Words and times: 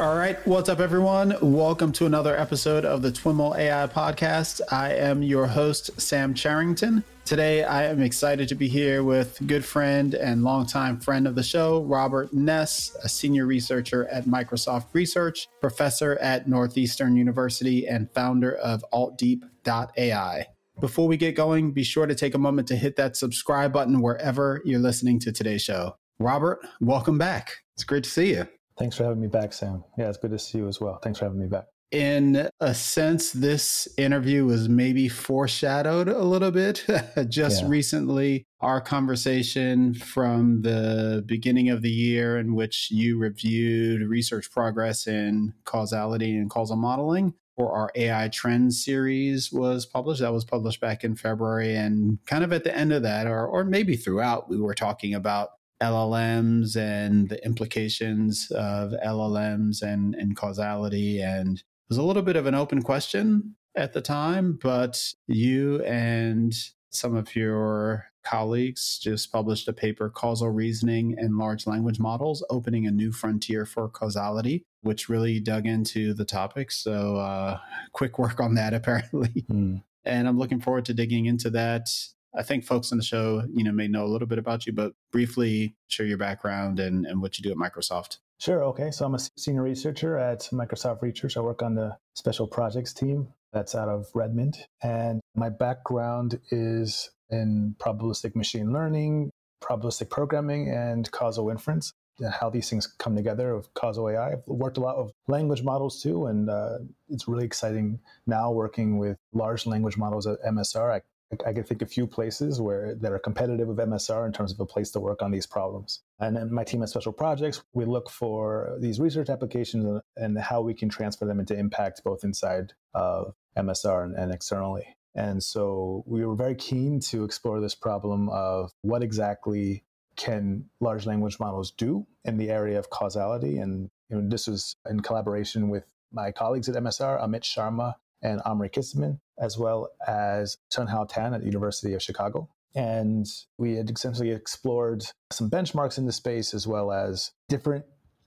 All 0.00 0.16
right, 0.16 0.44
what's 0.46 0.70
up, 0.70 0.80
everyone? 0.80 1.36
Welcome 1.42 1.92
to 1.92 2.06
another 2.06 2.36
episode 2.36 2.86
of 2.86 3.02
the 3.02 3.12
TWIML 3.12 3.58
AI 3.58 3.86
podcast. 3.86 4.62
I 4.70 4.94
am 4.94 5.22
your 5.22 5.46
host, 5.46 6.00
Sam 6.00 6.32
Charrington. 6.32 7.04
Today, 7.26 7.62
I 7.62 7.84
am 7.84 8.00
excited 8.00 8.48
to 8.48 8.54
be 8.54 8.68
here 8.68 9.04
with 9.04 9.46
good 9.46 9.64
friend 9.64 10.14
and 10.14 10.42
longtime 10.42 10.98
friend 10.98 11.28
of 11.28 11.34
the 11.34 11.42
show, 11.42 11.82
Robert 11.82 12.32
Ness, 12.32 12.96
a 13.04 13.08
senior 13.08 13.44
researcher 13.44 14.08
at 14.08 14.24
Microsoft 14.24 14.86
Research, 14.94 15.46
professor 15.60 16.16
at 16.18 16.48
Northeastern 16.48 17.14
University, 17.14 17.86
and 17.86 18.10
founder 18.12 18.54
of 18.56 18.82
AltDeep.ai. 18.94 20.46
Before 20.80 21.06
we 21.06 21.18
get 21.18 21.36
going, 21.36 21.72
be 21.72 21.84
sure 21.84 22.06
to 22.06 22.14
take 22.14 22.34
a 22.34 22.38
moment 22.38 22.66
to 22.68 22.76
hit 22.76 22.96
that 22.96 23.14
subscribe 23.14 23.74
button 23.74 24.00
wherever 24.00 24.62
you're 24.64 24.80
listening 24.80 25.20
to 25.20 25.32
today's 25.32 25.62
show. 25.62 25.96
Robert, 26.18 26.60
welcome 26.80 27.18
back. 27.18 27.58
It's 27.74 27.84
great 27.84 28.04
to 28.04 28.10
see 28.10 28.30
you. 28.30 28.48
Thanks 28.78 28.96
for 28.96 29.04
having 29.04 29.20
me 29.20 29.28
back, 29.28 29.52
Sam. 29.52 29.84
Yeah, 29.98 30.08
it's 30.08 30.18
good 30.18 30.30
to 30.30 30.38
see 30.38 30.58
you 30.58 30.68
as 30.68 30.80
well. 30.80 30.98
Thanks 31.02 31.18
for 31.18 31.26
having 31.26 31.40
me 31.40 31.46
back. 31.46 31.66
In 31.90 32.48
a 32.58 32.74
sense, 32.74 33.32
this 33.32 33.86
interview 33.98 34.46
was 34.46 34.66
maybe 34.66 35.10
foreshadowed 35.10 36.08
a 36.08 36.22
little 36.22 36.50
bit. 36.50 36.86
Just 37.28 37.62
yeah. 37.62 37.68
recently, 37.68 38.46
our 38.60 38.80
conversation 38.80 39.92
from 39.92 40.62
the 40.62 41.22
beginning 41.26 41.68
of 41.68 41.82
the 41.82 41.90
year, 41.90 42.38
in 42.38 42.54
which 42.54 42.90
you 42.90 43.18
reviewed 43.18 44.08
research 44.08 44.50
progress 44.50 45.06
in 45.06 45.52
causality 45.64 46.34
and 46.34 46.48
causal 46.48 46.76
modeling 46.76 47.34
for 47.56 47.72
our 47.76 47.90
AI 47.94 48.28
trends 48.28 48.82
series 48.82 49.52
was 49.52 49.84
published. 49.84 50.22
That 50.22 50.32
was 50.32 50.46
published 50.46 50.80
back 50.80 51.04
in 51.04 51.14
February. 51.14 51.76
And 51.76 52.18
kind 52.26 52.42
of 52.42 52.54
at 52.54 52.64
the 52.64 52.74
end 52.74 52.94
of 52.94 53.02
that, 53.02 53.26
or, 53.26 53.46
or 53.46 53.64
maybe 53.64 53.96
throughout, 53.96 54.48
we 54.48 54.58
were 54.58 54.74
talking 54.74 55.14
about 55.14 55.50
LLMs 55.82 56.76
and 56.76 57.28
the 57.28 57.44
implications 57.44 58.50
of 58.52 58.92
LLMs 59.04 59.82
and, 59.82 60.14
and 60.14 60.36
causality. 60.36 61.20
And 61.20 61.58
it 61.58 61.64
was 61.88 61.98
a 61.98 62.02
little 62.02 62.22
bit 62.22 62.36
of 62.36 62.46
an 62.46 62.54
open 62.54 62.82
question 62.82 63.56
at 63.74 63.92
the 63.92 64.00
time, 64.00 64.58
but 64.62 65.02
you 65.26 65.82
and 65.82 66.54
some 66.90 67.16
of 67.16 67.34
your 67.34 68.06
colleagues 68.22 68.98
just 68.98 69.32
published 69.32 69.66
a 69.66 69.72
paper, 69.72 70.08
Causal 70.08 70.50
Reasoning 70.50 71.16
and 71.18 71.36
Large 71.38 71.66
Language 71.66 71.98
Models, 71.98 72.44
opening 72.50 72.86
a 72.86 72.90
new 72.90 73.10
frontier 73.10 73.66
for 73.66 73.88
causality, 73.88 74.64
which 74.82 75.08
really 75.08 75.40
dug 75.40 75.66
into 75.66 76.14
the 76.14 76.24
topic. 76.24 76.70
So, 76.70 77.16
uh, 77.16 77.58
quick 77.92 78.18
work 78.18 78.40
on 78.40 78.54
that, 78.54 78.74
apparently. 78.74 79.44
Mm. 79.50 79.82
And 80.04 80.28
I'm 80.28 80.38
looking 80.38 80.60
forward 80.60 80.84
to 80.86 80.94
digging 80.94 81.26
into 81.26 81.50
that 81.50 81.88
I 82.34 82.42
think 82.42 82.64
folks 82.64 82.92
on 82.92 82.98
the 82.98 83.04
show, 83.04 83.44
you 83.52 83.62
know, 83.62 83.72
may 83.72 83.88
know 83.88 84.04
a 84.04 84.08
little 84.08 84.28
bit 84.28 84.38
about 84.38 84.66
you, 84.66 84.72
but 84.72 84.92
briefly 85.10 85.76
share 85.88 86.06
your 86.06 86.18
background 86.18 86.80
and, 86.80 87.04
and 87.04 87.20
what 87.20 87.38
you 87.38 87.42
do 87.42 87.50
at 87.50 87.56
Microsoft. 87.56 88.18
Sure. 88.38 88.64
Okay. 88.64 88.90
So 88.90 89.04
I'm 89.04 89.14
a 89.14 89.20
senior 89.36 89.62
researcher 89.62 90.16
at 90.18 90.40
Microsoft 90.52 91.02
Research. 91.02 91.36
I 91.36 91.40
work 91.40 91.62
on 91.62 91.74
the 91.74 91.96
special 92.14 92.46
projects 92.46 92.92
team 92.92 93.28
that's 93.52 93.74
out 93.74 93.88
of 93.88 94.06
Redmond. 94.14 94.56
And 94.82 95.20
my 95.36 95.50
background 95.50 96.40
is 96.50 97.10
in 97.30 97.76
probabilistic 97.78 98.34
machine 98.34 98.72
learning, 98.72 99.30
probabilistic 99.62 100.10
programming, 100.10 100.70
and 100.70 101.10
causal 101.12 101.50
inference. 101.50 101.92
And 102.18 102.32
how 102.32 102.50
these 102.50 102.68
things 102.68 102.86
come 102.86 103.16
together 103.16 103.52
of 103.52 103.72
causal 103.74 104.08
AI. 104.08 104.32
I've 104.32 104.46
worked 104.46 104.76
a 104.76 104.80
lot 104.80 105.02
with 105.02 105.12
language 105.28 105.62
models 105.62 106.02
too, 106.02 106.26
and 106.26 106.50
uh, 106.50 106.78
it's 107.08 107.26
really 107.26 107.44
exciting 107.44 108.00
now 108.26 108.50
working 108.52 108.98
with 108.98 109.16
large 109.32 109.66
language 109.66 109.96
models 109.96 110.26
at 110.26 110.36
MSR. 110.42 110.92
I 110.92 111.00
I 111.46 111.52
can 111.52 111.64
think 111.64 111.82
a 111.82 111.86
few 111.86 112.06
places 112.06 112.60
where 112.60 112.94
that 112.96 113.12
are 113.12 113.18
competitive 113.18 113.68
with 113.68 113.78
MSR 113.78 114.26
in 114.26 114.32
terms 114.32 114.52
of 114.52 114.60
a 114.60 114.66
place 114.66 114.90
to 114.92 115.00
work 115.00 115.22
on 115.22 115.30
these 115.30 115.46
problems. 115.46 116.02
And 116.20 116.36
then 116.36 116.52
my 116.52 116.64
team 116.64 116.82
at 116.82 116.88
Special 116.88 117.12
Projects, 117.12 117.62
we 117.72 117.84
look 117.84 118.10
for 118.10 118.76
these 118.80 119.00
research 119.00 119.30
applications 119.30 120.00
and 120.16 120.38
how 120.38 120.60
we 120.60 120.74
can 120.74 120.88
transfer 120.88 121.24
them 121.24 121.40
into 121.40 121.56
impact 121.56 122.02
both 122.04 122.24
inside 122.24 122.72
of 122.94 123.34
MSR 123.56 124.04
and, 124.04 124.16
and 124.16 124.32
externally. 124.32 124.86
And 125.14 125.42
so 125.42 126.04
we 126.06 126.24
were 126.24 126.34
very 126.34 126.54
keen 126.54 127.00
to 127.00 127.24
explore 127.24 127.60
this 127.60 127.74
problem 127.74 128.28
of 128.30 128.72
what 128.82 129.02
exactly 129.02 129.84
can 130.16 130.66
large 130.80 131.06
language 131.06 131.38
models 131.40 131.70
do 131.70 132.06
in 132.24 132.36
the 132.36 132.50
area 132.50 132.78
of 132.78 132.90
causality. 132.90 133.58
And 133.58 133.90
you 134.08 134.20
know, 134.20 134.28
this 134.28 134.46
was 134.46 134.76
in 134.88 135.00
collaboration 135.00 135.68
with 135.68 135.84
my 136.12 136.30
colleagues 136.30 136.68
at 136.68 136.76
MSR, 136.76 137.22
Amit 137.22 137.42
Sharma 137.42 137.94
and 138.22 138.40
Emre 138.44 138.70
Kiciman, 138.70 139.18
as 139.38 139.58
well 139.58 139.88
as 140.06 140.56
Chenhao 140.72 141.08
Tan 141.08 141.34
at 141.34 141.40
the 141.40 141.46
University 141.46 141.94
of 141.94 142.02
Chicago. 142.02 142.48
And 142.74 143.26
we 143.58 143.76
had 143.76 143.90
essentially 143.90 144.30
explored 144.30 145.04
some 145.30 145.50
benchmarks 145.50 145.98
in 145.98 146.06
the 146.06 146.12
space 146.12 146.54
as 146.54 146.66
well 146.66 146.90
as 146.90 147.32
different 147.48 147.84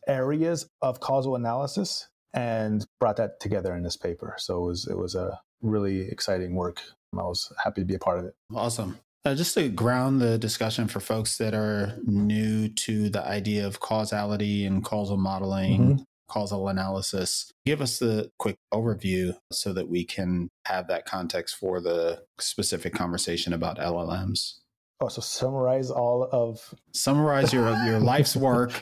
areas 0.07 0.67
of 0.81 0.99
causal 0.99 1.35
analysis 1.35 2.07
and 2.33 2.85
brought 2.99 3.15
that 3.17 3.39
together 3.39 3.73
in 3.75 3.83
this 3.83 3.97
paper. 3.97 4.35
So 4.37 4.57
it 4.57 4.67
was, 4.67 4.87
it 4.87 4.97
was 4.97 5.15
a 5.15 5.39
really 5.61 6.01
exciting 6.01 6.53
work. 6.53 6.81
I 7.13 7.23
was 7.23 7.51
happy 7.63 7.81
to 7.81 7.85
be 7.85 7.95
a 7.95 7.99
part 7.99 8.19
of 8.19 8.25
it. 8.25 8.35
Awesome. 8.53 8.99
Uh, 9.23 9.33
just 9.33 9.55
to 9.55 9.69
ground 9.69 10.21
the 10.21 10.37
discussion 10.37 10.87
for 10.87 10.99
folks 10.99 11.37
that 11.37 11.55
are 11.55 11.97
new 12.03 12.67
to 12.69 13.09
the 13.09 13.25
idea 13.25 13.65
of 13.65 13.79
causality 13.79 14.65
and 14.65 14.83
causal 14.83 15.17
modeling, 15.17 15.79
mm-hmm 15.79 16.03
causal 16.27 16.67
analysis. 16.67 17.51
Give 17.65 17.81
us 17.81 17.99
the 17.99 18.31
quick 18.37 18.57
overview 18.73 19.37
so 19.51 19.73
that 19.73 19.89
we 19.89 20.05
can 20.05 20.49
have 20.65 20.87
that 20.87 21.05
context 21.05 21.55
for 21.55 21.79
the 21.79 22.23
specific 22.39 22.93
conversation 22.93 23.53
about 23.53 23.77
LLMs. 23.77 24.55
Oh, 25.01 25.09
so 25.09 25.21
summarize 25.21 25.91
all 25.91 26.29
of 26.31 26.73
summarize 26.93 27.51
your 27.51 27.69
your 27.83 27.99
life's 28.13 28.35
work 28.35 28.81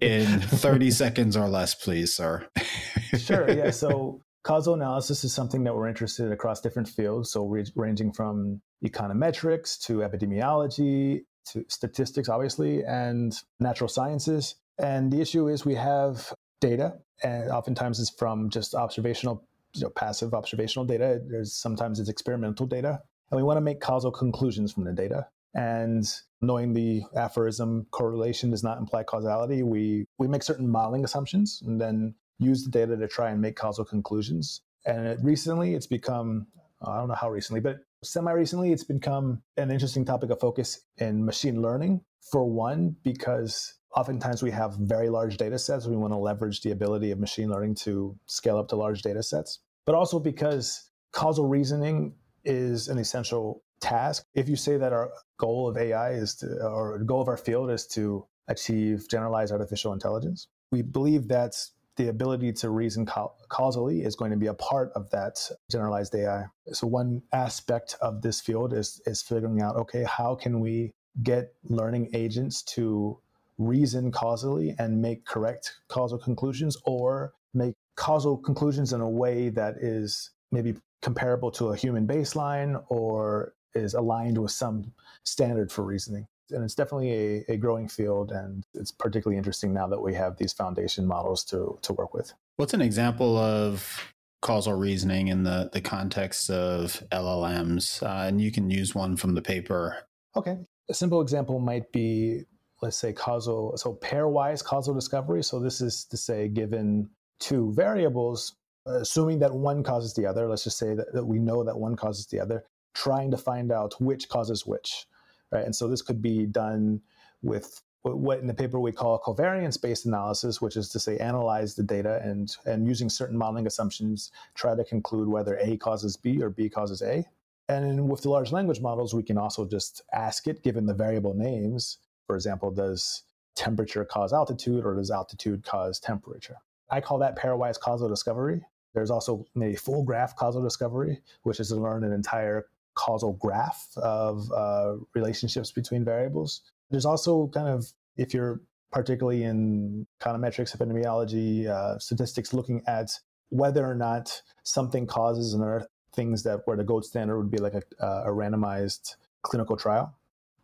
in 0.00 0.40
30 0.40 0.90
seconds 0.90 1.36
or 1.36 1.46
less, 1.48 1.74
please, 1.74 2.14
sir. 2.14 2.48
sure. 3.18 3.50
Yeah. 3.50 3.70
So 3.70 4.22
causal 4.44 4.74
analysis 4.74 5.24
is 5.24 5.34
something 5.34 5.64
that 5.64 5.74
we're 5.74 5.88
interested 5.88 6.26
in 6.26 6.32
across 6.32 6.60
different 6.60 6.88
fields. 6.88 7.30
So 7.30 7.46
re- 7.46 7.66
ranging 7.76 8.12
from 8.12 8.62
econometrics 8.84 9.78
to 9.86 9.98
epidemiology 9.98 11.20
to 11.52 11.64
statistics, 11.68 12.28
obviously, 12.28 12.84
and 12.84 13.34
natural 13.60 13.88
sciences. 13.88 14.54
And 14.78 15.12
the 15.12 15.20
issue 15.20 15.48
is 15.48 15.64
we 15.64 15.74
have 15.74 16.32
data, 16.62 16.94
and 17.22 17.50
oftentimes 17.50 18.00
it's 18.00 18.10
from 18.10 18.48
just 18.48 18.74
observational, 18.74 19.44
you 19.74 19.82
know, 19.82 19.90
passive 19.90 20.32
observational 20.32 20.86
data. 20.86 21.20
There's 21.28 21.52
sometimes 21.52 22.00
it's 22.00 22.08
experimental 22.08 22.66
data, 22.66 23.00
and 23.30 23.36
we 23.36 23.42
want 23.42 23.58
to 23.58 23.60
make 23.60 23.80
causal 23.80 24.10
conclusions 24.10 24.72
from 24.72 24.84
the 24.84 24.92
data. 24.92 25.26
And 25.54 26.06
knowing 26.40 26.72
the 26.72 27.02
aphorism 27.14 27.86
correlation 27.90 28.50
does 28.50 28.64
not 28.64 28.78
imply 28.78 29.02
causality, 29.02 29.62
we 29.62 30.06
we 30.18 30.28
make 30.28 30.42
certain 30.42 30.68
modeling 30.70 31.04
assumptions 31.04 31.62
and 31.66 31.78
then 31.78 32.14
use 32.38 32.64
the 32.64 32.70
data 32.70 32.96
to 32.96 33.08
try 33.08 33.30
and 33.30 33.40
make 33.40 33.56
causal 33.56 33.84
conclusions. 33.84 34.62
And 34.86 35.06
it, 35.06 35.18
recently, 35.22 35.74
it's 35.74 35.86
become 35.86 36.46
I 36.80 36.98
don't 36.98 37.08
know 37.08 37.14
how 37.14 37.30
recently, 37.30 37.60
but 37.60 37.80
semi 38.02 38.32
recently, 38.32 38.72
it's 38.72 38.84
become 38.84 39.42
an 39.56 39.70
interesting 39.70 40.04
topic 40.04 40.30
of 40.30 40.40
focus 40.40 40.80
in 40.96 41.24
machine 41.24 41.60
learning. 41.60 42.00
For 42.30 42.44
one, 42.44 42.96
because 43.02 43.74
oftentimes 43.94 44.42
we 44.42 44.50
have 44.50 44.74
very 44.76 45.08
large 45.08 45.36
data 45.36 45.58
sets. 45.58 45.86
We 45.86 45.96
want 45.96 46.12
to 46.12 46.18
leverage 46.18 46.62
the 46.62 46.70
ability 46.70 47.10
of 47.10 47.18
machine 47.18 47.50
learning 47.50 47.76
to 47.76 48.16
scale 48.26 48.58
up 48.58 48.68
to 48.68 48.76
large 48.76 49.02
data 49.02 49.22
sets, 49.22 49.60
but 49.86 49.94
also 49.94 50.18
because 50.18 50.90
causal 51.12 51.46
reasoning 51.46 52.14
is 52.44 52.88
an 52.88 52.98
essential 52.98 53.62
task. 53.80 54.24
If 54.34 54.48
you 54.48 54.56
say 54.56 54.76
that 54.76 54.92
our 54.92 55.12
goal 55.38 55.68
of 55.68 55.76
AI 55.76 56.12
is 56.12 56.36
to, 56.36 56.46
or 56.64 56.98
goal 57.00 57.20
of 57.20 57.28
our 57.28 57.36
field 57.36 57.70
is 57.70 57.86
to 57.88 58.26
achieve 58.48 59.06
generalized 59.08 59.52
artificial 59.52 59.92
intelligence, 59.92 60.48
we 60.70 60.82
believe 60.82 61.28
that 61.28 61.54
the 61.96 62.08
ability 62.08 62.52
to 62.52 62.70
reason 62.70 63.06
causally 63.48 64.02
is 64.02 64.16
going 64.16 64.30
to 64.30 64.36
be 64.36 64.46
a 64.46 64.54
part 64.54 64.90
of 64.94 65.10
that 65.10 65.38
generalized 65.70 66.14
AI. 66.14 66.44
So 66.72 66.86
one 66.86 67.22
aspect 67.32 67.96
of 68.00 68.22
this 68.22 68.40
field 68.40 68.72
is 68.72 69.02
is 69.04 69.20
figuring 69.20 69.60
out 69.60 69.76
okay, 69.76 70.04
how 70.04 70.34
can 70.34 70.60
we 70.60 70.92
get 71.22 71.52
learning 71.64 72.08
agents 72.14 72.62
to 72.62 73.18
reason 73.58 74.10
causally 74.10 74.74
and 74.78 75.00
make 75.00 75.24
correct 75.24 75.76
causal 75.88 76.18
conclusions 76.18 76.76
or 76.84 77.32
make 77.54 77.74
causal 77.96 78.36
conclusions 78.36 78.92
in 78.92 79.00
a 79.00 79.08
way 79.08 79.48
that 79.50 79.76
is 79.76 80.30
maybe 80.50 80.74
comparable 81.02 81.50
to 81.50 81.68
a 81.68 81.76
human 81.76 82.06
baseline 82.06 82.82
or 82.88 83.54
is 83.74 83.94
aligned 83.94 84.38
with 84.38 84.50
some 84.50 84.92
standard 85.24 85.70
for 85.70 85.84
reasoning. 85.84 86.26
And 86.50 86.62
it's 86.62 86.74
definitely 86.74 87.12
a, 87.12 87.52
a 87.52 87.56
growing 87.56 87.88
field, 87.88 88.30
and 88.30 88.64
it's 88.74 88.92
particularly 88.92 89.38
interesting 89.38 89.72
now 89.72 89.86
that 89.88 90.00
we 90.00 90.14
have 90.14 90.36
these 90.36 90.52
foundation 90.52 91.06
models 91.06 91.44
to, 91.44 91.78
to 91.82 91.92
work 91.94 92.12
with. 92.12 92.32
What's 92.56 92.74
an 92.74 92.82
example 92.82 93.38
of 93.38 94.12
causal 94.42 94.74
reasoning 94.74 95.28
in 95.28 95.44
the, 95.44 95.70
the 95.72 95.80
context 95.80 96.50
of 96.50 97.02
LLMs? 97.10 98.02
Uh, 98.02 98.28
and 98.28 98.40
you 98.40 98.52
can 98.52 98.68
use 98.68 98.94
one 98.94 99.16
from 99.16 99.34
the 99.34 99.40
paper. 99.40 99.96
Okay. 100.36 100.58
A 100.90 100.94
simple 100.94 101.22
example 101.22 101.58
might 101.58 101.90
be 101.92 102.44
let's 102.82 102.96
say 102.96 103.12
causal 103.12 103.76
so 103.76 103.94
pairwise 103.94 104.62
causal 104.62 104.94
discovery 104.94 105.42
so 105.42 105.58
this 105.58 105.80
is 105.80 106.04
to 106.04 106.16
say 106.16 106.48
given 106.48 107.08
two 107.38 107.72
variables 107.72 108.56
assuming 108.86 109.38
that 109.38 109.52
one 109.52 109.82
causes 109.82 110.12
the 110.14 110.26
other 110.26 110.48
let's 110.48 110.64
just 110.64 110.78
say 110.78 110.94
that, 110.94 111.12
that 111.12 111.24
we 111.24 111.38
know 111.38 111.62
that 111.64 111.78
one 111.78 111.96
causes 111.96 112.26
the 112.26 112.40
other 112.40 112.64
trying 112.94 113.30
to 113.30 113.36
find 113.36 113.72
out 113.72 113.94
which 114.00 114.28
causes 114.28 114.66
which 114.66 115.06
right 115.50 115.64
and 115.64 115.74
so 115.74 115.88
this 115.88 116.02
could 116.02 116.20
be 116.20 116.44
done 116.44 117.00
with 117.42 117.82
what 118.02 118.40
in 118.40 118.46
the 118.46 118.54
paper 118.54 118.80
we 118.80 118.92
call 118.92 119.20
covariance 119.20 119.80
based 119.80 120.06
analysis, 120.06 120.60
which 120.60 120.76
is 120.76 120.88
to 120.88 120.98
say 120.98 121.18
analyze 121.18 121.74
the 121.74 121.82
data 121.82 122.20
and 122.24 122.56
and 122.66 122.86
using 122.86 123.08
certain 123.08 123.38
modeling 123.38 123.66
assumptions 123.66 124.32
try 124.54 124.74
to 124.74 124.84
conclude 124.84 125.28
whether 125.28 125.56
A 125.58 125.76
causes 125.76 126.16
B 126.16 126.42
or 126.42 126.50
B 126.50 126.68
causes 126.68 127.02
A. 127.02 127.24
And 127.68 128.08
with 128.08 128.22
the 128.22 128.28
large 128.28 128.50
language 128.50 128.80
models, 128.80 129.14
we 129.14 129.22
can 129.22 129.38
also 129.38 129.64
just 129.64 130.02
ask 130.12 130.48
it, 130.48 130.64
given 130.64 130.84
the 130.84 130.94
variable 130.94 131.32
names. 131.32 131.98
For 132.32 132.36
example, 132.36 132.70
does 132.70 133.24
temperature 133.56 134.06
cause 134.06 134.32
altitude 134.32 134.86
or 134.86 134.94
does 134.94 135.10
altitude 135.10 135.64
cause 135.64 136.00
temperature? 136.00 136.56
I 136.90 136.98
call 137.02 137.18
that 137.18 137.36
pairwise 137.36 137.78
causal 137.78 138.08
discovery. 138.08 138.62
There's 138.94 139.10
also 139.10 139.44
a 139.62 139.74
full 139.74 140.02
graph 140.02 140.34
causal 140.34 140.62
discovery, 140.62 141.20
which 141.42 141.60
is 141.60 141.68
to 141.68 141.76
learn 141.76 142.04
an 142.04 142.12
entire 142.14 142.68
causal 142.94 143.34
graph 143.34 143.86
of 143.98 144.50
uh, 144.50 144.94
relationships 145.14 145.70
between 145.72 146.06
variables. 146.06 146.62
There's 146.90 147.04
also 147.04 147.48
kind 147.48 147.68
of, 147.68 147.92
if 148.16 148.32
you're 148.32 148.62
particularly 148.92 149.42
in 149.42 150.06
econometrics, 150.22 150.74
epidemiology, 150.74 151.66
uh, 151.66 151.98
statistics, 151.98 152.54
looking 152.54 152.82
at 152.86 153.10
whether 153.50 153.84
or 153.84 153.94
not 153.94 154.40
something 154.62 155.06
causes 155.06 155.52
and 155.52 155.62
there 155.62 155.86
things 156.14 156.44
that 156.44 156.62
where 156.64 156.78
the 156.78 156.84
gold 156.84 157.04
standard 157.04 157.36
would 157.36 157.50
be 157.50 157.58
like 157.58 157.74
a, 157.74 158.06
a 158.24 158.30
randomized 158.30 159.16
clinical 159.42 159.76
trial. 159.76 160.14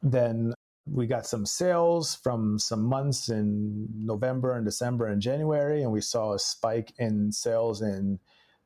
Then 0.02 0.54
we 0.92 1.06
got 1.06 1.26
some 1.26 1.46
sales 1.46 2.14
from 2.14 2.58
some 2.58 2.84
months 2.84 3.28
in 3.28 3.88
November 3.94 4.54
and 4.54 4.64
December 4.64 5.06
and 5.06 5.20
January, 5.20 5.82
and 5.82 5.92
we 5.92 6.00
saw 6.00 6.34
a 6.34 6.38
spike 6.38 6.92
in 6.98 7.32
sales 7.32 7.82
in 7.82 8.18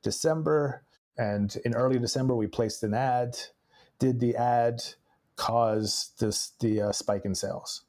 December. 0.03 0.85
And 1.19 1.55
in 1.65 1.75
early 1.75 1.99
December, 1.99 2.35
we 2.35 2.47
placed 2.47 2.83
an 2.83 2.95
ad. 2.95 3.39
Did 3.99 4.21
the 4.21 4.37
ad 4.37 4.83
cause 5.37 6.13
this 6.19 6.53
the 6.61 6.83
uh, 6.83 6.93
spike 6.93 7.25
in 7.25 7.35
sales? 7.35 7.85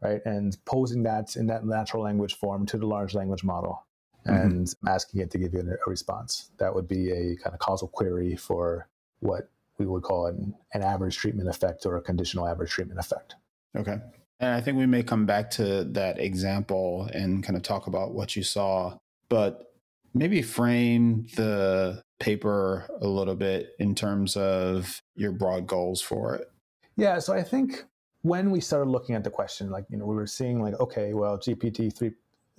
Right, 0.00 0.20
and 0.24 0.56
posing 0.64 1.04
that 1.04 1.36
in 1.36 1.46
that 1.46 1.64
natural 1.64 2.02
language 2.02 2.34
form 2.34 2.66
to 2.66 2.76
the 2.76 2.86
large 2.86 3.14
language 3.14 3.44
model, 3.44 3.86
mm-hmm. 4.26 4.36
and 4.36 4.74
asking 4.88 5.20
it 5.20 5.30
to 5.30 5.38
give 5.38 5.54
you 5.54 5.60
a 5.60 5.88
response. 5.88 6.50
That 6.58 6.74
would 6.74 6.88
be 6.88 7.10
a 7.10 7.36
kind 7.36 7.54
of 7.54 7.60
causal 7.60 7.86
query 7.86 8.34
for 8.34 8.88
what 9.20 9.48
we 9.78 9.86
would 9.86 10.02
call 10.02 10.26
an, 10.26 10.54
an 10.74 10.82
average 10.82 11.16
treatment 11.16 11.48
effect 11.48 11.86
or 11.86 11.96
a 11.96 12.02
conditional 12.02 12.48
average 12.48 12.70
treatment 12.70 12.98
effect. 12.98 13.36
Okay. 13.76 13.96
And 14.40 14.54
I 14.54 14.60
think 14.60 14.76
we 14.76 14.86
may 14.86 15.02
come 15.02 15.24
back 15.24 15.50
to 15.52 15.84
that 15.84 16.18
example 16.18 17.08
and 17.12 17.44
kind 17.44 17.56
of 17.56 17.62
talk 17.62 17.86
about 17.86 18.12
what 18.12 18.34
you 18.34 18.42
saw, 18.42 18.96
but 19.28 19.72
maybe 20.14 20.42
frame 20.42 21.26
the 21.36 22.02
paper 22.18 22.88
a 23.00 23.06
little 23.06 23.36
bit 23.36 23.74
in 23.78 23.94
terms 23.94 24.36
of 24.36 25.00
your 25.14 25.32
broad 25.32 25.66
goals 25.66 26.00
for 26.00 26.34
it. 26.34 26.50
Yeah. 26.96 27.18
So 27.18 27.32
I 27.32 27.42
think 27.42 27.84
when 28.22 28.50
we 28.50 28.60
started 28.60 28.90
looking 28.90 29.14
at 29.14 29.24
the 29.24 29.30
question, 29.30 29.70
like, 29.70 29.84
you 29.88 29.96
know, 29.96 30.06
we 30.06 30.14
were 30.14 30.26
seeing 30.26 30.60
like, 30.62 30.78
okay, 30.80 31.14
well, 31.14 31.38
GPT 31.38 31.96
3, 31.96 32.12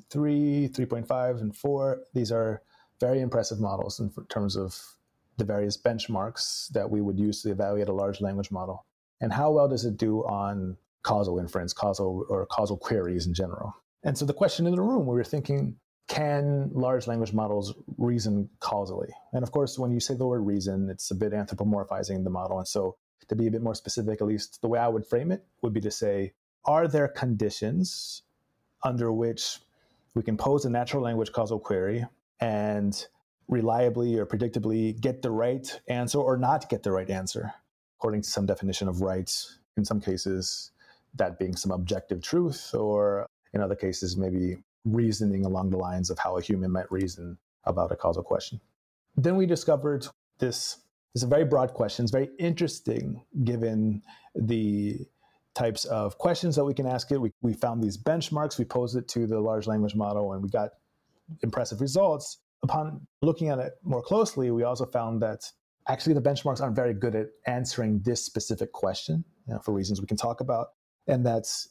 3 0.09 0.69
3.5, 0.69 1.41
and 1.41 1.55
4, 1.55 2.01
these 2.13 2.31
are 2.31 2.61
very 2.99 3.21
impressive 3.21 3.59
models 3.59 3.99
in 3.99 4.11
terms 4.29 4.55
of 4.55 4.79
the 5.37 5.43
various 5.45 5.77
benchmarks 5.77 6.69
that 6.69 6.89
we 6.89 7.01
would 7.01 7.19
use 7.19 7.41
to 7.41 7.51
evaluate 7.51 7.89
a 7.89 7.93
large 7.93 8.21
language 8.21 8.51
model. 8.51 8.85
And 9.21 9.33
how 9.33 9.51
well 9.51 9.67
does 9.67 9.85
it 9.85 9.97
do 9.97 10.19
on 10.25 10.77
causal 11.03 11.39
inference, 11.39 11.73
causal 11.73 12.25
or 12.29 12.45
causal 12.45 12.77
queries 12.77 13.27
in 13.27 13.33
general. 13.33 13.75
And 14.03 14.17
so 14.17 14.25
the 14.25 14.33
question 14.33 14.65
in 14.65 14.75
the 14.75 14.81
room, 14.81 15.05
we 15.05 15.15
were 15.15 15.23
thinking, 15.23 15.77
can 16.07 16.69
large 16.73 17.07
language 17.07 17.33
models 17.33 17.73
reason 17.97 18.49
causally? 18.59 19.09
And 19.31 19.43
of 19.43 19.51
course, 19.51 19.79
when 19.79 19.91
you 19.91 19.99
say 19.99 20.15
the 20.15 20.25
word 20.25 20.41
reason, 20.41 20.89
it's 20.89 21.11
a 21.11 21.15
bit 21.15 21.31
anthropomorphizing 21.31 22.23
the 22.23 22.29
model. 22.29 22.57
And 22.57 22.67
so 22.67 22.97
to 23.29 23.35
be 23.35 23.47
a 23.47 23.51
bit 23.51 23.61
more 23.61 23.75
specific, 23.75 24.21
at 24.21 24.27
least 24.27 24.61
the 24.61 24.67
way 24.67 24.79
I 24.79 24.87
would 24.87 25.05
frame 25.05 25.31
it 25.31 25.45
would 25.61 25.73
be 25.73 25.81
to 25.81 25.91
say, 25.91 26.33
are 26.65 26.87
there 26.87 27.07
conditions 27.07 28.23
under 28.83 29.11
which 29.11 29.59
we 30.13 30.23
can 30.23 30.37
pose 30.37 30.65
a 30.65 30.69
natural 30.69 31.03
language 31.03 31.31
causal 31.31 31.59
query 31.59 32.05
and 32.39 33.07
reliably 33.47 34.17
or 34.17 34.25
predictably 34.25 34.99
get 34.99 35.21
the 35.21 35.31
right 35.31 35.81
answer 35.87 36.19
or 36.19 36.37
not 36.37 36.69
get 36.69 36.83
the 36.83 36.91
right 36.91 37.09
answer 37.09 37.53
according 37.97 38.21
to 38.21 38.29
some 38.29 38.45
definition 38.45 38.87
of 38.87 39.01
rights 39.01 39.59
in 39.77 39.83
some 39.83 39.99
cases 39.99 40.71
that 41.15 41.39
being 41.39 41.55
some 41.55 41.71
objective 41.71 42.21
truth, 42.21 42.73
or 42.73 43.27
in 43.53 43.61
other 43.61 43.75
cases, 43.75 44.17
maybe 44.17 44.57
reasoning 44.85 45.45
along 45.45 45.69
the 45.69 45.77
lines 45.77 46.09
of 46.09 46.19
how 46.19 46.37
a 46.37 46.41
human 46.41 46.71
might 46.71 46.91
reason 46.91 47.37
about 47.65 47.91
a 47.91 47.95
causal 47.95 48.23
question. 48.23 48.59
Then 49.15 49.35
we 49.35 49.45
discovered 49.45 50.07
this 50.39 50.77
is 51.15 51.23
a 51.23 51.27
very 51.27 51.45
broad 51.45 51.73
question. 51.73 52.03
It's 52.03 52.11
very 52.11 52.29
interesting 52.39 53.23
given 53.43 54.01
the 54.35 55.05
types 55.53 55.85
of 55.85 56.17
questions 56.17 56.55
that 56.55 56.65
we 56.65 56.73
can 56.73 56.87
ask 56.87 57.11
it. 57.11 57.21
We, 57.21 57.31
we 57.41 57.53
found 57.53 57.83
these 57.83 57.97
benchmarks, 57.97 58.57
we 58.57 58.65
posed 58.65 58.97
it 58.97 59.07
to 59.09 59.27
the 59.27 59.39
large 59.39 59.67
language 59.67 59.95
model, 59.95 60.33
and 60.33 60.41
we 60.41 60.49
got 60.49 60.71
impressive 61.43 61.79
results. 61.79 62.39
Upon 62.63 63.05
looking 63.21 63.49
at 63.49 63.59
it 63.59 63.73
more 63.83 64.01
closely, 64.01 64.49
we 64.49 64.63
also 64.63 64.85
found 64.85 65.21
that 65.21 65.43
actually 65.87 66.13
the 66.13 66.21
benchmarks 66.21 66.61
aren't 66.61 66.75
very 66.75 66.93
good 66.93 67.15
at 67.15 67.27
answering 67.45 68.01
this 68.03 68.25
specific 68.25 68.71
question 68.71 69.23
you 69.47 69.53
know, 69.53 69.59
for 69.59 69.73
reasons 69.73 70.01
we 70.01 70.07
can 70.07 70.17
talk 70.17 70.41
about. 70.41 70.69
And 71.07 71.25
that's 71.25 71.69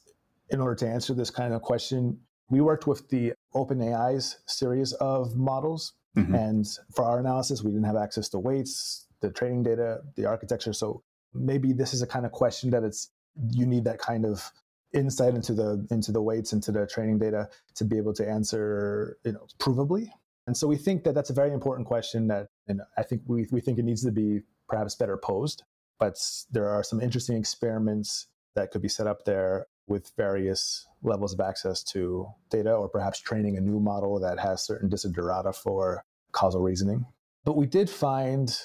in 0.49 0.59
order 0.59 0.75
to 0.75 0.87
answer 0.87 1.13
this 1.13 1.29
kind 1.29 1.53
of 1.53 1.61
question, 1.61 2.19
we 2.49 2.61
worked 2.61 2.87
with 2.87 3.09
the 3.09 3.33
OpenAI's 3.55 4.37
series 4.45 4.93
of 4.93 5.35
models. 5.35 5.93
Mm-hmm. 6.17 6.35
And 6.35 6.67
for 6.95 7.05
our 7.05 7.19
analysis, 7.19 7.63
we 7.63 7.71
didn't 7.71 7.85
have 7.85 7.95
access 7.95 8.29
to 8.29 8.39
weights, 8.39 9.07
the 9.21 9.31
training 9.31 9.63
data, 9.63 10.01
the 10.15 10.25
architecture. 10.25 10.73
So 10.73 11.03
maybe 11.33 11.73
this 11.73 11.93
is 11.93 12.01
a 12.01 12.07
kind 12.07 12.25
of 12.25 12.31
question 12.31 12.69
that 12.71 12.83
it's 12.83 13.09
you 13.51 13.65
need 13.65 13.83
that 13.85 13.97
kind 13.97 14.25
of 14.25 14.51
insight 14.93 15.33
into 15.33 15.53
the 15.53 15.85
into 15.89 16.11
the 16.11 16.21
weights 16.21 16.53
into 16.53 16.71
the 16.71 16.85
training 16.85 17.17
data 17.17 17.49
to 17.73 17.83
be 17.83 17.97
able 17.97 18.13
to 18.13 18.27
answer 18.27 19.17
you 19.23 19.31
know 19.31 19.47
provably 19.57 20.09
and 20.45 20.55
so 20.55 20.67
we 20.67 20.77
think 20.77 21.03
that 21.03 21.15
that's 21.15 21.31
a 21.31 21.33
very 21.33 21.51
important 21.51 21.87
question 21.87 22.27
that 22.27 22.47
and 22.67 22.81
i 22.95 23.01
think 23.01 23.21
we, 23.25 23.47
we 23.51 23.59
think 23.59 23.79
it 23.79 23.85
needs 23.85 24.03
to 24.03 24.11
be 24.11 24.41
perhaps 24.69 24.93
better 24.95 25.17
posed 25.17 25.63
but 25.99 26.15
there 26.51 26.69
are 26.69 26.83
some 26.83 27.01
interesting 27.01 27.37
experiments 27.37 28.27
that 28.55 28.71
could 28.71 28.81
be 28.81 28.89
set 28.89 29.07
up 29.07 29.25
there 29.25 29.67
with 29.87 30.11
various 30.15 30.87
levels 31.01 31.33
of 31.33 31.39
access 31.39 31.83
to 31.83 32.27
data 32.49 32.73
or 32.73 32.87
perhaps 32.87 33.19
training 33.19 33.57
a 33.57 33.61
new 33.61 33.79
model 33.79 34.19
that 34.19 34.39
has 34.39 34.65
certain 34.65 34.89
desiderata 34.89 35.55
for 35.55 36.03
causal 36.31 36.61
reasoning. 36.61 37.05
But 37.43 37.57
we 37.57 37.65
did 37.65 37.89
find 37.89 38.57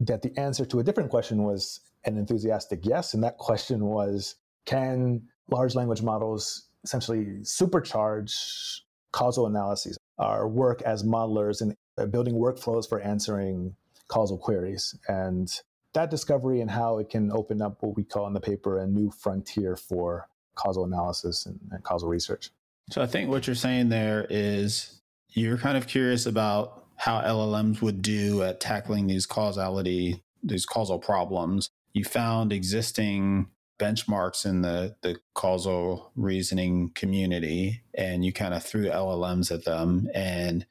that 0.00 0.22
the 0.22 0.38
answer 0.38 0.64
to 0.66 0.80
a 0.80 0.82
different 0.82 1.10
question 1.10 1.42
was 1.42 1.80
an 2.04 2.18
enthusiastic 2.18 2.80
yes. 2.84 3.14
And 3.14 3.22
that 3.24 3.38
question 3.38 3.86
was 3.86 4.36
can 4.66 5.22
large 5.50 5.74
language 5.74 6.02
models 6.02 6.68
essentially 6.84 7.26
supercharge 7.42 8.80
causal 9.12 9.46
analyses, 9.46 9.98
our 10.18 10.48
work 10.48 10.82
as 10.82 11.02
modelers 11.02 11.60
and 11.60 11.74
building 12.10 12.34
workflows 12.34 12.88
for 12.88 13.00
answering 13.00 13.74
causal 14.08 14.38
queries? 14.38 14.94
And 15.08 15.50
that 15.94 16.10
discovery 16.10 16.60
and 16.60 16.70
how 16.70 16.98
it 16.98 17.10
can 17.10 17.32
open 17.32 17.60
up 17.60 17.82
what 17.82 17.96
we 17.96 18.04
call 18.04 18.26
in 18.26 18.32
the 18.32 18.40
paper 18.40 18.78
a 18.78 18.86
new 18.86 19.10
frontier 19.10 19.76
for 19.76 20.28
causal 20.54 20.84
analysis 20.84 21.46
and, 21.46 21.58
and 21.70 21.82
causal 21.82 22.08
research. 22.08 22.50
So 22.90 23.02
I 23.02 23.06
think 23.06 23.30
what 23.30 23.46
you're 23.46 23.56
saying 23.56 23.88
there 23.88 24.26
is 24.30 25.00
you're 25.30 25.58
kind 25.58 25.76
of 25.76 25.86
curious 25.86 26.26
about 26.26 26.84
how 26.96 27.20
LLMs 27.20 27.80
would 27.80 28.02
do 28.02 28.42
at 28.42 28.60
tackling 28.60 29.06
these 29.06 29.26
causality, 29.26 30.22
these 30.42 30.66
causal 30.66 30.98
problems. 30.98 31.70
You 31.92 32.04
found 32.04 32.52
existing 32.52 33.48
benchmarks 33.78 34.44
in 34.44 34.60
the, 34.62 34.96
the 35.00 35.18
causal 35.34 36.12
reasoning 36.14 36.90
community 36.94 37.82
and 37.94 38.24
you 38.24 38.32
kind 38.32 38.52
of 38.52 38.62
threw 38.62 38.84
LLMs 38.84 39.50
at 39.50 39.64
them 39.64 40.10
and 40.14 40.66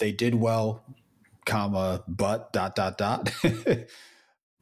they 0.00 0.10
did 0.10 0.34
well, 0.34 0.82
comma, 1.46 2.02
but 2.08 2.52
dot, 2.52 2.74
dot, 2.74 2.98
dot. 2.98 3.32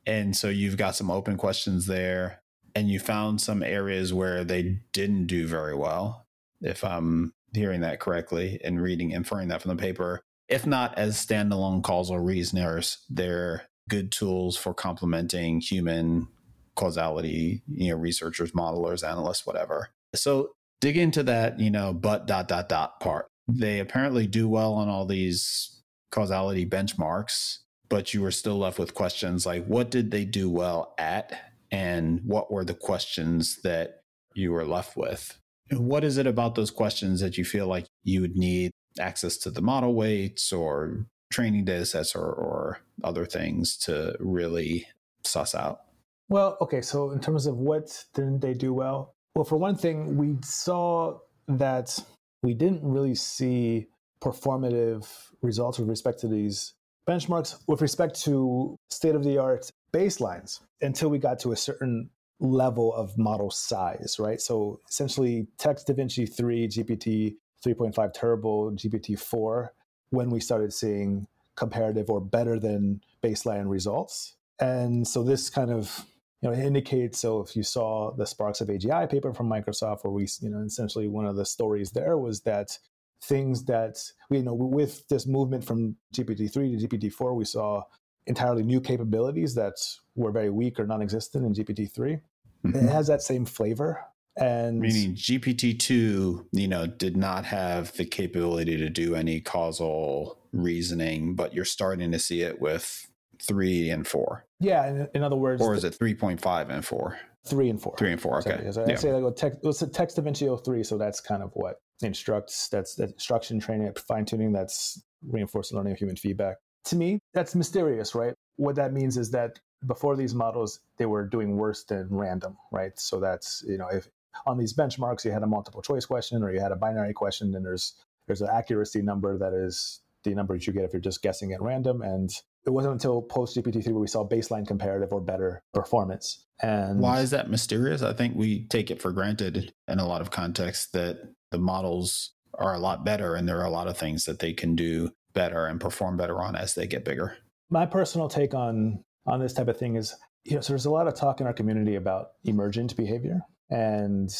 And 0.06 0.36
so 0.36 0.48
you've 0.48 0.76
got 0.76 0.94
some 0.94 1.10
open 1.10 1.36
questions 1.36 1.86
there, 1.86 2.40
and 2.74 2.88
you 2.88 3.00
found 3.00 3.40
some 3.40 3.62
areas 3.62 4.14
where 4.14 4.44
they 4.44 4.78
didn't 4.92 5.26
do 5.26 5.46
very 5.46 5.74
well, 5.74 6.26
if 6.60 6.84
I'm 6.84 7.32
hearing 7.52 7.80
that 7.80 8.00
correctly 8.00 8.60
and 8.62 8.80
reading, 8.80 9.10
inferring 9.10 9.48
that 9.48 9.62
from 9.62 9.76
the 9.76 9.82
paper. 9.82 10.20
If 10.48 10.66
not 10.66 10.96
as 10.96 11.16
standalone 11.16 11.82
causal 11.82 12.20
reasoners, 12.20 12.98
they're 13.08 13.64
good 13.88 14.12
tools 14.12 14.56
for 14.56 14.74
complementing 14.74 15.60
human 15.60 16.28
causality, 16.76 17.62
you 17.66 17.90
know, 17.90 17.96
researchers, 17.96 18.52
modelers, 18.52 19.08
analysts, 19.08 19.46
whatever. 19.46 19.90
So 20.14 20.50
dig 20.80 20.96
into 20.96 21.22
that, 21.24 21.58
you 21.58 21.70
know, 21.70 21.92
but 21.92 22.26
dot 22.26 22.46
dot 22.46 22.68
dot 22.68 23.00
part. 23.00 23.26
They 23.48 23.80
apparently 23.80 24.26
do 24.26 24.48
well 24.48 24.74
on 24.74 24.88
all 24.88 25.06
these 25.06 25.82
causality 26.10 26.66
benchmarks 26.66 27.58
but 27.88 28.14
you 28.14 28.22
were 28.22 28.30
still 28.30 28.58
left 28.58 28.78
with 28.78 28.94
questions 28.94 29.46
like 29.46 29.64
what 29.66 29.90
did 29.90 30.10
they 30.10 30.24
do 30.24 30.50
well 30.50 30.94
at? 30.98 31.52
And 31.70 32.20
what 32.24 32.52
were 32.52 32.64
the 32.64 32.74
questions 32.74 33.60
that 33.62 34.02
you 34.34 34.52
were 34.52 34.64
left 34.64 34.96
with? 34.96 35.38
And 35.70 35.88
what 35.88 36.04
is 36.04 36.16
it 36.16 36.26
about 36.26 36.54
those 36.54 36.70
questions 36.70 37.20
that 37.20 37.36
you 37.36 37.44
feel 37.44 37.66
like 37.66 37.86
you 38.04 38.20
would 38.20 38.36
need 38.36 38.70
access 39.00 39.36
to 39.38 39.50
the 39.50 39.62
model 39.62 39.94
weights 39.94 40.52
or 40.52 41.06
training 41.32 41.64
data 41.64 41.84
sets 41.84 42.14
or, 42.14 42.24
or 42.24 42.80
other 43.02 43.26
things 43.26 43.76
to 43.78 44.16
really 44.20 44.86
suss 45.24 45.54
out? 45.54 45.80
Well 46.28 46.56
okay 46.60 46.80
so 46.80 47.10
in 47.10 47.20
terms 47.20 47.46
of 47.46 47.56
what 47.56 48.04
didn't 48.14 48.40
they 48.40 48.54
do 48.54 48.72
well? 48.72 49.16
Well, 49.36 49.44
for 49.44 49.58
one 49.58 49.76
thing, 49.76 50.16
we 50.16 50.38
saw 50.42 51.18
that 51.46 52.02
we 52.42 52.54
didn't 52.54 52.80
really 52.82 53.14
see 53.14 53.88
performative 54.22 55.06
results 55.42 55.78
with 55.78 55.90
respect 55.90 56.20
to 56.20 56.26
these 56.26 56.72
benchmarks 57.06 57.58
with 57.66 57.80
respect 57.80 58.20
to 58.22 58.78
state 58.90 59.14
of 59.14 59.24
the 59.24 59.38
art 59.38 59.70
baselines 59.92 60.60
until 60.80 61.08
we 61.08 61.18
got 61.18 61.38
to 61.40 61.52
a 61.52 61.56
certain 61.56 62.10
level 62.40 62.92
of 62.94 63.16
model 63.16 63.50
size, 63.50 64.16
right? 64.18 64.40
So 64.40 64.80
essentially, 64.88 65.46
Text 65.58 65.88
DaVinci 65.88 66.34
3, 66.34 66.68
GPT 66.68 67.36
3.5 67.64 68.14
Turbo, 68.14 68.70
GPT 68.70 69.18
4, 69.18 69.72
when 70.10 70.30
we 70.30 70.40
started 70.40 70.72
seeing 70.72 71.26
comparative 71.54 72.10
or 72.10 72.20
better 72.20 72.58
than 72.58 73.00
baseline 73.22 73.68
results. 73.68 74.34
And 74.60 75.06
so 75.06 75.22
this 75.22 75.50
kind 75.50 75.70
of 75.70 76.04
you 76.42 76.50
know 76.50 76.54
indicates 76.54 77.18
so 77.18 77.40
if 77.40 77.56
you 77.56 77.62
saw 77.62 78.12
the 78.12 78.26
Sparks 78.26 78.60
of 78.60 78.68
AGI 78.68 79.10
paper 79.10 79.32
from 79.32 79.48
Microsoft, 79.48 80.04
where 80.04 80.12
we 80.12 80.28
you 80.40 80.50
know 80.50 80.60
essentially 80.60 81.08
one 81.08 81.26
of 81.26 81.36
the 81.36 81.46
stories 81.46 81.90
there 81.90 82.18
was 82.18 82.42
that 82.42 82.78
things 83.22 83.64
that 83.64 83.98
you 84.30 84.42
know 84.42 84.54
with 84.54 85.06
this 85.08 85.26
movement 85.26 85.64
from 85.64 85.96
GPT-3 86.14 86.52
to 86.80 86.88
GPT-4, 86.88 87.34
we 87.34 87.44
saw 87.44 87.82
entirely 88.26 88.62
new 88.62 88.80
capabilities 88.80 89.54
that 89.54 89.74
were 90.14 90.32
very 90.32 90.50
weak 90.50 90.80
or 90.80 90.86
non-existent 90.86 91.44
in 91.44 91.64
GPT-3. 91.64 92.20
Mm-hmm. 92.64 92.76
It 92.76 92.90
has 92.90 93.06
that 93.06 93.22
same 93.22 93.44
flavor. 93.44 94.04
And 94.38 94.80
meaning 94.80 95.14
GPT-2, 95.14 96.46
you 96.52 96.68
know, 96.68 96.86
did 96.86 97.16
not 97.16 97.46
have 97.46 97.92
the 97.96 98.04
capability 98.04 98.76
to 98.76 98.90
do 98.90 99.14
any 99.14 99.40
causal 99.40 100.38
reasoning, 100.52 101.34
but 101.34 101.54
you're 101.54 101.64
starting 101.64 102.12
to 102.12 102.18
see 102.18 102.42
it 102.42 102.60
with 102.60 103.08
three 103.40 103.88
and 103.88 104.06
four. 104.06 104.44
Yeah, 104.60 104.86
in, 104.88 105.08
in 105.14 105.22
other 105.22 105.36
words, 105.36 105.62
or 105.62 105.74
is 105.74 105.84
it 105.84 105.94
three 105.94 106.14
point 106.14 106.40
five 106.40 106.68
and 106.68 106.84
four? 106.84 107.18
Three 107.46 107.70
and 107.70 107.80
four. 107.80 107.94
Three 107.96 108.12
and 108.12 108.20
four. 108.20 108.38
Okay. 108.40 108.70
So, 108.72 108.82
I 108.82 108.90
yeah. 108.90 108.96
say 108.96 109.12
like 109.12 109.22
well, 109.22 109.32
text, 109.32 109.60
well, 109.62 109.72
text 109.72 110.16
DaVinci 110.16 110.64
03, 110.64 110.82
so 110.82 110.98
that's 110.98 111.20
kind 111.20 111.42
of 111.42 111.50
what 111.54 111.80
instructs. 112.02 112.68
That's 112.68 112.94
that 112.96 113.12
instruction 113.12 113.60
training, 113.60 113.92
fine 114.06 114.24
tuning. 114.24 114.52
That's 114.52 115.02
reinforcement 115.26 115.78
learning 115.78 115.92
of 115.92 115.98
human 115.98 116.16
feedback. 116.16 116.56
To 116.86 116.96
me, 116.96 117.18
that's 117.34 117.54
mysterious, 117.54 118.14
right? 118.14 118.34
What 118.56 118.76
that 118.76 118.92
means 118.92 119.16
is 119.16 119.30
that 119.32 119.58
before 119.86 120.16
these 120.16 120.34
models, 120.34 120.80
they 120.98 121.06
were 121.06 121.26
doing 121.26 121.56
worse 121.56 121.84
than 121.84 122.08
random, 122.10 122.56
right? 122.72 122.98
So 122.98 123.20
that's 123.20 123.64
you 123.66 123.78
know 123.78 123.88
if 123.88 124.08
on 124.46 124.58
these 124.58 124.74
benchmarks 124.74 125.24
you 125.24 125.30
had 125.30 125.42
a 125.42 125.46
multiple 125.46 125.82
choice 125.82 126.04
question 126.04 126.42
or 126.42 126.52
you 126.52 126.60
had 126.60 126.72
a 126.72 126.76
binary 126.76 127.12
question, 127.12 127.52
then 127.52 127.62
there's 127.62 127.94
there's 128.26 128.42
an 128.42 128.48
accuracy 128.52 129.02
number 129.02 129.38
that 129.38 129.52
is 129.52 130.00
the 130.24 130.34
number 130.34 130.54
that 130.54 130.66
you 130.66 130.72
get 130.72 130.84
if 130.84 130.92
you're 130.92 131.00
just 131.00 131.22
guessing 131.22 131.52
at 131.52 131.62
random. 131.62 132.02
And 132.02 132.30
it 132.66 132.70
wasn't 132.70 132.94
until 132.94 133.22
post 133.22 133.56
GPT-3 133.56 133.86
where 133.88 134.00
we 134.00 134.08
saw 134.08 134.26
baseline 134.26 134.66
comparative 134.66 135.12
or 135.12 135.20
better 135.20 135.62
performance. 135.72 136.44
And 136.60 137.00
why 137.00 137.20
is 137.20 137.30
that 137.30 137.48
mysterious? 137.48 138.02
I 138.02 138.12
think 138.12 138.34
we 138.34 138.64
take 138.64 138.90
it 138.90 139.00
for 139.00 139.12
granted 139.12 139.72
in 139.86 140.00
a 140.00 140.06
lot 140.06 140.20
of 140.20 140.30
contexts 140.30 140.88
that 140.92 141.18
the 141.50 141.58
models 141.58 142.32
are 142.58 142.74
a 142.74 142.78
lot 142.78 143.04
better 143.04 143.34
and 143.34 143.48
there 143.48 143.60
are 143.60 143.66
a 143.66 143.70
lot 143.70 143.88
of 143.88 143.96
things 143.96 144.24
that 144.24 144.38
they 144.38 144.52
can 144.52 144.74
do 144.74 145.10
better 145.34 145.66
and 145.66 145.80
perform 145.80 146.16
better 146.16 146.40
on 146.40 146.56
as 146.56 146.74
they 146.74 146.86
get 146.86 147.04
bigger. 147.04 147.36
My 147.70 147.86
personal 147.86 148.28
take 148.28 148.54
on 148.54 149.04
on 149.26 149.40
this 149.40 149.52
type 149.52 149.68
of 149.68 149.76
thing 149.76 149.96
is, 149.96 150.14
you 150.44 150.54
know, 150.54 150.60
so 150.60 150.72
there's 150.72 150.86
a 150.86 150.90
lot 150.90 151.08
of 151.08 151.14
talk 151.14 151.40
in 151.40 151.46
our 151.46 151.52
community 151.52 151.96
about 151.96 152.28
emergent 152.44 152.96
behavior. 152.96 153.40
And 153.70 154.30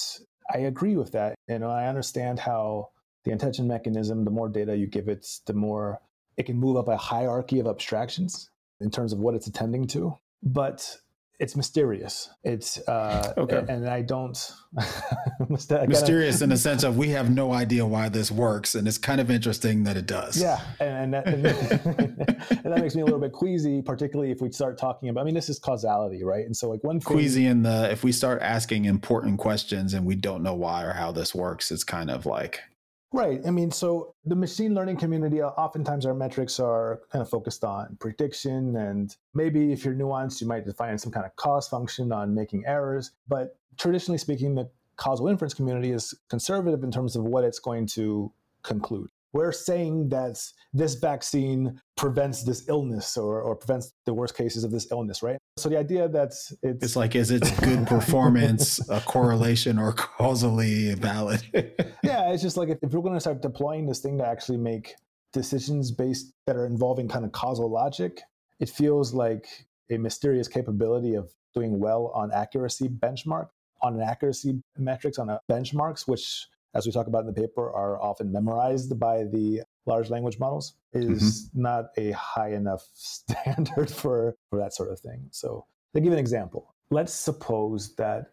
I 0.53 0.59
agree 0.59 0.97
with 0.97 1.13
that. 1.13 1.35
and 1.49 1.65
I 1.65 1.87
understand 1.87 2.39
how 2.39 2.91
the 3.25 3.33
attention 3.33 3.67
mechanism, 3.67 4.25
the 4.25 4.31
more 4.31 4.49
data 4.49 4.77
you 4.77 4.87
give 4.87 5.09
it, 5.09 5.27
the 5.47 5.53
more 5.53 6.01
it 6.37 6.47
can 6.47 6.57
move 6.57 6.77
up 6.77 6.89
a 6.89 6.97
hierarchy 6.97 7.59
of 7.59 7.67
abstractions 7.67 8.49
in 8.81 8.91
terms 8.91 9.13
of 9.13 9.19
what 9.19 9.35
it's 9.35 9.49
attending 9.49 9.87
to. 9.89 10.17
But 10.43 10.99
it's 11.39 11.55
mysterious. 11.55 12.31
It's 12.45 12.79
uh, 12.89 13.35
okay, 13.37 13.65
and 13.69 13.89
I 13.89 14.03
don't 14.03 14.37
mysterious 15.49 16.41
in 16.41 16.49
the 16.49 16.57
sense 16.57 16.83
of 16.83 16.97
we 16.97 17.11
have 17.11 17.31
no 17.31 17.53
idea 17.53 17.85
why 17.85 18.09
this 18.09 18.31
works, 18.31 18.75
and 18.75 18.89
it's 18.89 18.97
kind 18.97 19.21
of 19.21 19.31
interesting 19.31 19.85
that 19.85 19.97
it 19.97 20.07
does. 20.07 20.41
Yeah, 20.41 20.61
and, 20.81 21.15
and, 21.15 21.15
that, 21.15 21.27
and, 21.27 21.47
and 22.65 22.73
that 22.73 22.81
makes 22.81 22.95
me 22.95 23.03
a 23.03 23.05
little 23.05 23.21
bit 23.21 23.33
queasy, 23.33 23.83
particularly 23.83 24.31
if 24.31 24.41
we 24.41 24.51
start 24.51 24.79
talking 24.79 25.11
about. 25.11 25.23
I 25.23 25.25
mean, 25.25 25.35
this 25.35 25.49
is 25.49 25.59
causality, 25.59 26.25
right? 26.25 26.47
And 26.47 26.57
so, 26.57 26.71
like 26.71 26.83
one 26.83 27.01
thing, 27.01 27.17
queasy 27.17 27.47
in 27.47 27.63
the 27.63 27.91
if 27.91 28.03
we 28.03 28.13
start 28.13 28.41
asking 28.41 28.87
important 28.87 29.39
questions 29.39 29.93
and 29.93 30.07
we 30.07 30.15
don't 30.15 30.43
know 30.43 30.55
why 30.55 30.85
or 30.85 30.93
how 30.93 31.13
this 31.13 31.35
works, 31.35 31.71
it's 31.71 31.85
kind 31.85 32.11
of 32.11 32.25
like 32.25 32.61
Right. 33.13 33.41
I 33.47 33.51
mean, 33.51 33.71
so 33.71 34.15
the 34.25 34.35
machine 34.35 34.75
learning 34.75 34.97
community, 34.97 35.41
uh, 35.41 35.49
oftentimes 35.49 36.05
our 36.07 36.15
metrics 36.15 36.59
are 36.59 37.01
kind 37.11 37.23
of 37.23 37.31
focused 37.31 37.65
on 37.65 37.97
prediction. 38.01 38.77
And 38.77 39.15
maybe 39.33 39.73
if 39.73 39.85
you're 39.85 39.95
nuanced, 39.95 40.41
you 40.41 40.47
might 40.47 40.67
define 40.67 40.99
some 40.99 41.13
kind 41.13 41.25
of 41.25 41.35
cost 41.37 41.71
function 41.71 42.13
on 42.13 42.35
making 42.35 42.65
errors. 42.67 43.13
But 43.29 43.59
traditionally 43.79 44.19
speaking, 44.19 44.55
the 44.55 44.69
causal 44.97 45.29
inference 45.29 45.55
community 45.55 45.93
is 45.93 46.15
conservative 46.29 46.83
in 46.83 46.91
terms 46.91 47.17
of 47.17 47.25
what 47.25 47.45
it's 47.45 47.59
going 47.59 47.87
to 47.87 48.33
conclude 48.63 49.09
we're 49.37 49.53
saying 49.53 50.09
that 50.09 50.43
this 50.73 50.95
vaccine 50.95 51.79
prevents 51.97 52.43
this 52.43 52.67
illness 52.69 53.19
or, 53.19 53.43
or 53.43 53.55
prevents 53.55 53.93
the 54.07 54.15
worst 54.15 54.35
cases 54.35 54.65
of 54.65 54.71
this 54.71 54.91
illness, 54.91 55.23
right? 55.23 55.37
So 55.59 55.69
the 55.69 55.79
idea 55.79 56.09
that 56.09 56.29
it's, 56.29 56.55
it's 56.63 56.97
like, 56.97 57.15
is 57.15 57.31
its 57.31 57.51
good 57.61 57.87
performance 57.87 58.81
a 58.89 59.01
correlation 59.01 59.79
or 59.79 59.93
causally 59.93 60.95
valid? 60.95 61.43
yeah, 62.03 62.33
it's 62.33 62.43
just 62.43 62.57
like 62.57 62.71
if, 62.71 62.79
if 62.83 62.93
we're 62.93 63.03
going 63.03 63.15
to 63.15 63.21
start 63.21 63.43
deploying 63.43 63.87
this 63.87 64.01
thing 64.01 64.17
to 64.19 64.27
actually 64.27 64.59
make 64.59 64.95
decisions 65.35 65.91
based 65.91 66.33
that 66.47 66.57
are 66.57 66.67
involving 66.67 67.07
kind 67.07 67.27
of 67.27 67.33
causal 67.33 67.71
logic, 67.71 68.23
it 68.59 68.71
feels 68.71 69.13
like 69.13 69.47
a 69.91 69.99
mysterious 69.99 70.49
capability 70.49 71.15
of 71.15 71.31
doing 71.55 71.79
well 71.79 72.11
on 72.15 72.33
accuracy 72.33 72.89
benchmark 72.89 73.49
on 73.83 73.95
an 73.95 74.01
accuracy 74.01 74.63
metrics 74.79 75.19
on 75.19 75.29
a 75.29 75.39
benchmarks, 75.51 76.09
which 76.09 76.47
as 76.75 76.87
we 76.87 76.93
talk 76.93 77.07
about 77.07 77.21
in 77.21 77.27
the 77.27 77.33
paper, 77.33 77.71
are 77.71 78.01
often 78.01 78.33
memorized 78.33 78.99
by 78.99 79.25
the 79.25 79.63
large 79.87 80.11
language 80.11 80.39
models 80.39 80.75
is 80.93 81.49
mm-hmm. 81.49 81.63
not 81.63 81.87
a 81.97 82.11
high 82.13 82.53
enough 82.53 82.83
standard 82.93 83.91
for, 83.91 84.37
for 84.51 84.59
that 84.59 84.75
sort 84.75 84.91
of 84.91 85.01
thing. 85.01 85.29
So, 85.31 85.67
to 85.95 86.01
give 86.01 86.13
an 86.13 86.19
example, 86.19 86.75
let's 86.91 87.15
suppose 87.15 87.95
that 87.97 88.33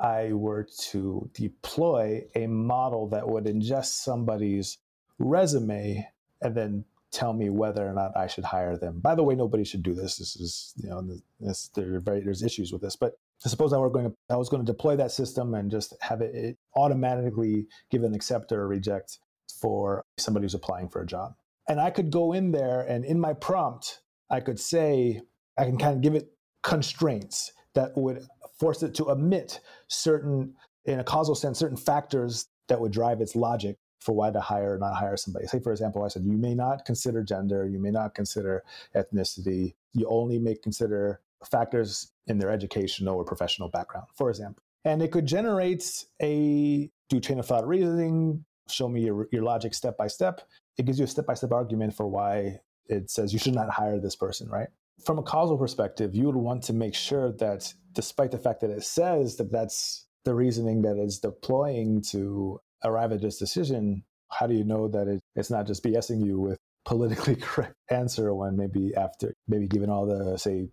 I 0.00 0.32
were 0.32 0.66
to 0.90 1.30
deploy 1.34 2.24
a 2.34 2.46
model 2.46 3.08
that 3.08 3.28
would 3.28 3.44
ingest 3.44 4.02
somebody's 4.02 4.78
resume 5.18 6.08
and 6.40 6.54
then 6.54 6.84
tell 7.12 7.32
me 7.32 7.50
whether 7.50 7.86
or 7.86 7.92
not 7.92 8.16
I 8.16 8.26
should 8.26 8.44
hire 8.44 8.76
them. 8.76 8.98
By 9.00 9.14
the 9.14 9.22
way, 9.22 9.34
nobody 9.34 9.64
should 9.64 9.82
do 9.82 9.94
this. 9.94 10.16
This 10.16 10.34
is, 10.36 10.72
you 10.76 10.88
know, 10.88 11.06
this, 11.40 11.68
there 11.74 12.00
very, 12.00 12.20
there's 12.20 12.42
issues 12.42 12.72
with 12.72 12.80
this. 12.80 12.96
But 12.96 13.12
suppose 13.38 13.72
I 13.72 13.78
were 13.78 13.90
going 13.90 14.06
to, 14.06 14.16
I 14.30 14.36
was 14.36 14.48
going 14.48 14.64
to 14.64 14.72
deploy 14.72 14.96
that 14.96 15.12
system 15.12 15.54
and 15.54 15.70
just 15.70 15.94
have 16.00 16.22
it, 16.22 16.34
it 16.34 16.58
automatically 16.74 17.66
give 17.90 18.02
an 18.02 18.14
accept 18.14 18.50
or 18.50 18.66
reject 18.66 19.18
for 19.60 20.02
somebody 20.18 20.44
who's 20.44 20.54
applying 20.54 20.88
for 20.88 21.02
a 21.02 21.06
job. 21.06 21.34
And 21.68 21.80
I 21.80 21.90
could 21.90 22.10
go 22.10 22.32
in 22.32 22.50
there 22.50 22.80
and 22.80 23.04
in 23.04 23.20
my 23.20 23.34
prompt, 23.34 24.00
I 24.30 24.40
could 24.40 24.58
say, 24.58 25.20
I 25.58 25.64
can 25.64 25.76
kind 25.76 25.94
of 25.94 26.00
give 26.00 26.14
it 26.14 26.32
constraints 26.62 27.52
that 27.74 27.96
would 27.96 28.26
force 28.58 28.82
it 28.82 28.94
to 28.94 29.10
omit 29.10 29.60
certain, 29.88 30.54
in 30.86 30.98
a 30.98 31.04
causal 31.04 31.34
sense, 31.34 31.58
certain 31.58 31.76
factors 31.76 32.48
that 32.68 32.80
would 32.80 32.92
drive 32.92 33.20
its 33.20 33.36
logic 33.36 33.76
for 34.02 34.12
why 34.12 34.30
to 34.30 34.40
hire 34.40 34.74
or 34.74 34.78
not 34.78 34.94
hire 34.94 35.16
somebody. 35.16 35.46
Say, 35.46 35.60
for 35.60 35.70
example, 35.70 36.04
I 36.04 36.08
said, 36.08 36.24
you 36.24 36.36
may 36.36 36.54
not 36.54 36.84
consider 36.84 37.22
gender, 37.22 37.66
you 37.66 37.78
may 37.78 37.90
not 37.90 38.14
consider 38.14 38.64
ethnicity, 38.94 39.74
you 39.92 40.06
only 40.08 40.38
may 40.38 40.56
consider 40.56 41.20
factors 41.48 42.12
in 42.26 42.38
their 42.38 42.50
educational 42.50 43.16
or 43.16 43.24
professional 43.24 43.68
background, 43.68 44.06
for 44.14 44.28
example. 44.28 44.62
And 44.84 45.02
it 45.02 45.12
could 45.12 45.26
generate 45.26 46.04
a 46.20 46.90
do 47.08 47.20
chain 47.20 47.38
of 47.38 47.46
thought 47.46 47.66
reasoning, 47.66 48.44
show 48.68 48.88
me 48.88 49.04
your, 49.04 49.28
your 49.30 49.42
logic 49.42 49.74
step 49.74 49.96
by 49.96 50.08
step. 50.08 50.40
It 50.78 50.86
gives 50.86 50.98
you 50.98 51.04
a 51.04 51.08
step 51.08 51.26
by 51.26 51.34
step 51.34 51.52
argument 51.52 51.94
for 51.94 52.06
why 52.08 52.60
it 52.88 53.10
says 53.10 53.32
you 53.32 53.38
should 53.38 53.54
not 53.54 53.70
hire 53.70 54.00
this 54.00 54.16
person, 54.16 54.48
right? 54.48 54.68
From 55.04 55.18
a 55.18 55.22
causal 55.22 55.56
perspective, 55.56 56.14
you 56.14 56.26
would 56.26 56.36
want 56.36 56.62
to 56.64 56.72
make 56.72 56.94
sure 56.94 57.32
that 57.32 57.72
despite 57.92 58.30
the 58.30 58.38
fact 58.38 58.60
that 58.62 58.70
it 58.70 58.82
says 58.82 59.36
that 59.36 59.52
that's 59.52 60.06
the 60.24 60.34
reasoning 60.34 60.82
that 60.82 60.96
it's 60.96 61.18
deploying 61.18 62.00
to 62.00 62.60
arrive 62.84 63.12
at 63.12 63.20
this 63.20 63.38
decision, 63.38 64.04
how 64.30 64.46
do 64.46 64.54
you 64.54 64.64
know 64.64 64.88
that 64.88 65.08
it, 65.08 65.20
it's 65.36 65.50
not 65.50 65.66
just 65.66 65.84
BSing 65.84 66.24
you 66.24 66.40
with 66.40 66.58
politically 66.84 67.36
correct 67.40 67.74
answer 67.90 68.34
when 68.34 68.56
maybe 68.56 68.94
after 68.96 69.34
maybe 69.48 69.66
given 69.66 69.90
all 69.90 70.06
the 70.06 70.36
say 70.36 70.68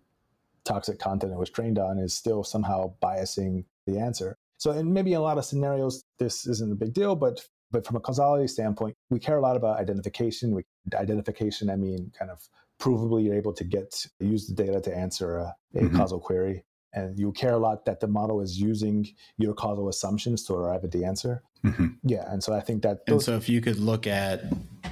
toxic 0.64 0.98
content 0.98 1.32
it 1.32 1.38
was 1.38 1.50
trained 1.50 1.78
on 1.78 1.98
is 1.98 2.14
still 2.14 2.44
somehow 2.44 2.92
biasing 3.02 3.64
the 3.86 3.98
answer. 3.98 4.36
So 4.58 4.72
in 4.72 4.92
maybe 4.92 5.12
in 5.12 5.18
a 5.18 5.22
lot 5.22 5.38
of 5.38 5.44
scenarios 5.44 6.02
this 6.18 6.46
isn't 6.46 6.72
a 6.72 6.76
big 6.76 6.92
deal, 6.92 7.16
but 7.16 7.46
but 7.72 7.86
from 7.86 7.96
a 7.96 8.00
causality 8.00 8.48
standpoint, 8.48 8.96
we 9.10 9.20
care 9.20 9.38
a 9.38 9.40
lot 9.40 9.56
about 9.56 9.78
identification. 9.78 10.56
We, 10.56 10.64
identification, 10.92 11.70
I 11.70 11.76
mean, 11.76 12.10
kind 12.18 12.28
of 12.28 12.40
provably 12.80 13.24
you're 13.24 13.36
able 13.36 13.52
to 13.52 13.64
get 13.64 14.06
use 14.18 14.48
the 14.48 14.54
data 14.54 14.80
to 14.80 14.96
answer 14.96 15.36
a, 15.36 15.54
a 15.76 15.82
mm-hmm. 15.82 15.96
causal 15.96 16.18
query 16.18 16.64
and 16.92 17.18
you 17.18 17.32
care 17.32 17.52
a 17.52 17.58
lot 17.58 17.84
that 17.84 18.00
the 18.00 18.06
model 18.06 18.40
is 18.40 18.60
using 18.60 19.06
your 19.38 19.54
causal 19.54 19.88
assumptions 19.88 20.44
to 20.44 20.54
arrive 20.54 20.84
at 20.84 20.90
the 20.90 21.04
answer. 21.04 21.42
Mm-hmm. 21.64 21.86
Yeah, 22.04 22.24
and 22.32 22.42
so 22.42 22.54
I 22.54 22.60
think 22.60 22.82
that. 22.82 23.06
Those- 23.06 23.14
and 23.14 23.22
so, 23.22 23.36
if 23.36 23.48
you 23.48 23.60
could 23.60 23.78
look 23.78 24.06
at 24.06 24.44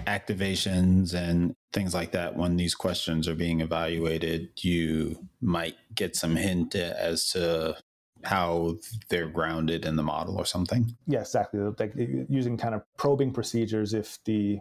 activations 0.07 1.14
and 1.14 1.55
things 1.73 1.95
like 1.95 2.12
that 2.12 2.37
when 2.37 2.57
these 2.57 2.75
questions 2.75 3.28
are 3.28 3.35
being 3.35 3.61
evaluated, 3.61 4.50
you 4.61 5.26
might 5.40 5.76
get 5.95 6.17
some 6.17 6.37
hint 6.37 6.75
as 6.75 7.31
to 7.31 7.76
how 8.25 8.76
they're 9.09 9.28
grounded 9.28 9.85
in 9.85 9.97
the 9.97 10.02
model 10.02 10.37
or 10.37 10.45
something. 10.45 10.97
Yeah, 11.07 11.21
exactly. 11.21 11.61
Like 11.78 11.95
using 12.28 12.57
kind 12.57 12.75
of 12.75 12.83
probing 12.97 13.33
procedures 13.33 13.95
if 13.95 14.19
the 14.25 14.59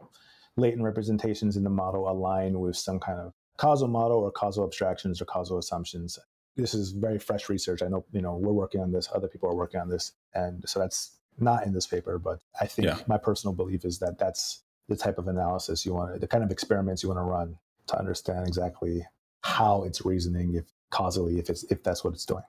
latent 0.58 0.84
representations 0.84 1.58
in 1.58 1.64
the 1.64 1.70
model 1.70 2.10
align 2.10 2.60
with 2.60 2.76
some 2.76 3.00
kind 3.00 3.20
of 3.20 3.34
causal 3.58 3.88
model 3.88 4.20
or 4.20 4.32
causal 4.32 4.64
abstractions 4.64 5.22
or 5.22 5.26
causal 5.26 5.58
assumptions. 5.58 6.20
This 6.58 6.74
is 6.74 6.92
very 6.92 7.20
fresh 7.20 7.50
research. 7.50 7.82
I 7.82 7.88
know, 7.88 8.04
you 8.12 8.22
know, 8.22 8.36
we're 8.36 8.52
working 8.52 8.82
on 8.82 8.92
this, 8.92 9.08
other 9.14 9.28
people 9.28 9.50
are 9.50 9.56
working 9.56 9.80
on 9.80 9.90
this. 9.90 10.14
And 10.34 10.68
so 10.68 10.80
that's 10.80 11.18
not 11.40 11.66
in 11.66 11.74
this 11.74 11.88
paper, 11.88 12.20
but 12.20 12.40
I 12.60 12.66
think 12.66 12.88
yeah. 12.88 12.98
my 13.08 13.18
personal 13.18 13.54
belief 13.54 13.86
is 13.86 14.00
that 14.00 14.18
that's 14.18 14.64
the 14.90 14.96
type 14.96 15.18
of 15.18 15.28
analysis 15.28 15.86
you 15.86 15.94
want, 15.94 16.20
the 16.20 16.28
kind 16.28 16.44
of 16.44 16.52
experiments 16.52 17.04
you 17.04 17.10
want 17.10 17.20
to 17.20 17.24
run 17.24 17.58
to 17.88 17.98
understand 17.98 18.48
exactly 18.48 19.06
how 19.42 19.84
it's 19.84 20.06
reasoning, 20.06 20.56
if 20.56 20.66
causally, 20.90 21.40
if 21.40 21.50
it's 21.50 21.64
if 21.66 21.84
that's 21.84 22.04
what 22.04 22.14
it's 22.14 22.26
doing. 22.26 22.44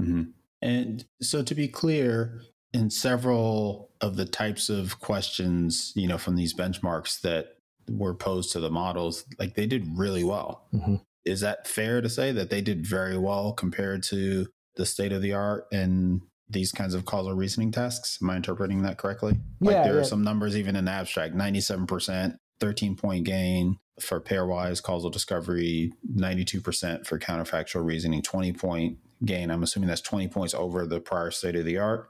Mm-hmm. 0.00 0.22
And 0.62 1.04
so, 1.20 1.42
to 1.42 1.54
be 1.54 1.68
clear, 1.68 2.42
in 2.72 2.90
several 2.90 3.90
of 4.00 4.16
the 4.16 4.24
types 4.24 4.68
of 4.68 5.00
questions, 5.00 5.92
you 5.94 6.08
know, 6.08 6.18
from 6.18 6.36
these 6.36 6.54
benchmarks 6.54 7.20
that 7.22 7.56
were 7.88 8.14
posed 8.14 8.52
to 8.52 8.60
the 8.60 8.70
models, 8.70 9.24
like 9.38 9.54
they 9.54 9.66
did 9.66 9.86
really 9.96 10.24
well. 10.24 10.66
Mm-hmm. 10.74 10.96
Is 11.24 11.40
that 11.40 11.66
fair 11.66 12.00
to 12.00 12.08
say 12.08 12.32
that 12.32 12.50
they 12.50 12.60
did 12.60 12.86
very 12.86 13.16
well 13.16 13.52
compared 13.52 14.02
to 14.04 14.46
the 14.76 14.86
state 14.86 15.12
of 15.12 15.22
the 15.22 15.32
art 15.32 15.66
and 15.72 16.20
these 16.48 16.72
kinds 16.72 16.94
of 16.94 17.04
causal 17.04 17.34
reasoning 17.34 17.72
tasks? 17.72 18.18
Am 18.22 18.30
I 18.30 18.36
interpreting 18.36 18.82
that 18.82 18.98
correctly? 18.98 19.40
Like 19.60 19.74
yeah, 19.74 19.84
there 19.84 19.94
yeah. 19.94 20.00
are 20.00 20.04
some 20.04 20.22
numbers 20.22 20.56
even 20.56 20.76
in 20.76 20.84
the 20.84 20.90
abstract 20.90 21.34
97%, 21.34 22.36
13 22.60 22.96
point 22.96 23.24
gain 23.24 23.78
for 24.00 24.20
pairwise 24.20 24.82
causal 24.82 25.10
discovery, 25.10 25.92
92% 26.14 27.06
for 27.06 27.18
counterfactual 27.18 27.84
reasoning, 27.84 28.22
20 28.22 28.52
point 28.52 28.98
gain. 29.24 29.50
I'm 29.50 29.62
assuming 29.62 29.88
that's 29.88 30.00
20 30.00 30.28
points 30.28 30.54
over 30.54 30.86
the 30.86 31.00
prior 31.00 31.30
state 31.30 31.56
of 31.56 31.64
the 31.64 31.78
art. 31.78 32.08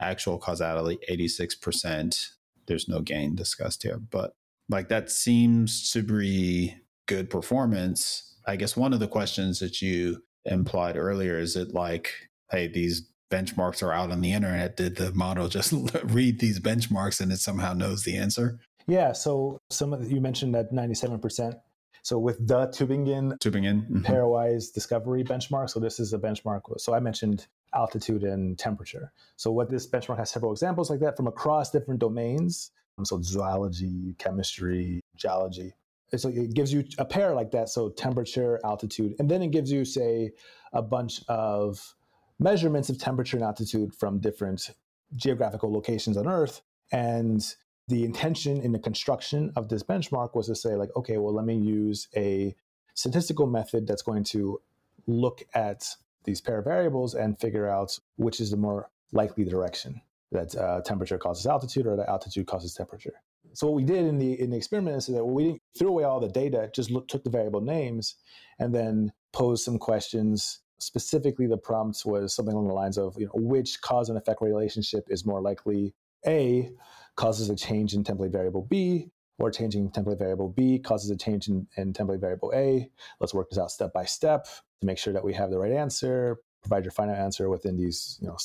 Actual 0.00 0.38
causality, 0.38 0.98
86%. 1.10 2.28
There's 2.66 2.88
no 2.88 3.00
gain 3.00 3.34
discussed 3.34 3.82
here, 3.82 3.98
but 3.98 4.32
like 4.68 4.88
that 4.88 5.10
seems 5.10 5.90
to 5.92 6.02
be 6.02 6.74
good 7.06 7.30
performance. 7.30 8.35
I 8.46 8.56
guess 8.56 8.76
one 8.76 8.92
of 8.92 9.00
the 9.00 9.08
questions 9.08 9.58
that 9.58 9.82
you 9.82 10.22
implied 10.44 10.96
earlier 10.96 11.38
is 11.38 11.56
it 11.56 11.74
like, 11.74 12.12
hey, 12.50 12.68
these 12.68 13.08
benchmarks 13.30 13.82
are 13.82 13.92
out 13.92 14.10
on 14.10 14.20
the 14.20 14.32
internet. 14.32 14.76
Did 14.76 14.96
the 14.96 15.12
model 15.12 15.48
just 15.48 15.72
read 16.04 16.38
these 16.38 16.60
benchmarks 16.60 17.20
and 17.20 17.32
it 17.32 17.38
somehow 17.38 17.72
knows 17.72 18.04
the 18.04 18.16
answer? 18.16 18.60
Yeah. 18.86 19.12
So 19.12 19.60
some 19.70 19.92
of 19.92 20.02
the, 20.02 20.14
you 20.14 20.20
mentioned 20.20 20.54
that 20.54 20.72
97%. 20.72 21.58
So 22.02 22.20
with 22.20 22.46
the 22.46 22.68
Tübingen, 22.68 23.36
Tübingen 23.40 23.82
mm-hmm. 23.82 24.02
pairwise 24.02 24.72
discovery 24.72 25.24
benchmark. 25.24 25.70
So 25.70 25.80
this 25.80 25.98
is 25.98 26.12
a 26.12 26.18
benchmark. 26.18 26.60
So 26.78 26.94
I 26.94 27.00
mentioned 27.00 27.48
altitude 27.74 28.22
and 28.22 28.56
temperature. 28.56 29.12
So 29.34 29.50
what 29.50 29.70
this 29.70 29.88
benchmark 29.88 30.18
has 30.18 30.30
several 30.30 30.52
examples 30.52 30.88
like 30.88 31.00
that 31.00 31.16
from 31.16 31.26
across 31.26 31.72
different 31.72 31.98
domains. 31.98 32.70
So 33.02 33.20
zoology, 33.20 34.14
chemistry, 34.18 35.00
geology. 35.16 35.74
So 36.14 36.28
it 36.28 36.54
gives 36.54 36.72
you 36.72 36.84
a 36.98 37.04
pair 37.04 37.34
like 37.34 37.50
that. 37.50 37.68
So 37.68 37.90
temperature, 37.90 38.60
altitude, 38.64 39.14
and 39.18 39.28
then 39.28 39.42
it 39.42 39.50
gives 39.50 39.70
you 39.70 39.84
say 39.84 40.32
a 40.72 40.82
bunch 40.82 41.22
of 41.28 41.94
measurements 42.38 42.88
of 42.90 42.98
temperature 42.98 43.36
and 43.36 43.44
altitude 43.44 43.94
from 43.94 44.20
different 44.20 44.70
geographical 45.14 45.72
locations 45.72 46.16
on 46.16 46.28
Earth. 46.28 46.62
And 46.92 47.44
the 47.88 48.04
intention 48.04 48.60
in 48.60 48.72
the 48.72 48.78
construction 48.78 49.52
of 49.56 49.68
this 49.68 49.82
benchmark 49.82 50.34
was 50.34 50.46
to 50.46 50.54
say, 50.54 50.74
like, 50.74 50.90
okay, 50.96 51.18
well, 51.18 51.34
let 51.34 51.44
me 51.44 51.56
use 51.56 52.08
a 52.16 52.54
statistical 52.94 53.46
method 53.46 53.86
that's 53.86 54.02
going 54.02 54.24
to 54.24 54.60
look 55.06 55.42
at 55.54 55.88
these 56.24 56.40
pair 56.40 56.58
of 56.58 56.64
variables 56.64 57.14
and 57.14 57.38
figure 57.38 57.68
out 57.68 57.98
which 58.16 58.40
is 58.40 58.50
the 58.50 58.56
more 58.56 58.90
likely 59.12 59.44
direction 59.44 60.00
that 60.32 60.56
uh, 60.56 60.80
temperature 60.82 61.18
causes 61.18 61.46
altitude 61.46 61.86
or 61.86 61.96
that 61.96 62.08
altitude 62.08 62.46
causes 62.46 62.74
temperature. 62.74 63.14
So 63.56 63.68
what 63.68 63.76
we 63.76 63.84
did 63.84 64.04
in 64.04 64.18
the 64.18 64.38
in 64.38 64.50
the 64.50 64.56
experiment 64.58 64.98
is 64.98 65.06
that 65.06 65.24
we 65.24 65.62
threw 65.78 65.88
away 65.88 66.04
all 66.04 66.20
the 66.20 66.28
data, 66.28 66.70
just 66.74 66.90
look, 66.90 67.08
took 67.08 67.24
the 67.24 67.30
variable 67.30 67.62
names, 67.62 68.16
and 68.58 68.74
then 68.74 69.12
posed 69.32 69.64
some 69.64 69.78
questions. 69.78 70.60
Specifically 70.78 71.46
the 71.46 71.56
prompt 71.56 72.02
was 72.04 72.34
something 72.34 72.52
along 72.52 72.68
the 72.68 72.74
lines 72.74 72.98
of 72.98 73.14
you 73.18 73.24
know 73.24 73.32
which 73.34 73.80
cause 73.80 74.10
and 74.10 74.18
effect 74.18 74.42
relationship 74.42 75.06
is 75.08 75.24
more 75.24 75.40
likely? 75.40 75.94
A 76.26 76.70
causes 77.14 77.48
a 77.48 77.56
change 77.56 77.94
in 77.94 78.04
template 78.04 78.30
variable 78.30 78.60
b 78.60 79.08
or 79.38 79.50
changing 79.50 79.90
template 79.90 80.18
variable 80.18 80.50
b 80.50 80.78
causes 80.78 81.08
a 81.10 81.16
change 81.16 81.48
in, 81.48 81.66
in 81.78 81.94
template 81.94 82.20
variable 82.20 82.52
a. 82.54 82.90
Let's 83.20 83.32
work 83.32 83.48
this 83.48 83.58
out 83.58 83.70
step 83.70 83.94
by 83.94 84.04
step 84.04 84.44
to 84.80 84.86
make 84.86 84.98
sure 84.98 85.14
that 85.14 85.24
we 85.24 85.32
have 85.32 85.48
the 85.48 85.58
right 85.58 85.72
answer. 85.72 86.36
Provide 86.60 86.84
your 86.84 86.92
final 86.92 87.14
answer 87.14 87.48
within 87.48 87.78
these 87.78 88.18
you 88.20 88.28
know 88.28 88.36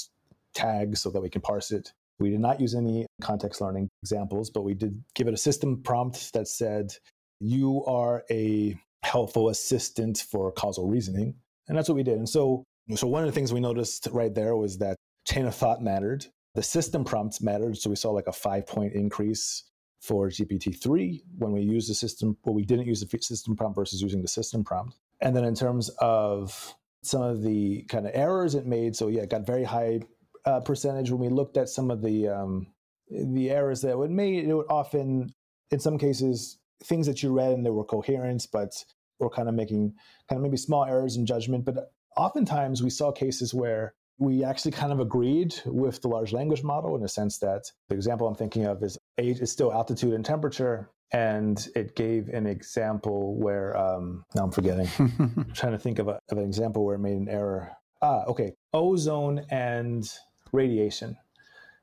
tags 0.54 1.02
so 1.02 1.10
that 1.10 1.20
we 1.20 1.30
can 1.30 1.42
parse 1.42 1.72
it. 1.72 1.92
We 2.18 2.30
did 2.30 2.40
not 2.40 2.62
use 2.62 2.76
any 2.76 3.08
context 3.22 3.60
learning 3.60 3.90
examples 4.04 4.50
but 4.50 4.62
we 4.62 4.74
did 4.74 5.04
give 5.16 5.28
it 5.28 5.34
a 5.34 5.38
system 5.38 5.82
prompt 5.84 6.34
that 6.34 6.48
said 6.48 6.94
you 7.40 7.84
are 7.86 8.24
a 8.30 8.80
helpful 9.04 9.50
assistant 9.50 10.18
for 10.30 10.52
causal 10.52 10.88
reasoning 10.88 11.36
and 11.72 11.78
that's 11.78 11.88
what 11.88 11.96
we 11.96 12.04
did. 12.04 12.18
And 12.18 12.28
so, 12.28 12.66
so 12.96 13.08
one 13.08 13.24
of 13.24 13.28
the 13.28 13.32
things 13.32 13.54
we 13.54 13.62
noticed 13.62 14.10
right 14.12 14.36
there 14.36 14.58
was 14.58 14.78
that 14.80 14.98
chain 15.26 15.46
of 15.46 15.56
thought 15.56 15.82
mattered. 15.82 16.26
The 16.54 16.62
system 16.62 17.06
prompts 17.06 17.42
mattered. 17.42 17.78
So 17.78 17.90
we 17.90 17.96
saw 17.96 18.12
like 18.12 18.28
a 18.28 18.34
five 18.34 18.68
point 18.68 18.94
increase 18.94 19.64
for 20.02 20.28
GPT-3 20.28 21.22
when 21.38 21.54
we 21.54 21.62
used 21.62 21.90
the 21.90 21.94
system, 21.94 22.36
well, 22.44 22.54
we 22.54 22.66
didn't 22.66 22.88
use 22.88 23.00
the 23.00 23.24
system 23.24 23.56
prompt 23.56 23.78
versus 23.78 24.02
using 24.02 24.22
the 24.22 24.28
system 24.28 24.66
prompt. 24.66 24.98
And 25.22 25.34
then 25.34 25.46
in 25.46 25.56
terms 25.56 25.90
of 26.00 26.76
some 27.04 27.22
of 27.22 27.42
the 27.42 27.84
kind 27.84 28.06
of 28.06 28.12
errors 28.16 28.56
it 28.56 28.66
made, 28.66 28.96
so 28.96 29.08
yeah, 29.08 29.22
it 29.22 29.30
got 29.30 29.46
very 29.46 29.64
high 29.64 30.02
uh, 30.46 30.60
percentage 30.60 31.10
when 31.10 31.22
we 31.22 31.30
looked 31.30 31.56
at 31.56 31.70
some 31.70 31.90
of 31.90 32.02
the 32.02 32.28
um, 32.28 32.68
the 33.12 33.50
errors 33.50 33.82
that 33.82 33.98
it 33.98 34.12
made. 34.12 34.48
It 34.48 34.54
would 34.54 34.70
often, 34.70 35.34
in 35.70 35.80
some 35.80 35.98
cases, 35.98 36.58
things 36.84 37.08
that 37.08 37.22
you 37.22 37.32
read 37.32 37.52
and 37.52 37.66
they 37.66 37.70
were 37.70 37.84
coherent, 37.84 38.48
but 38.52 38.74
or 39.20 39.30
kind 39.30 39.48
of 39.48 39.56
making 39.56 39.94
kind 40.28 40.38
of 40.38 40.44
maybe 40.44 40.58
small 40.58 40.86
errors 40.86 41.16
in 41.16 41.26
judgment. 41.26 41.66
But 41.66 41.92
oftentimes 42.18 42.82
we 42.82 42.90
saw 42.90 43.12
cases 43.12 43.54
where 43.54 43.94
we 44.18 44.44
actually 44.44 44.72
kind 44.72 44.92
of 44.92 45.00
agreed 45.00 45.56
with 45.66 46.02
the 46.02 46.08
large 46.08 46.32
language 46.32 46.64
model 46.64 46.96
in 46.96 47.02
the 47.02 47.10
sense 47.10 47.40
that 47.40 47.64
the 47.90 47.96
example 47.96 48.28
I'm 48.28 48.36
thinking 48.36 48.66
of 48.66 48.84
is 48.84 48.98
age 49.18 49.40
is 49.40 49.52
still 49.52 49.74
altitude 49.74 50.14
and 50.14 50.26
temperature. 50.26 50.90
And 51.14 51.68
it 51.76 51.96
gave 51.96 52.30
an 52.30 52.46
example 52.46 53.36
where 53.36 53.76
um, 53.76 54.24
now 54.34 54.44
I'm 54.44 54.52
forgetting. 54.52 54.88
I'm 55.00 55.52
trying 55.54 55.74
to 55.74 55.80
think 55.80 56.00
of, 56.00 56.08
a, 56.08 56.20
of 56.30 56.38
an 56.38 56.46
example 56.46 56.86
where 56.86 56.96
it 56.96 57.00
made 57.00 57.18
an 57.18 57.28
error. 57.28 57.72
Ah, 58.02 58.24
okay. 58.28 58.54
Ozone 58.74 59.46
and 59.50 60.10
radiation. 60.54 61.18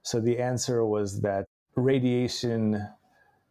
So 0.09 0.21
the 0.21 0.39
answer 0.39 0.87
was 0.87 1.21
that 1.21 1.45
radiation 1.77 2.83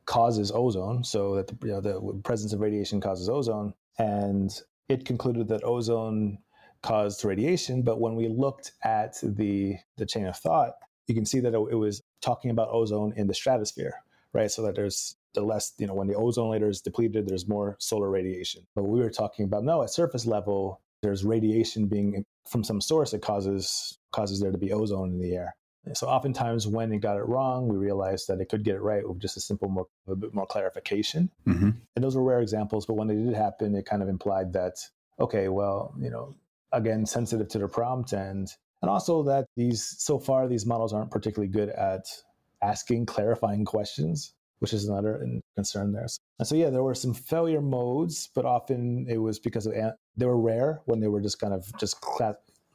causes 0.05 0.51
ozone, 0.51 1.03
so 1.03 1.35
that 1.35 1.45
the, 1.45 1.67
you 1.67 1.73
know, 1.73 1.81
the 1.81 2.19
presence 2.23 2.51
of 2.51 2.61
radiation 2.61 2.99
causes 2.99 3.29
ozone, 3.29 3.75
and 3.99 4.49
it 4.89 5.05
concluded 5.05 5.49
that 5.49 5.63
ozone 5.63 6.39
caused 6.81 7.23
radiation. 7.23 7.83
But 7.83 8.01
when 8.01 8.15
we 8.15 8.27
looked 8.27 8.71
at 8.83 9.19
the 9.21 9.77
the 9.97 10.05
chain 10.07 10.25
of 10.25 10.35
thought, 10.35 10.73
you 11.05 11.13
can 11.13 11.27
see 11.27 11.39
that 11.41 11.53
it, 11.53 11.67
it 11.73 11.75
was 11.75 12.01
talking 12.21 12.49
about 12.49 12.69
ozone 12.71 13.13
in 13.15 13.27
the 13.27 13.35
stratosphere, 13.35 13.93
right? 14.33 14.49
So 14.49 14.63
that 14.63 14.73
there's 14.73 15.15
the 15.35 15.41
less, 15.41 15.73
you 15.77 15.85
know, 15.85 15.93
when 15.93 16.07
the 16.07 16.15
ozone 16.15 16.49
layer 16.49 16.69
is 16.69 16.81
depleted, 16.81 17.27
there's 17.27 17.47
more 17.47 17.75
solar 17.77 18.09
radiation. 18.09 18.65
But 18.73 18.85
we 18.85 18.99
were 18.99 19.11
talking 19.11 19.45
about 19.45 19.63
no, 19.63 19.83
at 19.83 19.91
surface 19.91 20.25
level, 20.25 20.81
there's 21.03 21.23
radiation 21.23 21.85
being 21.85 22.25
from 22.49 22.63
some 22.63 22.81
source 22.81 23.11
that 23.11 23.21
causes 23.21 23.99
causes 24.11 24.39
there 24.39 24.51
to 24.51 24.57
be 24.57 24.73
ozone 24.73 25.11
in 25.11 25.19
the 25.19 25.35
air. 25.35 25.55
So 25.93 26.07
oftentimes 26.07 26.67
when 26.67 26.91
it 26.91 26.99
got 26.99 27.17
it 27.17 27.27
wrong, 27.27 27.67
we 27.67 27.77
realized 27.77 28.27
that 28.27 28.41
it 28.41 28.49
could 28.49 28.63
get 28.63 28.75
it 28.75 28.81
right 28.81 29.07
with 29.07 29.19
just 29.19 29.37
a 29.37 29.39
simple 29.39 29.69
more 29.69 29.87
a 30.07 30.15
bit 30.15 30.33
more 30.33 30.45
clarification. 30.45 31.29
Mm-hmm. 31.47 31.69
And 31.95 32.03
those 32.03 32.15
were 32.15 32.23
rare 32.23 32.41
examples, 32.41 32.85
but 32.85 32.95
when 32.95 33.07
they 33.07 33.15
did 33.15 33.35
happen, 33.35 33.75
it 33.75 33.85
kind 33.85 34.01
of 34.01 34.09
implied 34.09 34.53
that 34.53 34.73
okay, 35.19 35.47
well, 35.47 35.95
you 35.99 36.09
know, 36.09 36.35
again, 36.71 37.05
sensitive 37.05 37.47
to 37.49 37.59
the 37.59 37.67
prompt 37.67 38.13
and 38.13 38.49
and 38.81 38.91
also 38.91 39.23
that 39.23 39.45
these 39.55 39.95
so 39.97 40.19
far 40.19 40.47
these 40.47 40.65
models 40.65 40.93
aren't 40.93 41.11
particularly 41.11 41.51
good 41.51 41.69
at 41.69 42.05
asking 42.61 43.05
clarifying 43.05 43.65
questions, 43.65 44.33
which 44.59 44.73
is 44.73 44.87
another 44.87 45.25
concern 45.55 45.93
there. 45.93 46.07
And 46.39 46.47
so 46.47 46.55
yeah, 46.55 46.69
there 46.69 46.83
were 46.83 46.95
some 46.95 47.13
failure 47.13 47.61
modes, 47.61 48.29
but 48.35 48.45
often 48.45 49.07
it 49.09 49.17
was 49.17 49.39
because 49.39 49.65
of 49.65 49.73
they 50.15 50.25
were 50.25 50.39
rare 50.39 50.81
when 50.85 50.99
they 50.99 51.07
were 51.07 51.21
just 51.21 51.39
kind 51.39 51.53
of 51.53 51.71
just 51.79 51.97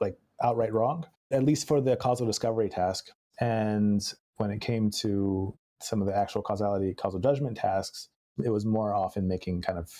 like 0.00 0.16
outright 0.42 0.72
wrong 0.72 1.06
at 1.32 1.44
least 1.44 1.66
for 1.66 1.80
the 1.80 1.96
causal 1.96 2.26
discovery 2.26 2.68
task. 2.68 3.10
And 3.40 4.00
when 4.36 4.50
it 4.50 4.60
came 4.60 4.90
to 5.00 5.56
some 5.80 6.00
of 6.00 6.06
the 6.06 6.16
actual 6.16 6.42
causality, 6.42 6.94
causal 6.94 7.20
judgment 7.20 7.56
tasks, 7.56 8.08
it 8.44 8.50
was 8.50 8.64
more 8.64 8.94
often 8.94 9.26
making 9.26 9.62
kind 9.62 9.78
of 9.78 9.90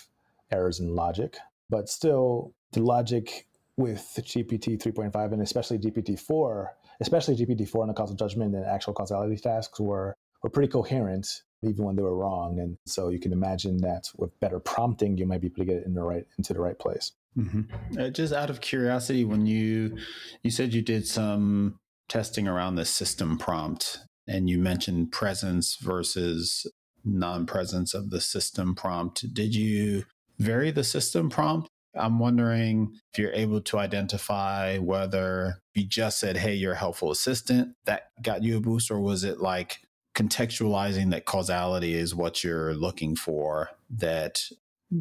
errors 0.51 0.79
in 0.79 0.95
logic. 0.95 1.37
But 1.69 1.89
still, 1.89 2.53
the 2.71 2.81
logic 2.81 3.47
with 3.77 4.07
GPT 4.17 4.81
3.5 4.81 5.33
and 5.33 5.41
especially 5.41 5.79
GPT 5.79 6.19
4, 6.19 6.71
especially 7.01 7.35
GPT 7.35 7.67
4 7.67 7.83
and 7.83 7.89
the 7.89 7.93
causal 7.93 8.15
judgment 8.15 8.55
and 8.55 8.65
actual 8.65 8.93
causality 8.93 9.35
tasks 9.37 9.79
were, 9.79 10.15
were 10.43 10.49
pretty 10.49 10.71
coherent 10.71 11.41
even 11.63 11.85
when 11.85 11.95
they 11.95 12.01
were 12.03 12.15
wrong. 12.15 12.59
And 12.59 12.77
so 12.85 13.09
you 13.09 13.19
can 13.19 13.31
imagine 13.31 13.77
that 13.77 14.09
with 14.17 14.37
better 14.39 14.59
prompting, 14.59 15.17
you 15.17 15.25
might 15.25 15.41
be 15.41 15.47
able 15.47 15.57
to 15.57 15.65
get 15.65 15.77
it 15.77 15.85
in 15.85 15.93
the 15.93 16.03
right 16.03 16.25
into 16.37 16.53
the 16.53 16.59
right 16.59 16.77
place. 16.77 17.13
Mm-hmm. 17.37 17.99
Uh, 17.99 18.09
just 18.09 18.33
out 18.33 18.49
of 18.49 18.61
curiosity, 18.61 19.25
when 19.25 19.45
you 19.45 19.97
you 20.43 20.51
said 20.51 20.73
you 20.73 20.81
did 20.81 21.07
some 21.07 21.79
testing 22.09 22.47
around 22.47 22.75
the 22.75 22.85
system 22.85 23.37
prompt, 23.37 23.99
and 24.27 24.49
you 24.49 24.57
mentioned 24.57 25.11
presence 25.11 25.77
versus 25.81 26.67
non-presence 27.03 27.93
of 27.93 28.11
the 28.11 28.21
system 28.21 28.75
prompt, 28.75 29.33
did 29.33 29.55
you 29.55 30.05
vary 30.39 30.71
the 30.71 30.83
system 30.83 31.29
prompt? 31.29 31.69
I'm 31.95 32.17
wondering 32.17 32.91
if 33.13 33.19
you're 33.19 33.33
able 33.33 33.61
to 33.61 33.77
identify 33.77 34.77
whether 34.77 35.59
you 35.75 35.85
just 35.85 36.19
said, 36.19 36.37
"Hey, 36.37 36.55
you're 36.55 36.73
a 36.73 36.77
helpful 36.77 37.11
assistant," 37.11 37.75
that 37.85 38.09
got 38.21 38.43
you 38.43 38.57
a 38.57 38.61
boost, 38.61 38.91
or 38.91 38.99
was 38.99 39.23
it 39.23 39.39
like 39.39 39.79
contextualizing 40.15 41.09
that 41.11 41.25
causality 41.25 41.95
is 41.95 42.13
what 42.13 42.43
you're 42.43 42.73
looking 42.75 43.15
for 43.15 43.69
that 43.89 44.43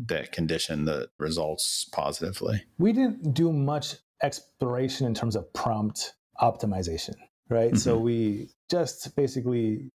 that 0.06 0.32
condition 0.32 0.84
the 0.84 1.08
results 1.18 1.88
positively. 1.92 2.64
We 2.78 2.92
didn't 2.92 3.34
do 3.34 3.52
much 3.52 3.96
exploration 4.22 5.06
in 5.06 5.14
terms 5.14 5.36
of 5.36 5.52
prompt 5.52 6.14
optimization, 6.40 7.14
right? 7.48 7.68
Mm-hmm. 7.68 7.76
So 7.76 7.98
we 7.98 8.50
just 8.70 9.14
basically 9.16 9.90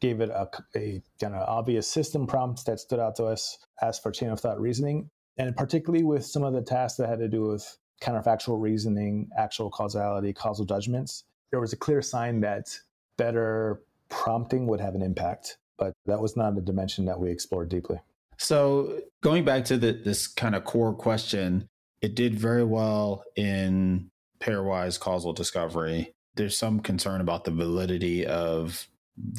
gave 0.00 0.20
it 0.20 0.30
a, 0.30 0.48
a 0.76 1.02
kind 1.20 1.34
of 1.34 1.48
obvious 1.48 1.88
system 1.88 2.26
prompt 2.26 2.64
that 2.66 2.78
stood 2.80 3.00
out 3.00 3.16
to 3.16 3.24
us 3.24 3.58
as 3.82 3.98
for 3.98 4.10
chain 4.10 4.30
of 4.30 4.40
thought 4.40 4.60
reasoning. 4.60 5.10
And 5.36 5.56
particularly 5.56 6.04
with 6.04 6.24
some 6.24 6.44
of 6.44 6.52
the 6.52 6.62
tasks 6.62 6.98
that 6.98 7.08
had 7.08 7.18
to 7.18 7.28
do 7.28 7.48
with 7.48 7.76
counterfactual 8.02 8.60
reasoning, 8.60 9.30
actual 9.36 9.70
causality, 9.70 10.32
causal 10.32 10.64
judgments, 10.64 11.24
there 11.50 11.60
was 11.60 11.72
a 11.72 11.76
clear 11.76 12.02
sign 12.02 12.40
that 12.40 12.78
better 13.16 13.82
prompting 14.08 14.66
would 14.66 14.80
have 14.80 14.94
an 14.94 15.02
impact. 15.02 15.56
But 15.78 15.94
that 16.04 16.20
was 16.20 16.36
not 16.36 16.58
a 16.58 16.60
dimension 16.60 17.06
that 17.06 17.18
we 17.18 17.30
explored 17.30 17.70
deeply. 17.70 18.00
So 18.40 19.02
going 19.22 19.44
back 19.44 19.66
to 19.66 19.76
the, 19.76 19.92
this 19.92 20.26
kind 20.26 20.54
of 20.54 20.64
core 20.64 20.94
question, 20.94 21.68
it 22.00 22.14
did 22.14 22.34
very 22.34 22.64
well 22.64 23.22
in 23.36 24.10
pairwise 24.40 24.98
causal 24.98 25.34
discovery. 25.34 26.14
There's 26.36 26.56
some 26.56 26.80
concern 26.80 27.20
about 27.20 27.44
the 27.44 27.50
validity 27.50 28.26
of 28.26 28.88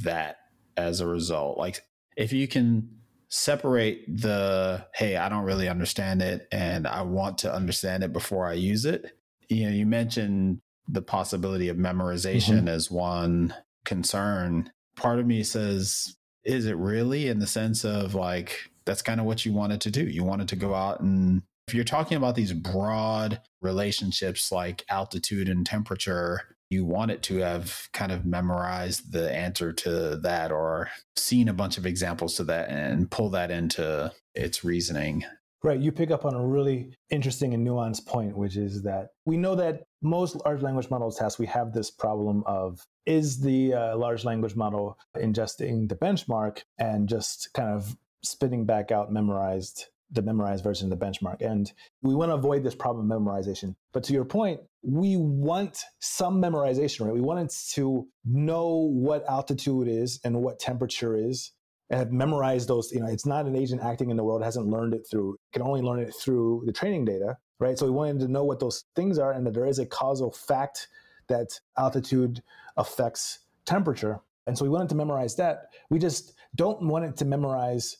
that 0.04 0.38
as 0.78 1.02
a 1.02 1.08
result. 1.08 1.58
Like 1.58 1.82
if 2.16 2.32
you 2.32 2.48
can 2.48 2.90
separate 3.28 4.06
the 4.08 4.86
hey, 4.94 5.18
I 5.18 5.30
don't 5.30 5.46
really 5.46 5.68
understand 5.68 6.22
it 6.22 6.48
and 6.52 6.86
I 6.86 7.02
want 7.02 7.40
to 7.40 7.52
understand 7.52 8.04
it 8.04 8.14
before 8.14 8.48
I 8.48 8.54
use 8.54 8.86
it. 8.86 9.18
You 9.50 9.66
know, 9.66 9.76
you 9.76 9.88
mentioned 9.88 10.60
the 10.88 11.02
possibility 11.02 11.70
of 11.70 11.78
memorization 11.78 12.60
mm-hmm. 12.60 12.68
as 12.68 12.92
one 12.92 13.56
concern. 13.84 14.72
Part 14.96 15.18
of 15.18 15.26
me 15.26 15.42
says, 15.42 16.18
is 16.44 16.68
it 16.68 16.78
really 16.78 17.30
in 17.30 17.40
the 17.40 17.48
sense 17.48 17.84
of 17.84 18.14
like 18.14 18.71
that's 18.86 19.02
kind 19.02 19.20
of 19.20 19.26
what 19.26 19.46
you 19.46 19.54
wanted 19.54 19.82
to 19.82 19.91
do. 19.91 20.04
You 20.04 20.24
wanted 20.24 20.48
to 20.50 20.56
go 20.56 20.74
out 20.74 21.02
and 21.02 21.44
if 21.67 21.76
you're 21.76 21.84
talking 21.86 22.17
about 22.17 22.36
these 22.36 22.52
broad 22.52 23.39
relationships 23.62 24.52
like 24.52 24.84
altitude 24.89 25.48
and 25.48 25.65
temperature, 25.65 26.41
you 26.70 26.84
want 26.84 27.12
it 27.12 27.24
to 27.24 27.38
have 27.38 27.88
kind 27.94 28.12
of 28.12 28.26
memorized 28.26 29.13
the 29.13 29.34
answer 29.34 29.72
to 29.72 30.17
that 30.17 30.52
or 30.52 30.89
seen 31.15 31.48
a 31.48 31.54
bunch 31.54 31.78
of 31.78 31.86
examples 31.86 32.36
to 32.36 32.44
that 32.46 32.70
and 32.70 33.10
pull 33.10 33.30
that 33.30 33.52
into 33.52 34.12
its 34.36 34.63
reasoning. 34.63 35.24
Right. 35.63 35.80
You 35.80 35.91
pick 35.91 36.10
up 36.10 36.26
on 36.26 36.34
a 36.34 36.46
really 36.46 36.91
interesting 37.10 37.54
and 37.54 37.65
nuanced 37.65 38.06
point, 38.08 38.36
which 38.36 38.58
is 38.58 38.82
that 38.82 39.10
we 39.26 39.38
know 39.38 39.56
that 39.56 39.84
most 40.02 40.44
large 40.44 40.62
language 40.62 40.89
model 40.89 41.12
tests, 41.12 41.38
we 41.38 41.46
have 41.46 41.72
this 41.72 41.91
problem 41.91 42.44
of 42.48 42.84
is 43.06 43.39
the 43.39 43.74
uh, 43.74 43.98
large 43.98 44.26
language 44.26 44.56
model 44.56 44.98
ingesting 45.15 45.88
the 45.88 45.96
benchmark 45.96 46.63
and 46.80 47.08
just 47.08 47.50
kind 47.54 47.70
of 47.70 47.96
spitting 48.24 48.66
back 48.66 48.92
out 48.92 49.12
memorized 49.12 49.86
the 50.12 50.22
memorized 50.22 50.64
version 50.64 50.92
of 50.92 51.00
the 51.00 51.06
benchmark. 51.06 51.42
And 51.42 51.72
we 52.02 52.14
want 52.14 52.32
to 52.32 52.36
avoid 52.36 52.64
this 52.64 52.76
problem 52.76 53.10
of 53.10 53.22
memorization. 53.22 53.76
But 53.94 54.04
to 54.06 54.14
your 54.14 54.26
point, 54.26 54.60
we 54.84 55.16
want 55.16 55.80
some 56.00 56.42
memorization, 56.42 57.06
right? 57.06 57.14
We 57.14 57.22
want 57.22 57.40
it 57.40 57.56
to 57.76 58.08
know 58.26 58.90
what 58.92 59.26
altitude 59.30 59.88
is 59.88 60.20
and 60.24 60.42
what 60.42 60.60
temperature 60.60 61.16
is 61.16 61.54
and 61.90 62.00
have 62.00 62.12
memorized 62.12 62.68
those. 62.68 62.92
You 62.92 63.00
know, 63.00 63.08
it's 63.08 63.26
not 63.26 63.46
an 63.46 63.56
agent 63.56 63.82
acting 63.82 64.10
in 64.10 64.18
the 64.18 64.24
world, 64.24 64.44
hasn't 64.44 64.68
learned 64.68 64.94
it 64.94 65.06
through, 65.10 65.38
can 65.54 65.62
only 65.62 65.82
learn 65.82 66.00
it 66.00 66.14
through 66.14 66.64
the 66.66 66.74
training 66.74 67.06
data, 67.06 67.38
right? 67.60 67.78
So 67.78 67.86
we 67.86 67.92
wanted 67.92 68.20
to 68.20 68.28
know 68.28 68.44
what 68.44 68.60
those 68.60 68.84
things 68.96 69.18
are 69.18 69.32
and 69.32 69.46
that 69.48 69.54
there 69.54 69.68
is 69.68 69.80
a 69.80 69.86
causal 69.86 70.32
fact 70.32 70.90
that 71.30 71.58
altitude 71.78 72.44
affects 72.76 73.40
temperature. 73.66 74.20
And 74.48 74.58
so 74.58 74.66
we 74.66 74.70
wanted 74.70 74.90
to 74.90 74.96
memorize 74.96 75.36
that. 75.38 75.68
We 75.90 76.00
just 76.00 76.34
don't 76.56 76.82
want 76.82 77.06
it 77.06 77.16
to 77.18 77.26
memorize 77.26 77.98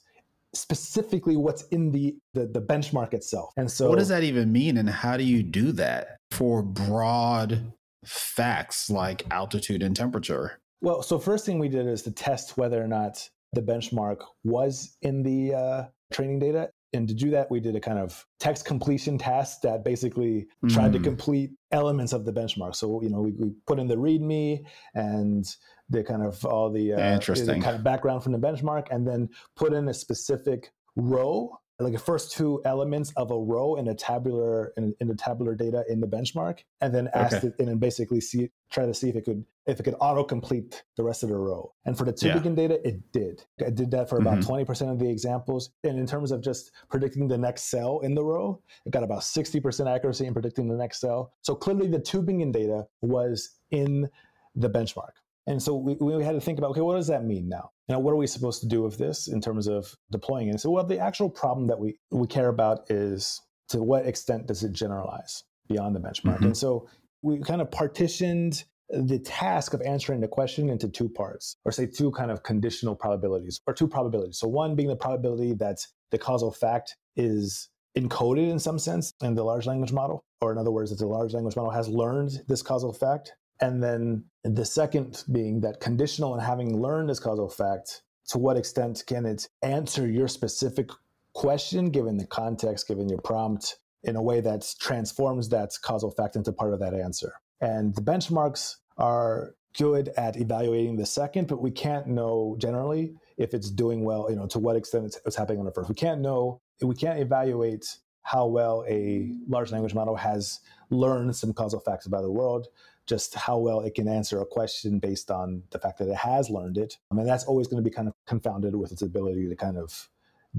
specifically 0.54 1.38
what's 1.38 1.64
in 1.68 1.92
the, 1.92 2.16
the, 2.34 2.48
the 2.48 2.62
benchmark 2.62 3.14
itself. 3.14 3.52
And 3.58 3.72
so 3.72 3.90
what 3.90 4.00
does 4.00 4.10
that 4.10 4.24
even 4.24 4.52
mean 4.52 4.78
and 4.78 4.90
how 4.90 5.18
do 5.18 5.24
you 5.24 5.44
do 5.44 5.72
that 5.74 6.18
for 6.32 6.62
broad 6.62 7.72
facts 8.06 8.90
like 8.90 9.26
altitude 9.32 9.82
and 9.84 9.96
temperature? 9.96 10.60
Well, 10.82 11.04
so 11.04 11.20
first 11.20 11.46
thing 11.46 11.60
we 11.60 11.70
did 11.70 11.88
is 11.88 12.02
to 12.04 12.12
test 12.12 12.58
whether 12.58 12.84
or 12.84 12.88
not 12.88 13.30
the 13.54 13.62
benchmark 13.62 14.18
was 14.44 14.98
in 15.02 15.24
the 15.24 15.54
uh, 15.54 15.86
training 16.12 16.40
data. 16.40 16.70
And 16.94 17.08
to 17.08 17.14
do 17.14 17.32
that, 17.32 17.50
we 17.50 17.60
did 17.60 17.76
a 17.76 17.80
kind 17.80 17.98
of 17.98 18.26
text 18.40 18.66
completion 18.66 19.18
task 19.18 19.62
that 19.62 19.84
basically 19.86 20.48
mm. 20.64 20.74
tried 20.74 20.92
to 20.94 21.00
mm. 21.00 21.04
complete 21.04 21.52
elements 21.72 22.12
of 22.12 22.26
the 22.26 22.34
benchmark. 22.34 22.76
So, 22.76 23.02
you 23.02 23.10
know, 23.10 23.22
we, 23.22 23.32
we 23.32 23.52
put 23.66 23.80
in 23.80 23.88
the 23.88 23.96
README 23.96 24.66
and 24.94 25.46
the 25.90 26.04
kind 26.04 26.22
of 26.22 26.44
all 26.46 26.70
the, 26.70 26.94
uh, 26.94 27.14
Interesting. 27.14 27.60
the 27.60 27.64
kind 27.64 27.76
of 27.76 27.84
background 27.84 28.24
from 28.24 28.34
the 28.34 28.40
benchmark, 28.40 28.88
and 28.92 29.08
then 29.08 29.30
put 29.56 29.74
in 29.74 29.88
a 29.88 29.94
specific 29.94 30.72
row 30.96 31.58
like 31.84 31.94
the 31.94 32.00
first 32.00 32.32
two 32.32 32.62
elements 32.66 33.12
of 33.18 33.32
a 33.32 33.38
row 33.38 33.76
in 33.76 33.88
a 33.88 33.96
tabular 33.96 34.74
in, 34.78 34.96
in 35.00 35.08
the 35.08 35.16
tabular 35.16 35.56
data 35.56 35.84
in 35.90 36.00
the 36.00 36.08
benchmark 36.08 36.60
and 36.82 36.94
then 36.94 37.10
asked 37.14 37.36
okay. 37.36 37.48
it 37.48 37.56
and 37.60 37.68
then 37.68 37.78
basically 37.78 38.22
see 38.22 38.50
try 38.72 38.86
to 38.86 38.94
see 38.94 39.10
if 39.10 39.16
it 39.16 39.26
could 39.26 39.44
if 39.66 39.80
it 39.80 39.84
could 39.84 39.96
auto 40.00 40.24
complete 40.24 40.84
the 40.98 41.04
rest 41.04 41.24
of 41.24 41.30
the 41.30 41.36
row 41.36 41.72
and 41.86 41.98
for 41.98 42.06
the 42.06 42.14
Tübingen 42.14 42.58
yeah. 42.58 42.68
data 42.68 42.88
it 42.88 43.12
did 43.12 43.44
it 43.58 43.76
did 43.76 43.92
that 43.92 44.10
for 44.10 44.18
about 44.18 44.40
mm-hmm. 44.40 44.72
20% 44.72 44.92
of 44.92 45.00
the 45.00 45.10
examples 45.10 45.72
and 45.84 46.00
in 46.00 46.06
terms 46.06 46.32
of 46.32 46.42
just 46.42 46.72
predicting 46.90 47.28
the 47.28 47.38
next 47.38 47.64
cell 47.64 48.00
in 48.00 48.16
the 48.16 48.24
row 48.24 48.62
it 48.86 48.92
got 48.92 49.04
about 49.04 49.22
60% 49.22 49.94
accuracy 49.94 50.26
in 50.26 50.34
predicting 50.34 50.68
the 50.68 50.78
next 50.78 51.00
cell 51.00 51.34
so 51.42 51.56
clearly 51.56 51.88
the 51.88 52.00
Tübingen 52.00 52.52
data 52.52 52.88
was 53.02 53.58
in 53.72 54.10
the 54.56 54.70
benchmark 54.70 55.12
and 55.52 55.62
so 55.62 55.76
we, 55.76 55.96
we 55.96 56.24
had 56.24 56.34
to 56.34 56.42
think 56.42 56.58
about 56.58 56.72
okay 56.72 56.82
what 56.82 56.96
does 56.96 57.08
that 57.08 57.24
mean 57.24 57.48
now 57.48 57.70
now, 57.92 58.00
what 58.00 58.12
are 58.12 58.16
we 58.16 58.26
supposed 58.26 58.62
to 58.62 58.68
do 58.68 58.82
with 58.82 58.98
this 58.98 59.28
in 59.28 59.42
terms 59.42 59.68
of 59.68 59.94
deploying 60.14 60.48
it? 60.48 60.62
So, 60.62 60.72
well, 60.72 60.86
the 60.86 60.98
actual 60.98 61.30
problem 61.30 61.68
that 61.68 61.78
we, 61.78 62.00
we 62.10 62.26
care 62.26 62.48
about 62.48 62.90
is 62.90 63.42
to 63.68 63.84
what 63.84 64.06
extent 64.06 64.48
does 64.48 64.64
it 64.64 64.72
generalize 64.72 65.44
beyond 65.68 65.94
the 65.94 66.00
benchmark? 66.00 66.36
Mm-hmm. 66.36 66.46
And 66.46 66.58
so 66.58 66.88
we 67.22 67.42
kind 67.42 67.62
of 67.62 67.70
partitioned 67.70 68.64
the 68.90 69.20
task 69.20 69.74
of 69.74 69.82
answering 69.82 70.22
the 70.22 70.28
question 70.30 70.70
into 70.70 70.88
two 70.88 71.10
parts, 71.10 71.58
or 71.66 71.74
say 71.74 71.86
two 71.86 72.12
kind 72.12 72.32
of 72.32 72.44
conditional 72.44 72.96
probabilities, 72.96 73.60
or 73.68 73.74
two 73.74 73.90
probabilities. 73.90 74.40
So, 74.40 74.48
one 74.48 74.76
being 74.76 74.90
the 74.90 74.96
probability 74.96 75.54
that 75.56 75.86
the 76.12 76.18
causal 76.18 76.52
fact 76.52 76.96
is 77.18 77.70
encoded 77.98 78.50
in 78.50 78.60
some 78.60 78.80
sense 78.80 79.14
in 79.22 79.36
the 79.36 79.44
large 79.44 79.66
language 79.66 79.92
model, 79.92 80.24
or 80.40 80.54
in 80.54 80.58
other 80.58 80.72
words, 80.72 80.92
that 80.92 80.98
the 80.98 81.08
large 81.08 81.34
language 81.34 81.58
model 81.58 81.72
has 81.72 81.90
learned 81.90 82.42
this 82.48 82.62
causal 82.62 82.94
fact. 82.94 83.34
And 83.62 83.82
then 83.82 84.26
the 84.44 84.66
second 84.66 85.24
being 85.32 85.62
that 85.62 85.80
conditional 85.80 86.34
and 86.34 86.42
having 86.42 86.82
learned 86.82 87.10
this 87.10 87.20
causal 87.20 87.48
fact, 87.48 88.02
to 88.30 88.40
what 88.40 88.58
extent 88.58 89.04
can 89.06 89.26
it 89.26 89.48
answer 89.62 90.08
your 90.08 90.28
specific 90.28 90.90
question 91.34 91.92
given 91.92 92.18
the 92.18 92.26
context, 92.26 92.88
given 92.88 93.08
your 93.08 93.22
prompt, 93.22 93.78
in 94.04 94.16
a 94.16 94.22
way 94.22 94.42
that 94.42 94.68
transforms 94.80 95.50
that 95.50 95.72
causal 95.84 96.10
fact 96.10 96.36
into 96.36 96.52
part 96.52 96.74
of 96.74 96.80
that 96.80 96.96
answer? 96.96 97.34
And 97.62 97.96
the 97.96 98.02
benchmarks 98.02 98.78
are 98.98 99.56
good 99.78 100.10
at 100.18 100.38
evaluating 100.38 100.98
the 100.98 101.06
second, 101.06 101.48
but 101.48 101.62
we 101.62 101.72
can't 101.72 102.08
know 102.08 102.56
generally 102.60 103.14
if 103.38 103.54
it's 103.54 103.70
doing 103.70 104.04
well, 104.04 104.28
you 104.30 104.36
know, 104.36 104.48
to 104.48 104.60
what 104.60 104.76
extent 104.76 105.06
it's, 105.06 105.20
it's 105.26 105.36
happening 105.36 105.60
on 105.60 105.66
the 105.66 105.72
first. 105.72 105.88
We 105.88 105.96
can't 105.96 106.20
know, 106.20 106.60
we 106.82 106.96
can't 106.96 107.20
evaluate 107.20 107.86
how 108.24 108.48
well 108.48 108.84
a 108.88 109.32
large 109.48 109.72
language 109.72 109.94
model 109.94 110.16
has 110.16 110.60
learned 110.90 111.36
some 111.36 111.54
causal 111.54 111.80
facts 111.80 112.06
about 112.06 112.22
the 112.22 112.32
world 112.32 112.68
just 113.08 113.36
how 113.36 113.58
well 113.58 113.82
it 113.82 113.96
can 113.96 114.08
answer 114.08 114.42
a 114.42 114.46
question 114.46 115.00
based 115.00 115.32
on 115.32 115.64
the 115.72 115.80
fact 115.80 116.00
that 116.00 116.08
it 116.08 116.16
has 116.16 116.50
learned 116.50 116.78
it. 116.78 116.98
I 117.12 117.16
mean, 117.16 117.26
that's 117.26 117.46
always 117.46 117.68
going 117.68 117.84
to 117.84 117.90
be 117.90 117.94
kind 117.94 118.08
of 118.08 118.14
confounded 118.28 118.76
with 118.76 118.92
its 118.92 119.02
ability 119.02 119.48
to 119.50 119.56
kind 119.56 119.78
of 119.78 120.10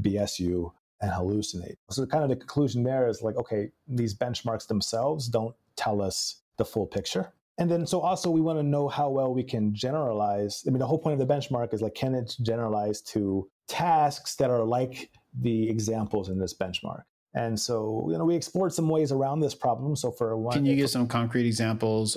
BS 0.01 0.39
you 0.39 0.73
and 1.01 1.11
hallucinate. 1.11 1.77
So, 1.91 2.07
kind 2.07 2.23
of 2.23 2.31
the 2.31 2.37
conclusion 2.37 2.83
there 2.83 3.09
is 3.09 3.23
like, 3.23 3.37
okay, 3.37 3.71
these 3.89 4.15
benchmarks 4.15 4.67
themselves 4.67 5.29
don't 5.29 5.55
tell 5.77 6.01
us 6.01 6.43
the 6.59 6.65
full 6.65 6.87
picture. 6.87 7.33
And 7.59 7.71
then, 7.71 7.87
so 7.87 8.01
also, 8.01 8.31
we 8.31 8.41
want 8.41 8.59
to 8.59 8.63
know 8.63 8.89
how 8.89 9.11
well 9.11 9.35
we 9.35 9.43
can 9.43 9.75
generalize. 9.75 10.65
I 10.67 10.71
mean, 10.71 10.79
the 10.79 10.87
whole 10.87 10.99
point 10.99 11.21
of 11.21 11.27
the 11.27 11.33
benchmark 11.33 11.75
is 11.75 11.83
like, 11.83 11.95
can 11.95 12.15
it 12.15 12.35
generalize 12.43 13.03
to 13.03 13.49
tasks 13.69 14.37
that 14.37 14.51
are 14.51 14.65
like 14.65 15.11
the 15.39 15.69
examples 15.69 16.29
in 16.29 16.39
this 16.39 16.55
benchmark? 16.55 17.03
And 17.35 17.59
so, 17.59 18.07
you 18.11 18.19
know, 18.19 18.25
we 18.25 18.37
explored 18.37 18.75
some 18.75 18.89
ways 18.89 19.11
around 19.11 19.41
this 19.41 19.55
problem. 19.55 19.97
So, 19.97 20.11
for 20.11 20.37
one, 20.37 20.53
can 20.53 20.67
you 20.67 20.77
give 20.77 20.91
some 20.91 21.07
concrete 21.07 21.47
examples 21.47 22.17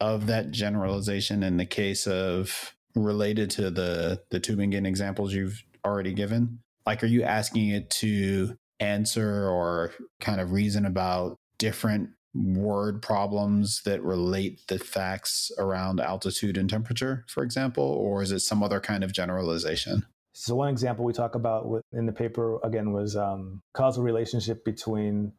of 0.00 0.26
that 0.26 0.50
generalization 0.50 1.42
in 1.42 1.56
the 1.56 1.66
case 1.66 2.06
of 2.06 2.74
related 2.94 3.50
to 3.50 3.70
the 3.70 4.22
the 4.30 4.40
Tübingen 4.40 4.86
examples 4.86 5.32
you've 5.32 5.62
already 5.84 6.12
given? 6.12 6.60
Like, 6.86 7.02
are 7.02 7.08
you 7.08 7.22
asking 7.22 7.68
it 7.68 7.90
to 7.90 8.56
answer 8.80 9.48
or 9.48 9.92
kind 10.20 10.40
of 10.40 10.52
reason 10.52 10.86
about 10.86 11.36
different 11.58 12.10
word 12.34 13.02
problems 13.02 13.82
that 13.84 14.02
relate 14.02 14.60
the 14.68 14.78
facts 14.78 15.50
around 15.58 16.00
altitude 16.00 16.56
and 16.56 16.70
temperature, 16.70 17.24
for 17.28 17.42
example, 17.42 17.84
or 17.84 18.22
is 18.22 18.32
it 18.32 18.40
some 18.40 18.62
other 18.62 18.80
kind 18.80 19.02
of 19.02 19.12
generalization? 19.12 20.04
So 20.40 20.54
one 20.54 20.68
example 20.68 21.04
we 21.04 21.12
talk 21.12 21.34
about 21.34 21.84
in 21.92 22.06
the 22.06 22.12
paper 22.12 22.60
again 22.62 22.92
was 22.92 23.16
um, 23.16 23.60
causal 23.72 24.04
relationship 24.04 24.64
between 24.64 25.32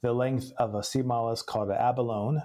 the 0.00 0.14
length 0.14 0.50
of 0.56 0.74
a 0.74 0.82
sea 0.82 1.02
mollusk 1.02 1.46
called 1.46 1.68
an 1.68 1.76
abalone 1.76 2.40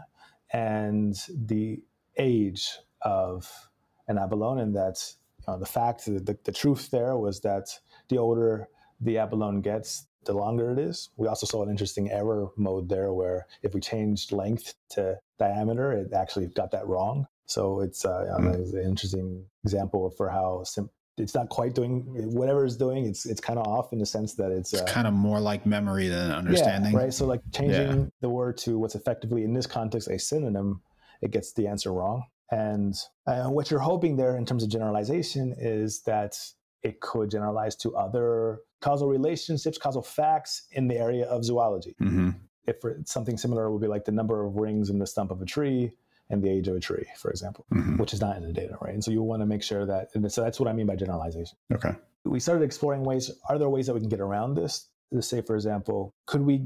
and 0.51 1.15
the 1.29 1.81
age 2.17 2.67
of 3.01 3.69
an 4.09 4.17
abalone, 4.17 4.61
and 4.61 4.75
that 4.75 4.97
you 5.39 5.45
know, 5.47 5.57
the 5.57 5.65
fact, 5.65 6.03
the, 6.03 6.37
the 6.43 6.51
truth 6.51 6.91
there 6.91 7.15
was 7.15 7.39
that 7.41 7.79
the 8.09 8.17
older 8.17 8.67
the 8.99 9.17
abalone 9.17 9.61
gets, 9.61 10.05
the 10.25 10.33
longer 10.33 10.69
it 10.69 10.79
is. 10.79 11.11
We 11.15 11.29
also 11.29 11.45
saw 11.45 11.63
an 11.63 11.69
interesting 11.69 12.11
error 12.11 12.49
mode 12.57 12.89
there 12.89 13.13
where 13.13 13.47
if 13.63 13.73
we 13.73 13.79
changed 13.79 14.33
length 14.33 14.73
to 14.89 15.17
diameter, 15.39 15.93
it 15.93 16.11
actually 16.11 16.47
got 16.47 16.71
that 16.71 16.85
wrong. 16.87 17.27
So 17.45 17.79
it's, 17.79 18.03
uh, 18.03 18.35
mm-hmm. 18.37 18.77
an 18.77 18.83
interesting 18.83 19.45
example 19.63 20.09
for 20.09 20.29
how 20.29 20.63
sim- 20.65 20.89
it's 21.21 21.35
not 21.35 21.49
quite 21.49 21.75
doing 21.75 22.03
whatever 22.33 22.65
it's 22.65 22.75
doing. 22.75 23.05
It's 23.05 23.25
it's 23.25 23.39
kind 23.39 23.59
of 23.59 23.67
off 23.67 23.93
in 23.93 23.99
the 23.99 24.05
sense 24.05 24.33
that 24.35 24.51
it's, 24.51 24.73
it's 24.73 24.81
uh, 24.81 24.85
kind 24.85 25.07
of 25.07 25.13
more 25.13 25.39
like 25.39 25.65
memory 25.65 26.07
than 26.07 26.31
understanding. 26.31 26.93
Yeah, 26.93 26.99
right. 26.99 27.13
So 27.13 27.25
like 27.25 27.41
changing 27.53 27.99
yeah. 27.99 28.05
the 28.21 28.29
word 28.29 28.57
to 28.59 28.77
what's 28.77 28.95
effectively 28.95 29.43
in 29.43 29.53
this 29.53 29.67
context 29.67 30.07
a 30.07 30.17
synonym, 30.17 30.81
it 31.21 31.31
gets 31.31 31.53
the 31.53 31.67
answer 31.67 31.93
wrong. 31.93 32.23
And 32.51 32.95
uh, 33.27 33.45
what 33.45 33.71
you're 33.71 33.79
hoping 33.79 34.17
there 34.17 34.35
in 34.35 34.45
terms 34.45 34.63
of 34.63 34.69
generalization 34.69 35.55
is 35.57 36.01
that 36.01 36.37
it 36.83 36.99
could 36.99 37.31
generalize 37.31 37.75
to 37.77 37.95
other 37.95 38.59
causal 38.81 39.07
relationships, 39.07 39.77
causal 39.77 40.01
facts 40.01 40.63
in 40.71 40.87
the 40.87 40.97
area 40.97 41.25
of 41.25 41.45
zoology. 41.45 41.95
Mm-hmm. 42.01 42.31
If 42.67 42.77
something 43.05 43.37
similar 43.37 43.71
would 43.71 43.81
be 43.81 43.87
like 43.87 44.05
the 44.05 44.11
number 44.11 44.45
of 44.45 44.55
rings 44.55 44.89
in 44.89 44.99
the 44.99 45.07
stump 45.07 45.31
of 45.31 45.41
a 45.41 45.45
tree 45.45 45.91
and 46.31 46.41
the 46.41 46.49
age 46.49 46.67
of 46.67 46.75
a 46.75 46.79
tree, 46.79 47.05
for 47.17 47.29
example, 47.29 47.65
mm-hmm. 47.73 47.97
which 47.97 48.13
is 48.13 48.21
not 48.21 48.37
in 48.37 48.43
the 48.43 48.53
data, 48.53 48.77
right? 48.81 48.93
And 48.93 49.03
so 49.03 49.11
you 49.11 49.21
want 49.21 49.41
to 49.41 49.45
make 49.45 49.61
sure 49.61 49.85
that, 49.85 50.09
and 50.13 50.31
so 50.31 50.41
that's 50.41 50.59
what 50.59 50.69
I 50.69 50.73
mean 50.73 50.87
by 50.87 50.95
generalization. 50.95 51.57
Okay. 51.71 51.93
We 52.23 52.39
started 52.39 52.63
exploring 52.63 53.03
ways, 53.03 53.29
are 53.49 53.59
there 53.59 53.69
ways 53.69 53.87
that 53.87 53.93
we 53.93 53.99
can 53.99 54.09
get 54.09 54.21
around 54.21 54.55
this? 54.55 54.87
To 55.13 55.21
say, 55.21 55.41
for 55.41 55.55
example, 55.55 56.13
could 56.25 56.41
we 56.41 56.63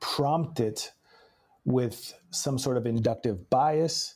prompt 0.00 0.60
it 0.60 0.92
with 1.64 2.14
some 2.30 2.58
sort 2.58 2.76
of 2.76 2.86
inductive 2.86 3.48
bias 3.50 4.14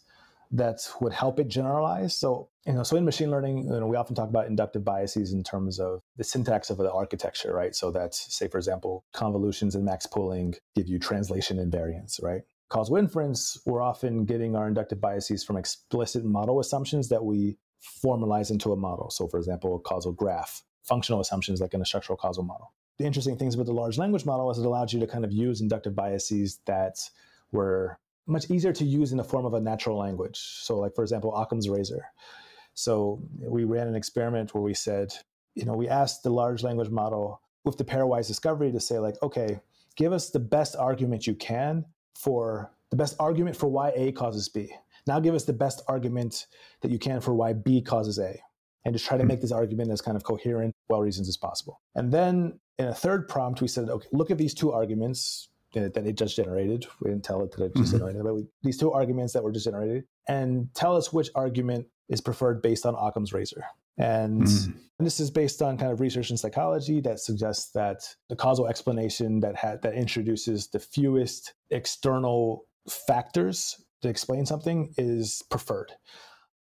that 0.52 0.86
would 1.00 1.12
help 1.12 1.40
it 1.40 1.48
generalize. 1.48 2.16
So, 2.16 2.48
you 2.66 2.74
know, 2.74 2.82
so 2.82 2.96
in 2.96 3.04
machine 3.04 3.30
learning, 3.30 3.64
you 3.64 3.80
know, 3.80 3.86
we 3.86 3.96
often 3.96 4.14
talk 4.14 4.28
about 4.28 4.46
inductive 4.46 4.84
biases 4.84 5.32
in 5.32 5.42
terms 5.42 5.80
of 5.80 6.00
the 6.18 6.24
syntax 6.24 6.68
of 6.68 6.76
the 6.76 6.92
architecture, 6.92 7.54
right? 7.54 7.74
So 7.74 7.90
that's, 7.90 8.34
say, 8.34 8.48
for 8.48 8.58
example, 8.58 9.04
convolutions 9.14 9.74
and 9.74 9.84
max 9.84 10.06
pooling 10.06 10.54
give 10.74 10.88
you 10.88 10.98
translation 10.98 11.56
invariance, 11.56 12.22
right? 12.22 12.42
Causal 12.72 12.96
inference, 12.96 13.58
we're 13.66 13.82
often 13.82 14.24
getting 14.24 14.56
our 14.56 14.66
inductive 14.66 14.98
biases 14.98 15.44
from 15.44 15.58
explicit 15.58 16.24
model 16.24 16.58
assumptions 16.58 17.06
that 17.10 17.22
we 17.22 17.58
formalize 18.02 18.50
into 18.50 18.72
a 18.72 18.76
model. 18.76 19.10
So, 19.10 19.28
for 19.28 19.36
example, 19.36 19.76
a 19.76 19.80
causal 19.80 20.10
graph, 20.10 20.62
functional 20.82 21.20
assumptions 21.20 21.60
like 21.60 21.74
in 21.74 21.82
a 21.82 21.84
structural 21.84 22.16
causal 22.16 22.44
model. 22.44 22.72
The 22.96 23.04
interesting 23.04 23.36
things 23.36 23.58
with 23.58 23.66
the 23.66 23.74
large 23.74 23.98
language 23.98 24.24
model 24.24 24.50
is 24.50 24.56
it 24.56 24.64
allows 24.64 24.90
you 24.94 25.00
to 25.00 25.06
kind 25.06 25.22
of 25.22 25.32
use 25.32 25.60
inductive 25.60 25.94
biases 25.94 26.60
that 26.64 26.96
were 27.50 27.98
much 28.26 28.50
easier 28.50 28.72
to 28.72 28.84
use 28.86 29.12
in 29.12 29.18
the 29.18 29.24
form 29.24 29.44
of 29.44 29.52
a 29.52 29.60
natural 29.60 29.98
language. 29.98 30.38
So, 30.38 30.78
like 30.78 30.94
for 30.94 31.02
example, 31.02 31.36
Occam's 31.36 31.68
razor. 31.68 32.06
So 32.72 33.20
we 33.38 33.64
ran 33.64 33.86
an 33.86 33.96
experiment 33.96 34.54
where 34.54 34.62
we 34.62 34.72
said, 34.72 35.12
you 35.54 35.66
know, 35.66 35.74
we 35.74 35.90
asked 35.90 36.22
the 36.22 36.30
large 36.30 36.62
language 36.62 36.88
model 36.88 37.42
with 37.66 37.76
the 37.76 37.84
pairwise 37.84 38.28
discovery 38.28 38.72
to 38.72 38.80
say, 38.80 38.98
like, 38.98 39.16
okay, 39.22 39.60
give 39.94 40.14
us 40.14 40.30
the 40.30 40.40
best 40.40 40.74
argument 40.74 41.26
you 41.26 41.34
can 41.34 41.84
for 42.14 42.72
the 42.90 42.96
best 42.96 43.16
argument 43.18 43.56
for 43.56 43.68
why 43.68 43.92
A 43.94 44.12
causes 44.12 44.48
B. 44.48 44.72
Now 45.06 45.18
give 45.18 45.34
us 45.34 45.44
the 45.44 45.52
best 45.52 45.82
argument 45.88 46.46
that 46.82 46.90
you 46.90 46.98
can 46.98 47.20
for 47.20 47.34
why 47.34 47.52
B 47.52 47.82
causes 47.82 48.18
A. 48.18 48.38
And 48.84 48.94
just 48.94 49.06
try 49.06 49.16
to 49.16 49.22
hmm. 49.22 49.28
make 49.28 49.40
this 49.40 49.52
argument 49.52 49.90
as 49.90 50.00
kind 50.00 50.16
of 50.16 50.24
coherent, 50.24 50.74
well 50.88 51.00
reasons 51.00 51.28
as 51.28 51.36
possible. 51.36 51.80
And 51.94 52.12
then 52.12 52.58
in 52.78 52.88
a 52.88 52.94
third 52.94 53.28
prompt, 53.28 53.60
we 53.60 53.68
said, 53.68 53.88
okay, 53.88 54.08
look 54.12 54.30
at 54.30 54.38
these 54.38 54.54
two 54.54 54.72
arguments, 54.72 55.48
that 55.74 55.96
it 55.96 56.16
just 56.16 56.36
generated. 56.36 56.86
We 57.00 57.10
didn't 57.10 57.24
tell 57.24 57.42
it 57.42 57.52
that 57.52 57.64
it 57.64 57.74
just 57.74 57.88
mm-hmm. 57.88 57.98
generated, 57.98 58.22
but 58.24 58.34
we, 58.34 58.46
these 58.62 58.76
two 58.76 58.92
arguments 58.92 59.32
that 59.32 59.42
were 59.42 59.52
just 59.52 59.64
generated, 59.64 60.04
and 60.28 60.68
tell 60.74 60.96
us 60.96 61.12
which 61.12 61.30
argument 61.34 61.86
is 62.08 62.20
preferred 62.20 62.60
based 62.60 62.84
on 62.84 62.94
Occam's 62.94 63.32
razor. 63.32 63.64
And, 63.98 64.42
mm. 64.42 64.66
and, 64.98 65.06
this 65.06 65.20
is 65.20 65.30
based 65.30 65.62
on 65.62 65.76
kind 65.76 65.92
of 65.92 66.00
research 66.00 66.30
in 66.30 66.36
psychology 66.36 67.00
that 67.00 67.20
suggests 67.20 67.72
that 67.72 68.02
the 68.28 68.36
causal 68.36 68.68
explanation 68.68 69.40
that 69.40 69.56
ha- 69.56 69.76
that 69.82 69.94
introduces 69.94 70.68
the 70.68 70.78
fewest 70.78 71.54
external 71.70 72.64
factors 72.88 73.84
to 74.00 74.08
explain 74.08 74.46
something 74.46 74.94
is 74.96 75.42
preferred, 75.50 75.92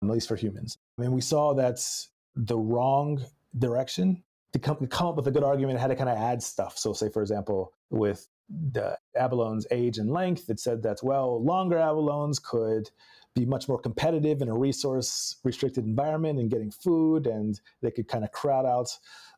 at 0.04 0.10
least 0.10 0.28
for 0.28 0.36
humans. 0.36 0.78
I 0.98 1.04
mean, 1.04 1.12
we 1.14 1.22
saw 1.22 1.54
that's 1.54 2.10
the 2.36 2.58
wrong 2.58 3.24
direction 3.58 4.24
to 4.54 4.60
come, 4.60 4.78
to 4.78 4.88
come 4.88 5.08
up 5.08 5.16
with 5.16 5.28
a 5.28 5.32
good 5.32 5.44
argument 5.44 5.80
had 5.80 5.88
to 5.88 5.96
kind 5.96 6.10
of 6.10 6.18
add 6.18 6.44
stuff. 6.44 6.78
So, 6.78 6.94
say 6.94 7.10
for 7.10 7.22
example, 7.22 7.74
with 7.90 8.28
the 8.72 8.98
abalone's 9.18 9.68
age 9.72 9.98
and 9.98 10.12
length. 10.12 10.50
It 10.50 10.60
said 10.60 10.84
that, 10.84 11.00
well, 11.04 11.44
longer 11.44 11.78
abalones 11.78 12.42
could 12.42 12.90
be 13.34 13.46
much 13.46 13.68
more 13.68 13.80
competitive 13.80 14.42
in 14.42 14.50
a 14.50 14.58
resource 14.58 15.38
restricted 15.44 15.86
environment 15.86 16.40
and 16.40 16.52
getting 16.52 16.72
food, 16.72 17.28
and 17.28 17.60
they 17.82 17.92
could 17.92 18.08
kind 18.08 18.24
of 18.24 18.32
crowd 18.32 18.66
out 18.66 18.90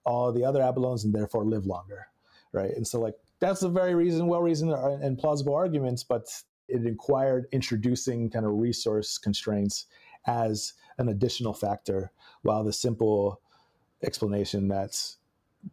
all 0.06 0.32
the 0.32 0.44
other 0.44 0.62
abalones 0.62 1.04
and 1.04 1.14
therefore 1.14 1.46
live 1.46 1.66
longer, 1.66 2.08
right? 2.52 2.72
And 2.76 2.88
so, 2.88 3.00
like, 3.00 3.16
that's 3.40 3.62
a 3.62 3.70
very 3.70 3.94
reason, 3.96 4.28
well 4.28 4.42
reasoned 4.42 4.72
and 4.72 5.18
plausible 5.18 5.56
arguments, 5.56 6.04
but 6.04 6.28
it 6.68 6.82
required 6.82 7.48
introducing 7.52 8.30
kind 8.30 8.46
of 8.46 8.54
resource 8.54 9.18
constraints 9.18 9.88
as 10.26 10.74
an 10.98 11.10
additional 11.10 11.54
factor, 11.54 12.12
while 12.44 12.64
the 12.64 12.74
simple 12.74 13.42
explanation 14.04 14.68
that's 14.68 15.18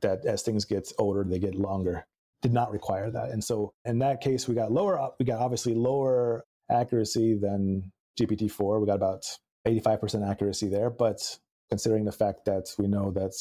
that 0.00 0.24
as 0.24 0.42
things 0.42 0.64
get 0.64 0.92
older, 0.98 1.24
they 1.24 1.38
get 1.38 1.54
longer 1.54 2.06
did 2.42 2.52
not 2.52 2.70
require 2.72 3.10
that. 3.10 3.30
And 3.30 3.42
so 3.42 3.74
in 3.84 3.98
that 3.98 4.20
case, 4.20 4.48
we 4.48 4.54
got 4.54 4.72
lower, 4.72 5.10
we 5.18 5.24
got 5.26 5.40
obviously 5.40 5.74
lower 5.74 6.44
accuracy 6.70 7.34
than 7.34 7.90
GPT-4. 8.20 8.80
We 8.80 8.86
got 8.86 8.94
about 8.94 9.24
85% 9.66 10.28
accuracy 10.28 10.68
there. 10.68 10.90
But 10.90 11.38
considering 11.68 12.04
the 12.04 12.12
fact 12.12 12.44
that 12.46 12.66
we 12.78 12.86
know 12.86 13.10
that 13.12 13.34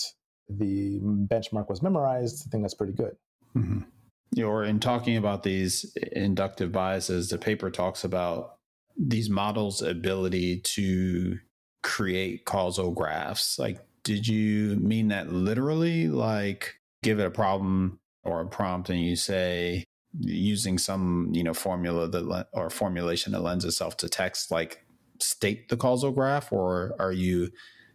the 0.48 1.00
benchmark 1.02 1.70
was 1.70 1.82
memorized, 1.82 2.46
I 2.48 2.50
think 2.50 2.63
that's 2.63 2.74
pretty 2.74 2.94
good. 2.94 3.15
Mm-hmm. 3.56 4.44
Or 4.44 4.63
in 4.63 4.80
talking 4.80 5.18
about 5.18 5.44
these 5.44 5.92
inductive 6.12 6.72
biases, 6.72 7.30
the 7.30 7.38
paper 7.38 7.72
talks 7.72 8.04
about 8.04 8.56
these 8.96 9.30
models' 9.30 9.82
ability 9.82 10.62
to 10.62 11.39
create 11.82 12.46
causal 12.46 12.92
graphs. 12.92 13.58
Like, 13.58 13.80
did 14.04 14.28
you 14.28 14.76
mean 14.76 15.08
that 15.08 15.34
literally? 15.34 16.08
Like, 16.08 16.76
give 17.02 17.20
it 17.20 17.26
a 17.26 17.32
problem 17.32 18.00
or 18.24 18.42
a 18.42 18.48
prompt 18.48 18.89
and 18.89 19.00
you 19.00 19.15
say 19.15 19.86
using 20.19 20.78
some 20.78 21.30
you 21.34 21.43
know 21.43 21.54
formula 21.54 22.08
that 22.08 22.48
or 22.54 22.69
formulation 22.69 23.32
that 23.32 23.41
lends 23.41 23.63
itself 23.63 23.95
to 23.98 24.10
text 24.10 24.52
like 24.52 24.84
state 25.19 25.69
the 25.69 25.78
causal 25.78 26.12
graph 26.12 26.52
or 26.52 26.95
are 27.00 27.12
you 27.12 27.50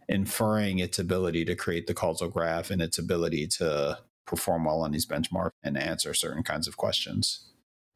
inferring 0.07 0.79
its 0.79 0.99
ability 0.99 1.43
to 1.43 1.55
create 1.55 1.87
the 1.87 1.93
causal 1.93 2.29
graph 2.29 2.69
and 2.69 2.81
its 2.81 2.97
ability 2.97 3.47
to 3.47 3.97
perform 4.25 4.65
well 4.65 4.81
on 4.81 4.91
these 4.91 5.05
benchmarks 5.05 5.51
and 5.63 5.77
answer 5.77 6.13
certain 6.13 6.43
kinds 6.43 6.67
of 6.67 6.77
questions? 6.77 7.49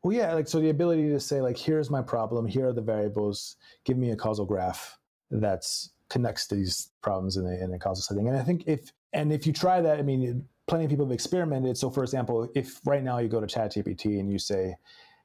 Well 0.04 0.16
yeah 0.16 0.34
like 0.34 0.48
so 0.48 0.60
the 0.60 0.70
ability 0.70 1.10
to 1.10 1.20
say 1.20 1.42
like 1.42 1.58
here's 1.58 1.90
my 1.90 2.02
problem. 2.02 2.46
Here 2.46 2.68
are 2.68 2.74
the 2.74 2.82
variables. 2.82 3.56
Give 3.86 3.98
me 3.98 4.12
a 4.12 4.16
causal 4.16 4.46
graph 4.46 4.98
that's 5.32 5.92
connects 6.10 6.48
to 6.48 6.56
these 6.56 6.90
problems 7.02 7.38
in 7.38 7.46
a, 7.46 7.64
in 7.64 7.74
a 7.74 7.80
causal 7.80 8.02
setting. 8.02 8.28
And 8.28 8.38
i 8.38 8.44
think 8.44 8.64
if 8.68 8.92
and 9.14 9.32
if 9.32 9.48
you 9.48 9.54
try 9.54 9.80
that 9.80 10.00
i 10.00 10.02
mean 10.02 10.46
plenty 10.70 10.86
of 10.86 10.90
people 10.92 11.06
have 11.06 11.12
experimented. 11.12 11.78
So, 11.78 11.90
for 11.90 12.04
example, 12.04 12.48
if 12.54 12.80
right 12.86 13.04
now 13.04 13.18
you 13.18 13.28
go 13.28 13.42
to 13.42 13.48
ChatGPT 13.48 14.20
and 14.20 14.32
you 14.32 14.38
say, 14.38 14.78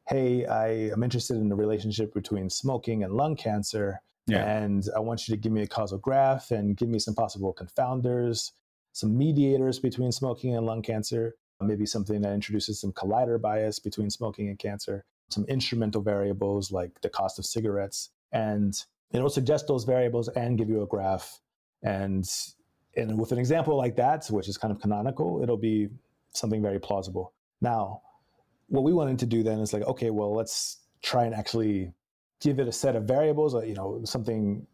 "Hey, 0.08 0.46
I 0.46 0.68
am 0.90 1.02
interested 1.02 1.36
in 1.36 1.48
the 1.50 1.54
relationship 1.54 2.14
between 2.14 2.48
smoking 2.48 3.04
and 3.04 3.12
lung 3.12 3.36
cancer, 3.36 4.00
yeah. 4.26 4.44
and 4.44 4.88
I 4.96 5.00
want 5.00 5.28
you 5.28 5.34
to 5.34 5.40
give 5.40 5.52
me 5.52 5.62
a 5.62 5.66
causal 5.66 5.98
graph 5.98 6.50
and 6.50 6.76
give 6.76 6.88
me 6.88 6.98
some 6.98 7.14
possible 7.14 7.54
confounders, 7.54 8.52
some 8.92 9.16
mediators 9.16 9.78
between 9.78 10.12
smoking 10.12 10.56
and 10.56 10.64
lung 10.64 10.80
cancer, 10.80 11.36
maybe 11.60 11.86
something 11.86 12.22
that 12.22 12.32
introduces 12.32 12.80
some 12.80 12.92
collider 12.92 13.40
bias 13.40 13.78
between 13.78 14.10
smoking 14.10 14.48
and 14.48 14.58
cancer, 14.58 15.04
some 15.28 15.44
instrumental 15.44 16.00
variables 16.00 16.72
like 16.72 17.00
the 17.02 17.08
cost 17.10 17.38
of 17.38 17.44
cigarettes, 17.44 18.10
and 18.32 18.82
it'll 19.12 19.28
suggest 19.28 19.66
those 19.66 19.84
variables 19.84 20.28
and 20.28 20.56
give 20.56 20.70
you 20.70 20.82
a 20.82 20.86
graph." 20.86 21.38
And 21.82 22.26
and 22.96 23.18
with 23.18 23.32
an 23.32 23.38
example 23.38 23.76
like 23.76 23.96
that, 23.96 24.26
which 24.26 24.48
is 24.48 24.56
kind 24.58 24.72
of 24.72 24.80
canonical, 24.80 25.42
it'll 25.42 25.56
be 25.56 25.88
something 26.32 26.62
very 26.62 26.78
plausible. 26.78 27.32
Now, 27.60 28.02
what 28.68 28.84
we 28.84 28.92
wanted 28.92 29.18
to 29.20 29.26
do 29.26 29.42
then 29.42 29.60
is 29.60 29.72
like, 29.72 29.82
okay, 29.82 30.10
well, 30.10 30.34
let's 30.34 30.78
try 31.02 31.24
and 31.24 31.34
actually 31.34 31.92
give 32.40 32.58
it 32.58 32.68
a 32.68 32.72
set 32.72 32.96
of 32.96 33.04
variables, 33.04 33.54
you 33.66 33.74
know, 33.74 34.00
something 34.04 34.66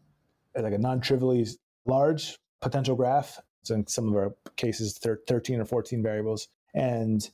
like 0.55 0.73
a 0.73 0.77
non-trivially 0.77 1.47
large 1.85 2.37
potential 2.61 2.95
graph. 2.95 3.39
So 3.63 3.75
in 3.75 3.87
some 3.87 4.07
of 4.07 4.15
our 4.15 4.35
cases, 4.55 4.99
13 5.27 5.59
or 5.59 5.65
14 5.65 6.01
variables, 6.01 6.47
and 6.73 7.27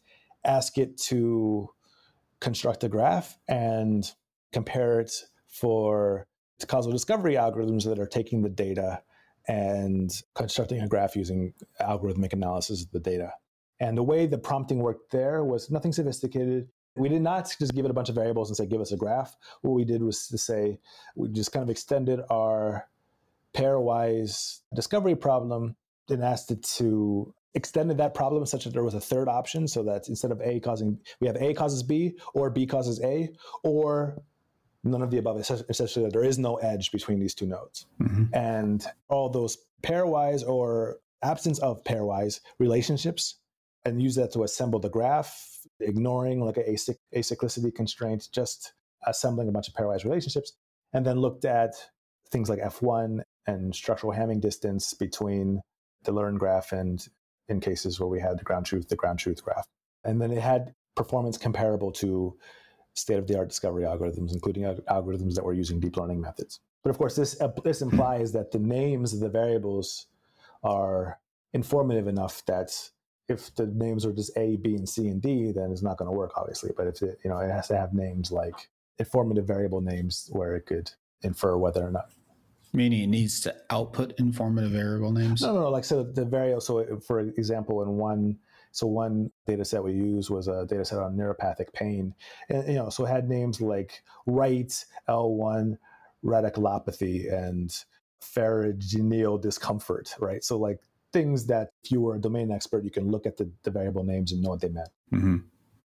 ask 0.43 0.77
it 0.77 0.97
to 0.97 1.69
construct 2.39 2.83
a 2.83 2.89
graph 2.89 3.37
and 3.47 4.09
compare 4.51 4.99
it 4.99 5.11
for 5.47 6.27
causal 6.67 6.91
discovery 6.91 7.35
algorithms 7.35 7.85
that 7.85 7.99
are 7.99 8.07
taking 8.07 8.41
the 8.41 8.49
data 8.49 9.01
and 9.47 10.11
constructing 10.35 10.81
a 10.81 10.87
graph 10.87 11.15
using 11.15 11.53
algorithmic 11.81 12.33
analysis 12.33 12.83
of 12.83 12.91
the 12.91 12.99
data. 12.99 13.33
And 13.79 13.97
the 13.97 14.03
way 14.03 14.25
the 14.25 14.37
prompting 14.37 14.79
worked 14.79 15.11
there 15.11 15.43
was 15.43 15.69
nothing 15.69 15.93
sophisticated. 15.93 16.67
We 16.95 17.09
did 17.09 17.21
not 17.21 17.55
just 17.59 17.75
give 17.75 17.85
it 17.85 17.91
a 17.91 17.93
bunch 17.93 18.09
of 18.09 18.15
variables 18.15 18.49
and 18.49 18.57
say, 18.57 18.65
give 18.65 18.81
us 18.81 18.91
a 18.91 18.97
graph. 18.97 19.35
What 19.61 19.73
we 19.73 19.85
did 19.85 20.01
was 20.01 20.27
to 20.27 20.37
say, 20.37 20.79
we 21.15 21.29
just 21.29 21.51
kind 21.51 21.63
of 21.63 21.69
extended 21.69 22.21
our 22.29 22.87
pairwise 23.55 24.61
discovery 24.73 25.15
problem 25.15 25.75
and 26.09 26.23
asked 26.23 26.51
it 26.51 26.63
to 26.63 27.33
extended 27.53 27.97
that 27.97 28.13
problem 28.13 28.45
such 28.45 28.65
that 28.65 28.73
there 28.73 28.83
was 28.83 28.93
a 28.93 29.01
third 29.01 29.27
option 29.27 29.67
so 29.67 29.83
that 29.83 30.07
instead 30.09 30.31
of 30.31 30.39
A 30.41 30.59
causing, 30.59 30.99
we 31.19 31.27
have 31.27 31.35
A 31.37 31.53
causes 31.53 31.81
B 31.81 32.17
or 32.33 32.49
B 32.49 32.65
causes 32.65 33.01
A 33.01 33.29
or 33.63 34.21
none 34.83 35.01
of 35.01 35.11
the 35.11 35.17
above, 35.17 35.39
essentially 35.39 36.05
that 36.05 36.13
there 36.13 36.23
is 36.23 36.39
no 36.39 36.55
edge 36.57 36.91
between 36.91 37.19
these 37.19 37.33
two 37.33 37.45
nodes. 37.45 37.85
Mm-hmm. 38.01 38.33
And 38.33 38.85
all 39.09 39.29
those 39.29 39.57
pairwise 39.83 40.47
or 40.47 40.97
absence 41.23 41.59
of 41.59 41.83
pairwise 41.83 42.39
relationships 42.59 43.39
and 43.85 44.01
use 44.01 44.15
that 44.15 44.33
to 44.33 44.43
assemble 44.43 44.79
the 44.79 44.89
graph, 44.89 45.59
ignoring 45.79 46.41
like 46.41 46.57
a 46.57 46.77
acyclicity 47.15 47.73
constraint, 47.73 48.27
just 48.31 48.73
assembling 49.05 49.47
a 49.47 49.51
bunch 49.51 49.67
of 49.67 49.73
pairwise 49.73 50.03
relationships, 50.03 50.53
and 50.93 51.05
then 51.05 51.19
looked 51.19 51.45
at 51.45 51.73
things 52.29 52.49
like 52.49 52.59
F1 52.59 53.21
and 53.45 53.73
structural 53.73 54.13
Hamming 54.13 54.41
distance 54.41 54.93
between 54.93 55.61
the 56.03 56.11
learned 56.11 56.39
graph 56.39 56.71
and 56.71 57.07
in 57.47 57.61
cases 57.61 57.99
where 57.99 58.09
we 58.09 58.19
had 58.19 58.37
the 58.37 58.43
ground 58.43 58.65
truth, 58.65 58.89
the 58.89 58.95
ground 58.95 59.19
truth 59.19 59.43
graph. 59.43 59.65
And 60.03 60.21
then 60.21 60.31
it 60.31 60.41
had 60.41 60.73
performance 60.95 61.37
comparable 61.37 61.91
to 61.93 62.37
state 62.97 63.17
of 63.17 63.27
the 63.27 63.37
art 63.37 63.49
discovery 63.49 63.83
algorithms, 63.83 64.33
including 64.33 64.63
algorithms 64.63 65.35
that 65.35 65.43
were 65.43 65.53
using 65.53 65.79
deep 65.79 65.97
learning 65.97 66.19
methods. 66.19 66.59
But 66.83 66.89
of 66.89 66.97
course, 66.97 67.15
this, 67.15 67.39
uh, 67.41 67.51
this 67.63 67.81
implies 67.81 68.31
that 68.33 68.51
the 68.51 68.59
names 68.59 69.13
of 69.13 69.19
the 69.19 69.29
variables 69.29 70.07
are 70.63 71.19
informative 71.53 72.07
enough 72.07 72.43
that 72.45 72.89
if 73.29 73.53
the 73.55 73.67
names 73.67 74.05
are 74.05 74.13
just 74.13 74.35
A, 74.37 74.55
B, 74.57 74.75
and 74.75 74.87
C 74.87 75.07
and 75.07 75.21
D, 75.21 75.51
then 75.51 75.71
it's 75.71 75.83
not 75.83 75.97
going 75.97 76.09
to 76.09 76.15
work, 76.15 76.31
obviously. 76.37 76.71
But 76.75 76.87
if 76.87 77.01
it, 77.01 77.19
you 77.23 77.29
know, 77.29 77.39
it 77.39 77.51
has 77.51 77.67
to 77.67 77.77
have 77.77 77.93
names 77.93 78.31
like 78.31 78.69
informative 78.99 79.45
variable 79.45 79.81
names 79.81 80.29
where 80.31 80.55
it 80.55 80.65
could 80.65 80.91
infer 81.21 81.57
whether 81.57 81.85
or 81.85 81.91
not. 81.91 82.09
Meaning 82.73 83.03
it 83.03 83.07
needs 83.07 83.41
to 83.41 83.55
output 83.69 84.13
informative 84.17 84.71
variable 84.71 85.11
names? 85.11 85.41
No, 85.41 85.53
no, 85.53 85.61
no. 85.61 85.69
Like, 85.69 85.85
so 85.85 86.03
the 86.03 86.25
variable, 86.25 86.61
so 86.61 86.99
for 87.05 87.19
example, 87.19 87.81
in 87.83 87.97
one, 87.97 88.37
so 88.77 88.85
one 88.85 89.31
data 89.47 89.65
set 89.65 89.83
we 89.83 89.93
used 89.93 90.29
was 90.29 90.47
a 90.47 90.63
data 90.67 90.85
set 90.85 90.99
on 90.99 91.17
neuropathic 91.17 91.73
pain. 91.73 92.13
And, 92.47 92.67
you 92.67 92.75
know, 92.75 92.89
so 92.89 93.05
it 93.05 93.09
had 93.09 93.27
names 93.27 93.59
like 93.59 94.03
Right, 94.27 94.71
L1, 95.09 95.79
radiculopathy, 96.23 97.33
and 97.33 97.75
pharyngeal 98.21 99.39
discomfort, 99.39 100.13
right? 100.19 100.43
So 100.43 100.59
like 100.59 100.79
things 101.11 101.47
that 101.47 101.69
if 101.83 101.89
you 101.91 102.01
were 102.01 102.17
a 102.17 102.21
domain 102.21 102.51
expert, 102.51 102.83
you 102.83 102.91
can 102.91 103.09
look 103.09 103.25
at 103.25 103.37
the, 103.37 103.51
the 103.63 103.71
variable 103.71 104.03
names 104.03 104.31
and 104.31 104.43
know 104.43 104.51
what 104.51 104.61
they 104.61 104.69
meant. 104.69 104.89
Mm-hmm. 105.11 105.37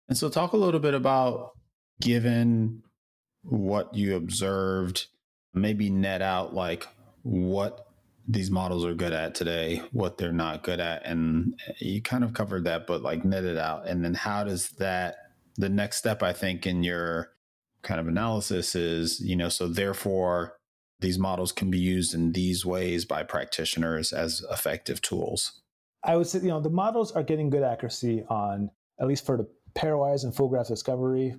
And 0.09 0.16
so, 0.16 0.29
talk 0.29 0.53
a 0.53 0.57
little 0.57 0.79
bit 0.79 0.94
about 0.94 1.55
given 2.01 2.85
what 3.42 3.96
you 3.96 4.14
observed, 4.14 5.09
maybe 5.53 5.90
net 5.90 6.22
out 6.22 6.55
like 6.55 6.87
what 7.22 7.86
these 8.29 8.51
models 8.51 8.85
are 8.85 8.95
good 8.95 9.12
at 9.12 9.35
today, 9.35 9.83
what 9.93 10.19
they're 10.19 10.33
not 10.33 10.65
good 10.65 10.81
at. 10.81 11.07
And 11.07 11.59
you 11.79 12.03
kind 12.03 12.25
of 12.25 12.35
covered 12.35 12.65
that, 12.65 12.87
but 12.87 13.03
like 13.03 13.25
net 13.25 13.45
it 13.45 13.57
out. 13.57 13.87
And 13.87 14.05
then, 14.05 14.15
how 14.15 14.45
does 14.45 14.71
that, 14.79 15.17
the 15.57 15.69
next 15.69 15.99
step, 15.99 16.23
I 16.23 16.33
think, 16.33 16.67
in 16.67 16.83
your 16.83 17.33
kind 17.83 18.01
of 18.01 18.09
analysis 18.09 18.75
is, 18.75 19.21
you 19.21 19.37
know, 19.37 19.49
so 19.49 19.69
therefore, 19.69 20.57
these 21.01 21.19
models 21.19 21.53
can 21.53 21.71
be 21.71 21.79
used 21.79 22.15
in 22.15 22.33
these 22.33 22.65
ways 22.65 23.05
by 23.05 23.23
practitioners 23.23 24.12
as 24.12 24.43
effective 24.51 25.01
tools? 25.03 25.61
I 26.03 26.17
would 26.17 26.27
say, 26.27 26.41
you 26.41 26.49
know, 26.49 26.61
the 26.61 26.71
models 26.71 27.12
are 27.12 27.23
getting 27.23 27.51
good 27.51 27.62
accuracy 27.62 28.25
on, 28.29 28.71
at 29.01 29.07
least 29.07 29.27
for 29.27 29.37
the 29.37 29.49
pairwise 29.75 30.25
and 30.25 30.35
full 30.35 30.49
graph 30.49 30.69
discovery, 30.69 31.37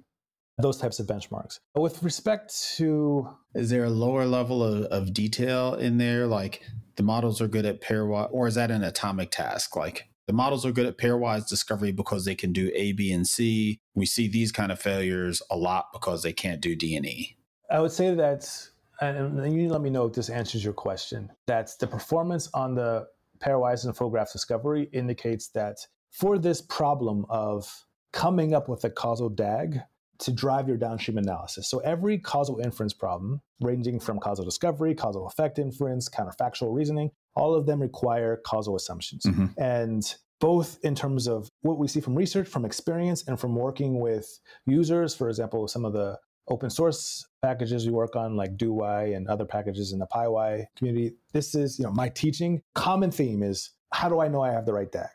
those 0.58 0.78
types 0.78 1.00
of 1.00 1.08
benchmarks. 1.08 1.60
With 1.76 2.02
respect 2.04 2.54
to. 2.78 3.30
Is 3.54 3.70
there 3.70 3.84
a 3.84 3.90
lower 3.90 4.26
level 4.26 4.64
of, 4.64 4.86
of 4.86 5.14
detail 5.14 5.76
in 5.76 5.98
there? 5.98 6.28
Like 6.28 6.64
the 6.96 7.04
models 7.04 7.42
are 7.42 7.48
good 7.48 7.66
at 7.66 7.82
pairwise, 7.82 8.30
or 8.32 8.48
is 8.48 8.56
that 8.56 8.72
an 8.72 8.84
atomic 8.84 9.32
task? 9.32 9.76
Like 9.76 10.10
the 10.26 10.34
models 10.34 10.66
are 10.66 10.72
good 10.72 10.86
at 10.86 10.98
pairwise 10.98 11.48
discovery 11.48 11.92
because 11.92 12.26
they 12.26 12.36
can 12.36 12.54
do 12.54 12.72
A, 12.76 12.92
B, 12.92 13.12
and 13.12 13.28
C. 13.28 13.80
We 13.96 14.06
see 14.06 14.28
these 14.28 14.52
kind 14.52 14.72
of 14.72 14.80
failures 14.80 15.42
a 15.50 15.58
lot 15.58 15.88
because 15.94 16.24
they 16.24 16.34
can't 16.34 16.62
do 16.62 16.76
D 16.76 16.96
and 16.96 17.06
E. 17.06 17.38
I 17.70 17.80
would 17.80 17.92
say 17.92 18.14
that 18.16 18.70
and 19.00 19.54
you 19.54 19.70
let 19.70 19.82
me 19.82 19.90
know 19.90 20.06
if 20.06 20.14
this 20.14 20.30
answers 20.30 20.64
your 20.64 20.74
question. 20.74 21.32
That's 21.46 21.76
the 21.76 21.88
performance 21.88 22.50
on 22.54 22.74
the 22.74 23.08
pairwise 23.40 23.86
and 23.86 23.96
full 23.96 24.10
graph 24.10 24.32
discovery 24.32 24.90
indicates 24.92 25.50
that 25.50 25.86
for 26.12 26.40
this 26.40 26.62
problem 26.62 27.26
of 27.30 27.86
coming 28.12 28.54
up 28.54 28.68
with 28.68 28.84
a 28.86 28.90
causal 28.90 29.30
DAG 29.30 29.82
to 30.20 30.32
drive 30.32 30.68
your 30.68 30.78
downstream 30.78 31.18
analysis. 31.18 31.70
So 31.70 31.80
every 31.80 32.18
causal 32.18 32.60
inference 32.60 32.94
problem, 32.94 33.42
ranging 33.62 34.00
from 34.00 34.20
causal 34.20 34.46
discovery, 34.46 34.96
causal 34.96 35.28
effect 35.28 35.60
inference, 35.60 36.10
counterfactual 36.10 36.74
reasoning, 36.74 37.12
all 37.36 37.54
of 37.54 37.66
them 37.66 37.82
require 37.82 38.38
causal 38.38 38.76
assumptions. 38.76 39.24
Mm-hmm. 39.26 39.46
And 39.62 40.16
both 40.40 40.80
in 40.84 40.96
terms 40.96 41.28
of 41.28 41.50
what 41.62 41.78
we 41.78 41.88
see 41.88 42.00
from 42.00 42.16
research, 42.16 42.48
from 42.48 42.66
experience, 42.66 43.24
and 43.28 43.40
from 43.40 43.56
working 43.56 44.00
with 44.00 44.40
users, 44.66 45.16
for 45.16 45.30
example, 45.30 45.68
some 45.68 45.86
of 45.86 45.94
the 45.94 46.18
open 46.50 46.70
source 46.70 47.26
packages 47.42 47.86
we 47.86 47.92
work 47.92 48.16
on 48.16 48.36
like 48.36 48.56
DoWhy 48.56 49.16
and 49.16 49.28
other 49.28 49.46
packages 49.46 49.92
in 49.92 50.00
the 50.00 50.08
PyWhy 50.08 50.66
community. 50.78 51.16
This 51.34 51.56
is, 51.56 51.78
you 51.78 51.86
know, 51.86 51.92
my 51.92 52.10
teaching 52.10 52.62
common 52.74 53.12
theme 53.12 53.44
is 53.44 53.72
how 53.92 54.10
do 54.10 54.20
I 54.20 54.28
know 54.28 54.42
I 54.42 54.52
have 54.52 54.66
the 54.66 54.74
right 54.74 54.92
DAG? 54.92 55.10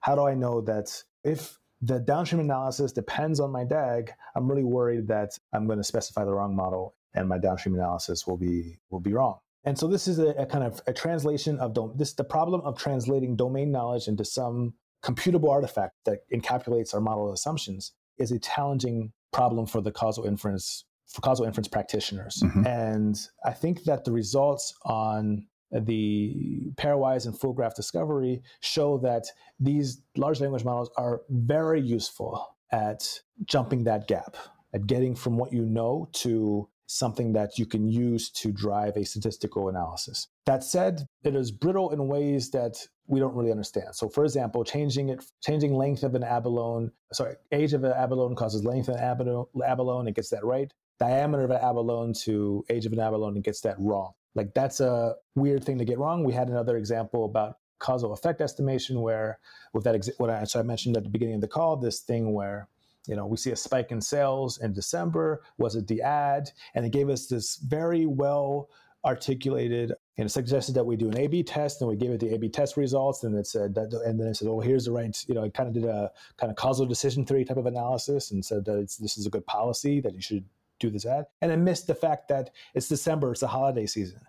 How 0.00 0.14
do 0.14 0.26
I 0.26 0.34
know 0.34 0.60
that 0.62 1.02
if 1.22 1.58
the 1.82 1.98
downstream 1.98 2.40
analysis 2.40 2.92
depends 2.92 3.40
on 3.40 3.50
my 3.50 3.64
DAG, 3.64 4.12
I'm 4.36 4.48
really 4.48 4.64
worried 4.64 5.08
that 5.08 5.38
I'm 5.52 5.66
going 5.66 5.78
to 5.78 5.84
specify 5.84 6.24
the 6.24 6.32
wrong 6.32 6.54
model 6.54 6.94
and 7.14 7.28
my 7.28 7.38
downstream 7.38 7.74
analysis 7.74 8.26
will 8.26 8.36
be 8.36 8.78
will 8.90 9.00
be 9.00 9.12
wrong. 9.12 9.38
And 9.64 9.78
so 9.78 9.86
this 9.86 10.08
is 10.08 10.18
a, 10.18 10.28
a 10.30 10.46
kind 10.46 10.64
of 10.64 10.80
a 10.86 10.92
translation 10.92 11.58
of 11.58 11.74
dom- 11.74 11.94
this 11.96 12.14
the 12.14 12.24
problem 12.24 12.60
of 12.62 12.78
translating 12.78 13.36
domain 13.36 13.70
knowledge 13.70 14.08
into 14.08 14.24
some 14.24 14.74
computable 15.02 15.50
artifact 15.50 15.94
that 16.04 16.20
encapsulates 16.32 16.94
our 16.94 17.00
model 17.00 17.32
assumptions 17.32 17.92
is 18.18 18.32
a 18.32 18.38
challenging 18.38 19.12
problem 19.32 19.66
for 19.66 19.80
the 19.80 19.90
causal 19.90 20.24
inference 20.24 20.84
for 21.08 21.22
causal 21.22 21.44
inference 21.44 21.66
practitioners. 21.68 22.40
Mm-hmm. 22.44 22.66
And 22.66 23.20
I 23.44 23.52
think 23.52 23.84
that 23.84 24.04
the 24.04 24.12
results 24.12 24.74
on 24.84 25.46
the 25.72 26.72
pairwise 26.74 27.26
and 27.26 27.38
full 27.38 27.52
graph 27.52 27.74
discovery 27.74 28.42
show 28.60 28.98
that 28.98 29.26
these 29.58 30.02
large 30.16 30.40
language 30.40 30.64
models 30.64 30.90
are 30.96 31.22
very 31.28 31.80
useful 31.80 32.56
at 32.72 33.20
jumping 33.44 33.84
that 33.84 34.08
gap, 34.08 34.36
at 34.74 34.86
getting 34.86 35.14
from 35.14 35.36
what 35.36 35.52
you 35.52 35.64
know 35.64 36.08
to 36.12 36.68
something 36.86 37.32
that 37.32 37.56
you 37.56 37.66
can 37.66 37.86
use 37.88 38.30
to 38.30 38.50
drive 38.50 38.96
a 38.96 39.04
statistical 39.04 39.68
analysis. 39.68 40.26
That 40.46 40.64
said, 40.64 41.06
it 41.22 41.36
is 41.36 41.52
brittle 41.52 41.90
in 41.90 42.08
ways 42.08 42.50
that 42.50 42.84
we 43.06 43.20
don't 43.20 43.34
really 43.34 43.52
understand. 43.52 43.94
So, 43.94 44.08
for 44.08 44.24
example, 44.24 44.64
changing 44.64 45.08
it, 45.10 45.24
changing 45.40 45.74
length 45.74 46.02
of 46.02 46.16
an 46.16 46.24
abalone, 46.24 46.90
sorry, 47.12 47.36
age 47.52 47.74
of 47.74 47.84
an 47.84 47.92
abalone 47.92 48.34
causes 48.34 48.64
length 48.64 48.88
of 48.88 48.96
an 48.96 49.02
abalone, 49.02 49.46
abalone, 49.64 50.08
it 50.08 50.16
gets 50.16 50.30
that 50.30 50.44
right. 50.44 50.72
Diameter 50.98 51.44
of 51.44 51.50
an 51.50 51.60
abalone 51.62 52.12
to 52.24 52.64
age 52.68 52.86
of 52.86 52.92
an 52.92 53.00
abalone, 53.00 53.38
it 53.38 53.44
gets 53.44 53.60
that 53.60 53.76
wrong. 53.78 54.12
Like 54.34 54.54
that's 54.54 54.80
a 54.80 55.14
weird 55.34 55.64
thing 55.64 55.78
to 55.78 55.84
get 55.84 55.98
wrong. 55.98 56.24
We 56.24 56.32
had 56.32 56.48
another 56.48 56.76
example 56.76 57.24
about 57.24 57.58
causal 57.78 58.12
effect 58.12 58.40
estimation 58.40 59.00
where, 59.00 59.38
with 59.72 59.84
that, 59.84 59.94
exa- 59.94 60.18
what 60.18 60.30
I, 60.30 60.44
so 60.44 60.60
I 60.60 60.62
mentioned 60.62 60.96
at 60.96 61.02
the 61.02 61.08
beginning 61.08 61.36
of 61.36 61.40
the 61.40 61.48
call, 61.48 61.76
this 61.76 62.00
thing 62.00 62.32
where 62.32 62.68
you 63.06 63.16
know, 63.16 63.26
we 63.26 63.36
see 63.36 63.50
a 63.50 63.56
spike 63.56 63.90
in 63.90 64.00
sales 64.00 64.58
in 64.58 64.72
December. 64.72 65.42
Was 65.58 65.74
it 65.74 65.88
the 65.88 66.02
ad? 66.02 66.50
And 66.74 66.84
it 66.84 66.92
gave 66.92 67.08
us 67.08 67.26
this 67.26 67.56
very 67.56 68.06
well 68.06 68.68
articulated 69.04 69.92
and 70.20 70.26
it 70.26 70.30
suggested 70.30 70.74
that 70.74 70.84
we 70.84 70.96
do 70.96 71.08
an 71.08 71.16
A/B 71.16 71.44
test, 71.44 71.80
and 71.80 71.88
we 71.88 71.96
gave 71.96 72.10
it 72.10 72.20
the 72.20 72.34
A/B 72.34 72.50
test 72.50 72.76
results, 72.76 73.24
and 73.24 73.34
it 73.34 73.46
said 73.46 73.74
that, 73.74 73.90
and 74.04 74.20
then 74.20 74.26
it 74.26 74.34
said, 74.34 74.48
"Oh, 74.48 74.60
here's 74.60 74.84
the 74.84 74.92
right." 74.92 75.16
You 75.26 75.34
know, 75.34 75.44
it 75.44 75.54
kind 75.54 75.66
of 75.66 75.72
did 75.74 75.86
a 75.86 76.12
kind 76.36 76.50
of 76.50 76.56
causal 76.56 76.84
decision 76.84 77.24
theory 77.24 77.46
type 77.46 77.56
of 77.56 77.64
analysis, 77.64 78.30
and 78.30 78.44
said 78.44 78.66
that 78.66 78.94
this 79.00 79.16
is 79.16 79.24
a 79.24 79.30
good 79.30 79.46
policy 79.46 79.98
that 80.00 80.12
you 80.12 80.20
should 80.20 80.44
do 80.80 80.90
this 80.90 81.06
ad, 81.06 81.26
and 81.40 81.52
it 81.52 81.58
missed 81.58 81.86
the 81.86 81.94
fact 81.94 82.28
that 82.28 82.50
it's 82.74 82.88
December, 82.88 83.30
it's 83.30 83.40
the 83.40 83.46
holiday 83.46 83.86
season, 83.86 84.20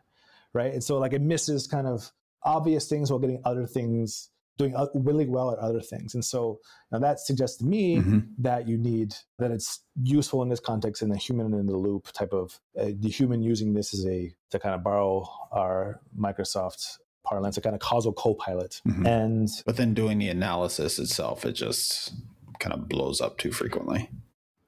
right? 0.53 0.73
And 0.73 0.83
so 0.83 0.97
like 0.99 1.13
it 1.13 1.21
misses 1.21 1.67
kind 1.67 1.87
of 1.87 2.11
obvious 2.43 2.87
things 2.87 3.09
while 3.09 3.19
getting 3.19 3.41
other 3.45 3.65
things 3.65 4.29
doing 4.57 4.75
really 4.93 5.25
well 5.25 5.51
at 5.51 5.57
other 5.59 5.81
things. 5.81 6.13
And 6.13 6.23
so 6.23 6.59
now 6.91 6.99
that 6.99 7.19
suggests 7.19 7.57
to 7.57 7.65
me 7.65 7.97
mm-hmm. 7.97 8.19
that 8.39 8.67
you 8.67 8.77
need 8.77 9.15
that 9.39 9.51
it's 9.51 9.79
useful 10.03 10.43
in 10.43 10.49
this 10.49 10.59
context 10.59 11.01
in 11.01 11.09
the 11.09 11.17
human 11.17 11.53
in 11.53 11.65
the 11.65 11.77
loop 11.77 12.11
type 12.11 12.33
of 12.33 12.59
uh, 12.79 12.89
the 12.99 13.09
human 13.09 13.41
using 13.41 13.73
this 13.73 13.93
as 13.93 14.05
a 14.05 14.33
to 14.51 14.59
kind 14.59 14.75
of 14.75 14.83
borrow 14.83 15.27
our 15.51 16.01
Microsoft 16.17 16.97
parlance, 17.23 17.57
a 17.57 17.61
kind 17.61 17.75
of 17.75 17.81
causal 17.81 18.13
co-pilot. 18.13 18.81
Mm-hmm. 18.87 19.05
And 19.05 19.49
but 19.65 19.77
then 19.77 19.93
doing 19.93 20.19
the 20.19 20.29
analysis 20.29 20.99
itself, 20.99 21.45
it 21.45 21.53
just 21.53 22.13
kind 22.59 22.73
of 22.73 22.87
blows 22.87 23.21
up 23.21 23.37
too 23.37 23.51
frequently. 23.51 24.09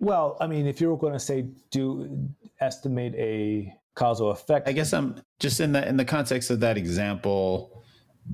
Well, 0.04 0.36
I 0.42 0.48
mean, 0.48 0.68
if 0.68 0.82
you 0.82 0.90
were 0.90 0.98
going 0.98 1.14
to 1.14 1.20
say 1.20 1.46
do 1.72 2.30
estimate 2.60 3.16
a 3.16 3.74
causal 3.96 4.32
effect, 4.32 4.68
I 4.68 4.74
guess 4.74 4.92
I'm 4.92 5.22
just 5.40 5.62
in 5.62 5.72
the 5.72 5.88
in 5.88 5.96
the 5.96 6.04
context 6.04 6.50
of 6.50 6.60
that 6.60 6.78
example 6.78 7.82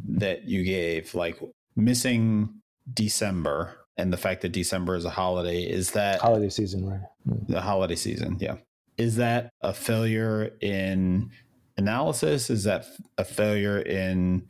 that 0.08 0.46
you 0.46 0.64
gave, 0.64 1.14
like 1.14 1.40
missing 1.76 2.50
December 2.92 3.86
and 3.98 4.12
the 4.12 4.18
fact 4.18 4.42
that 4.42 4.50
December 4.50 4.96
is 4.96 5.06
a 5.06 5.12
holiday 5.12 5.62
is 5.62 5.92
that 5.92 6.20
holiday 6.22 6.50
season, 6.50 6.90
right? 6.90 7.02
Hmm. 7.24 7.54
The 7.54 7.62
holiday 7.62 7.96
season, 7.96 8.38
yeah. 8.40 8.56
Is 8.98 9.18
that 9.18 9.52
a 9.62 9.72
failure 9.72 10.50
in 10.62 11.30
analysis? 11.78 12.50
Is 12.50 12.64
that 12.64 12.88
a 13.20 13.24
failure 13.24 13.80
in 13.80 14.48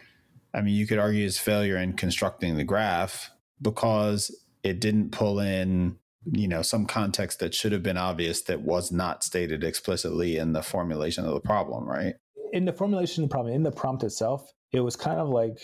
I 0.54 0.62
mean, 0.62 0.74
you 0.74 0.88
could 0.88 1.00
argue 1.00 1.26
it's 1.26 1.38
failure 1.38 1.76
in 1.76 1.94
constructing 1.94 2.56
the 2.56 2.64
graph 2.64 3.30
because 3.62 4.34
it 4.64 4.80
didn't 4.80 5.12
pull 5.12 5.42
in, 5.42 5.98
you 6.26 6.48
know, 6.48 6.62
some 6.62 6.86
context 6.86 7.40
that 7.40 7.54
should 7.54 7.72
have 7.72 7.84
been 7.84 7.98
obvious 7.98 8.42
that 8.44 8.62
was 8.62 8.92
not 8.92 9.24
stated 9.24 9.64
explicitly 9.64 10.38
in 10.38 10.54
the 10.54 10.62
formulation 10.62 11.26
of 11.26 11.34
the 11.34 11.40
problem, 11.40 11.88
right? 11.88 12.16
In 12.52 12.66
the 12.66 12.74
formulation 12.74 13.24
of 13.24 13.30
the 13.30 13.34
problem, 13.34 13.54
in 13.54 13.64
the 13.64 13.72
prompt 13.72 14.04
itself, 14.04 14.52
it 14.72 14.82
was 14.82 14.96
kind 14.96 15.20
of 15.20 15.30
like 15.30 15.62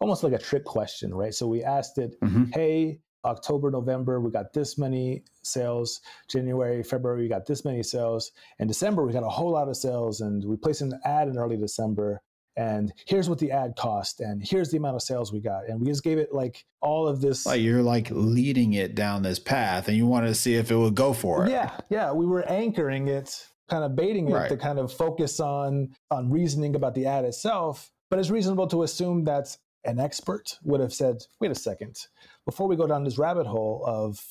almost 0.00 0.24
like 0.24 0.32
a 0.32 0.38
trick 0.38 0.64
question, 0.64 1.14
right? 1.14 1.34
So 1.34 1.46
we 1.46 1.62
asked 1.62 1.98
it, 1.98 2.18
mm-hmm. 2.20 2.44
hey, 2.52 2.98
October, 3.24 3.70
November, 3.70 4.20
we 4.20 4.30
got 4.30 4.52
this 4.52 4.76
many 4.76 5.24
sales. 5.42 6.00
January, 6.28 6.82
February, 6.82 7.22
we 7.22 7.28
got 7.28 7.46
this 7.46 7.64
many 7.64 7.82
sales. 7.82 8.32
And 8.58 8.68
December, 8.68 9.04
we 9.04 9.12
got 9.12 9.22
a 9.22 9.28
whole 9.28 9.50
lot 9.50 9.68
of 9.68 9.76
sales. 9.76 10.20
And 10.20 10.44
we 10.44 10.56
placed 10.56 10.82
an 10.82 10.92
ad 11.04 11.28
in 11.28 11.38
early 11.38 11.56
December 11.56 12.20
and 12.56 12.92
here's 13.06 13.28
what 13.28 13.38
the 13.38 13.50
ad 13.50 13.74
cost 13.76 14.20
and 14.20 14.46
here's 14.46 14.70
the 14.70 14.76
amount 14.76 14.94
of 14.94 15.02
sales 15.02 15.32
we 15.32 15.40
got 15.40 15.68
and 15.68 15.80
we 15.80 15.86
just 15.86 16.04
gave 16.04 16.18
it 16.18 16.32
like 16.32 16.64
all 16.80 17.06
of 17.06 17.20
this 17.20 17.46
like 17.46 17.60
you're 17.60 17.82
like 17.82 18.08
leading 18.10 18.74
it 18.74 18.94
down 18.94 19.22
this 19.22 19.38
path 19.38 19.88
and 19.88 19.96
you 19.96 20.06
wanted 20.06 20.28
to 20.28 20.34
see 20.34 20.54
if 20.54 20.70
it 20.70 20.76
would 20.76 20.94
go 20.94 21.12
for 21.12 21.46
it 21.46 21.50
yeah 21.50 21.76
yeah 21.90 22.12
we 22.12 22.26
were 22.26 22.48
anchoring 22.48 23.08
it 23.08 23.48
kind 23.68 23.82
of 23.82 23.96
baiting 23.96 24.28
it 24.28 24.32
right. 24.32 24.48
to 24.48 24.56
kind 24.56 24.78
of 24.78 24.92
focus 24.92 25.40
on 25.40 25.94
on 26.10 26.30
reasoning 26.30 26.74
about 26.76 26.94
the 26.94 27.06
ad 27.06 27.24
itself 27.24 27.90
but 28.10 28.18
it's 28.18 28.30
reasonable 28.30 28.66
to 28.66 28.82
assume 28.82 29.24
that 29.24 29.56
an 29.84 29.98
expert 29.98 30.58
would 30.62 30.80
have 30.80 30.92
said 30.92 31.22
wait 31.40 31.50
a 31.50 31.54
second 31.54 32.06
before 32.44 32.68
we 32.68 32.76
go 32.76 32.86
down 32.86 33.04
this 33.04 33.18
rabbit 33.18 33.46
hole 33.46 33.82
of 33.86 34.22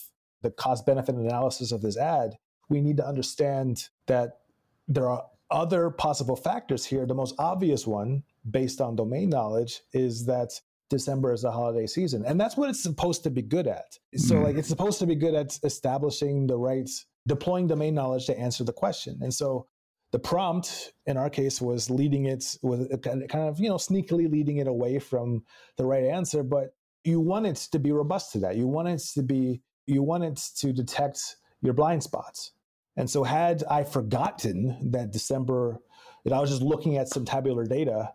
the 0.41 0.51
cost 0.51 0.85
benefit 0.85 1.15
analysis 1.15 1.71
of 1.71 1.81
this 1.81 1.97
ad 1.97 2.37
we 2.69 2.81
need 2.81 2.97
to 2.97 3.05
understand 3.05 3.89
that 4.07 4.39
there 4.87 5.07
are 5.07 5.25
other 5.53 5.89
possible 5.89 6.35
factors 6.35 6.83
here, 6.83 7.05
the 7.05 7.15
most 7.15 7.35
obvious 7.39 7.87
one, 7.87 8.23
based 8.49 8.81
on 8.81 8.95
domain 8.95 9.29
knowledge, 9.29 9.81
is 9.93 10.25
that 10.25 10.59
December 10.89 11.33
is 11.33 11.43
a 11.43 11.51
holiday 11.51 11.87
season. 11.87 12.25
And 12.25 12.39
that's 12.39 12.57
what 12.57 12.69
it's 12.69 12.83
supposed 12.83 13.23
to 13.23 13.29
be 13.29 13.41
good 13.41 13.67
at. 13.67 13.97
So, 14.15 14.35
mm. 14.35 14.43
like, 14.43 14.57
it's 14.57 14.67
supposed 14.67 14.99
to 14.99 15.05
be 15.05 15.15
good 15.15 15.33
at 15.33 15.57
establishing 15.63 16.47
the 16.47 16.57
right, 16.57 16.89
deploying 17.27 17.67
domain 17.67 17.95
knowledge 17.95 18.25
to 18.27 18.37
answer 18.37 18.63
the 18.63 18.73
question. 18.73 19.19
And 19.21 19.33
so, 19.33 19.67
the 20.11 20.19
prompt 20.19 20.93
in 21.07 21.17
our 21.17 21.29
case 21.29 21.59
was 21.59 21.89
leading 21.89 22.25
it, 22.25 22.45
was 22.61 22.87
kind 23.01 23.23
of, 23.33 23.59
you 23.59 23.69
know, 23.69 23.77
sneakily 23.77 24.31
leading 24.31 24.57
it 24.57 24.67
away 24.67 24.99
from 24.99 25.43
the 25.77 25.85
right 25.85 26.03
answer. 26.03 26.43
But 26.43 26.75
you 27.03 27.19
want 27.19 27.47
it 27.47 27.55
to 27.71 27.79
be 27.79 27.91
robust 27.91 28.31
to 28.33 28.39
that. 28.39 28.55
You 28.55 28.67
want 28.67 28.89
it 28.89 29.01
to 29.15 29.23
be, 29.23 29.61
you 29.87 30.03
want 30.03 30.23
it 30.23 30.39
to 30.57 30.71
detect 30.71 31.19
your 31.61 31.73
blind 31.73 32.03
spots. 32.03 32.51
And 32.95 33.09
so, 33.09 33.23
had 33.23 33.63
I 33.69 33.83
forgotten 33.83 34.91
that 34.91 35.11
December, 35.11 35.79
that 36.25 36.33
I 36.33 36.39
was 36.39 36.49
just 36.49 36.61
looking 36.61 36.97
at 36.97 37.09
some 37.09 37.25
tabular 37.25 37.65
data 37.65 38.13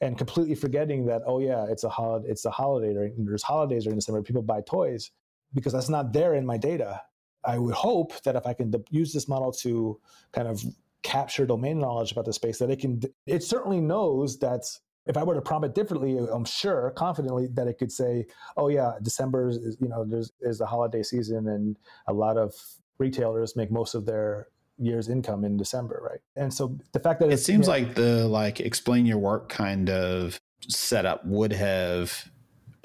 and 0.00 0.16
completely 0.16 0.54
forgetting 0.54 1.06
that, 1.06 1.22
oh 1.26 1.40
yeah, 1.40 1.66
it's 1.68 1.84
a 1.84 1.88
holiday, 1.88 2.28
it's 2.28 2.44
a 2.44 2.50
holiday, 2.50 3.12
there's 3.18 3.42
holidays 3.42 3.84
during 3.84 3.98
December, 3.98 4.22
people 4.22 4.42
buy 4.42 4.60
toys, 4.62 5.10
because 5.52 5.72
that's 5.72 5.88
not 5.88 6.12
there 6.12 6.34
in 6.34 6.46
my 6.46 6.56
data. 6.56 7.02
I 7.44 7.58
would 7.58 7.74
hope 7.74 8.20
that 8.22 8.36
if 8.36 8.46
I 8.46 8.52
can 8.52 8.72
use 8.90 9.12
this 9.12 9.28
model 9.28 9.52
to 9.52 9.98
kind 10.32 10.46
of 10.46 10.62
capture 11.02 11.46
domain 11.46 11.78
knowledge 11.78 12.12
about 12.12 12.26
the 12.26 12.32
space, 12.32 12.58
that 12.58 12.70
it 12.70 12.80
can, 12.80 13.00
it 13.26 13.42
certainly 13.42 13.80
knows 13.80 14.38
that 14.38 14.64
if 15.06 15.16
I 15.16 15.24
were 15.24 15.34
to 15.34 15.40
prompt 15.40 15.66
it 15.66 15.74
differently, 15.74 16.18
I'm 16.18 16.44
sure 16.44 16.90
confidently 16.90 17.48
that 17.54 17.66
it 17.66 17.78
could 17.78 17.90
say, 17.90 18.26
"Oh 18.56 18.68
yeah, 18.68 18.92
December 19.02 19.48
is 19.48 19.76
you 19.80 19.88
know 19.88 20.04
there's 20.04 20.30
is 20.40 20.58
the 20.58 20.66
holiday 20.66 21.02
season 21.02 21.48
and 21.48 21.76
a 22.06 22.12
lot 22.12 22.36
of 22.36 22.54
retailers 23.00 23.56
make 23.56 23.70
most 23.70 23.94
of 23.94 24.06
their 24.06 24.48
year's 24.78 25.08
income 25.08 25.44
in 25.44 25.56
December, 25.56 26.00
right? 26.08 26.20
And 26.36 26.52
so 26.52 26.78
the 26.92 27.00
fact 27.00 27.20
that 27.20 27.30
it 27.30 27.38
seems 27.38 27.68
like 27.68 27.94
the 27.94 28.26
like 28.26 28.60
explain 28.60 29.06
your 29.06 29.18
work 29.18 29.48
kind 29.48 29.90
of 29.90 30.38
setup 30.68 31.24
would 31.26 31.52
have 31.52 32.30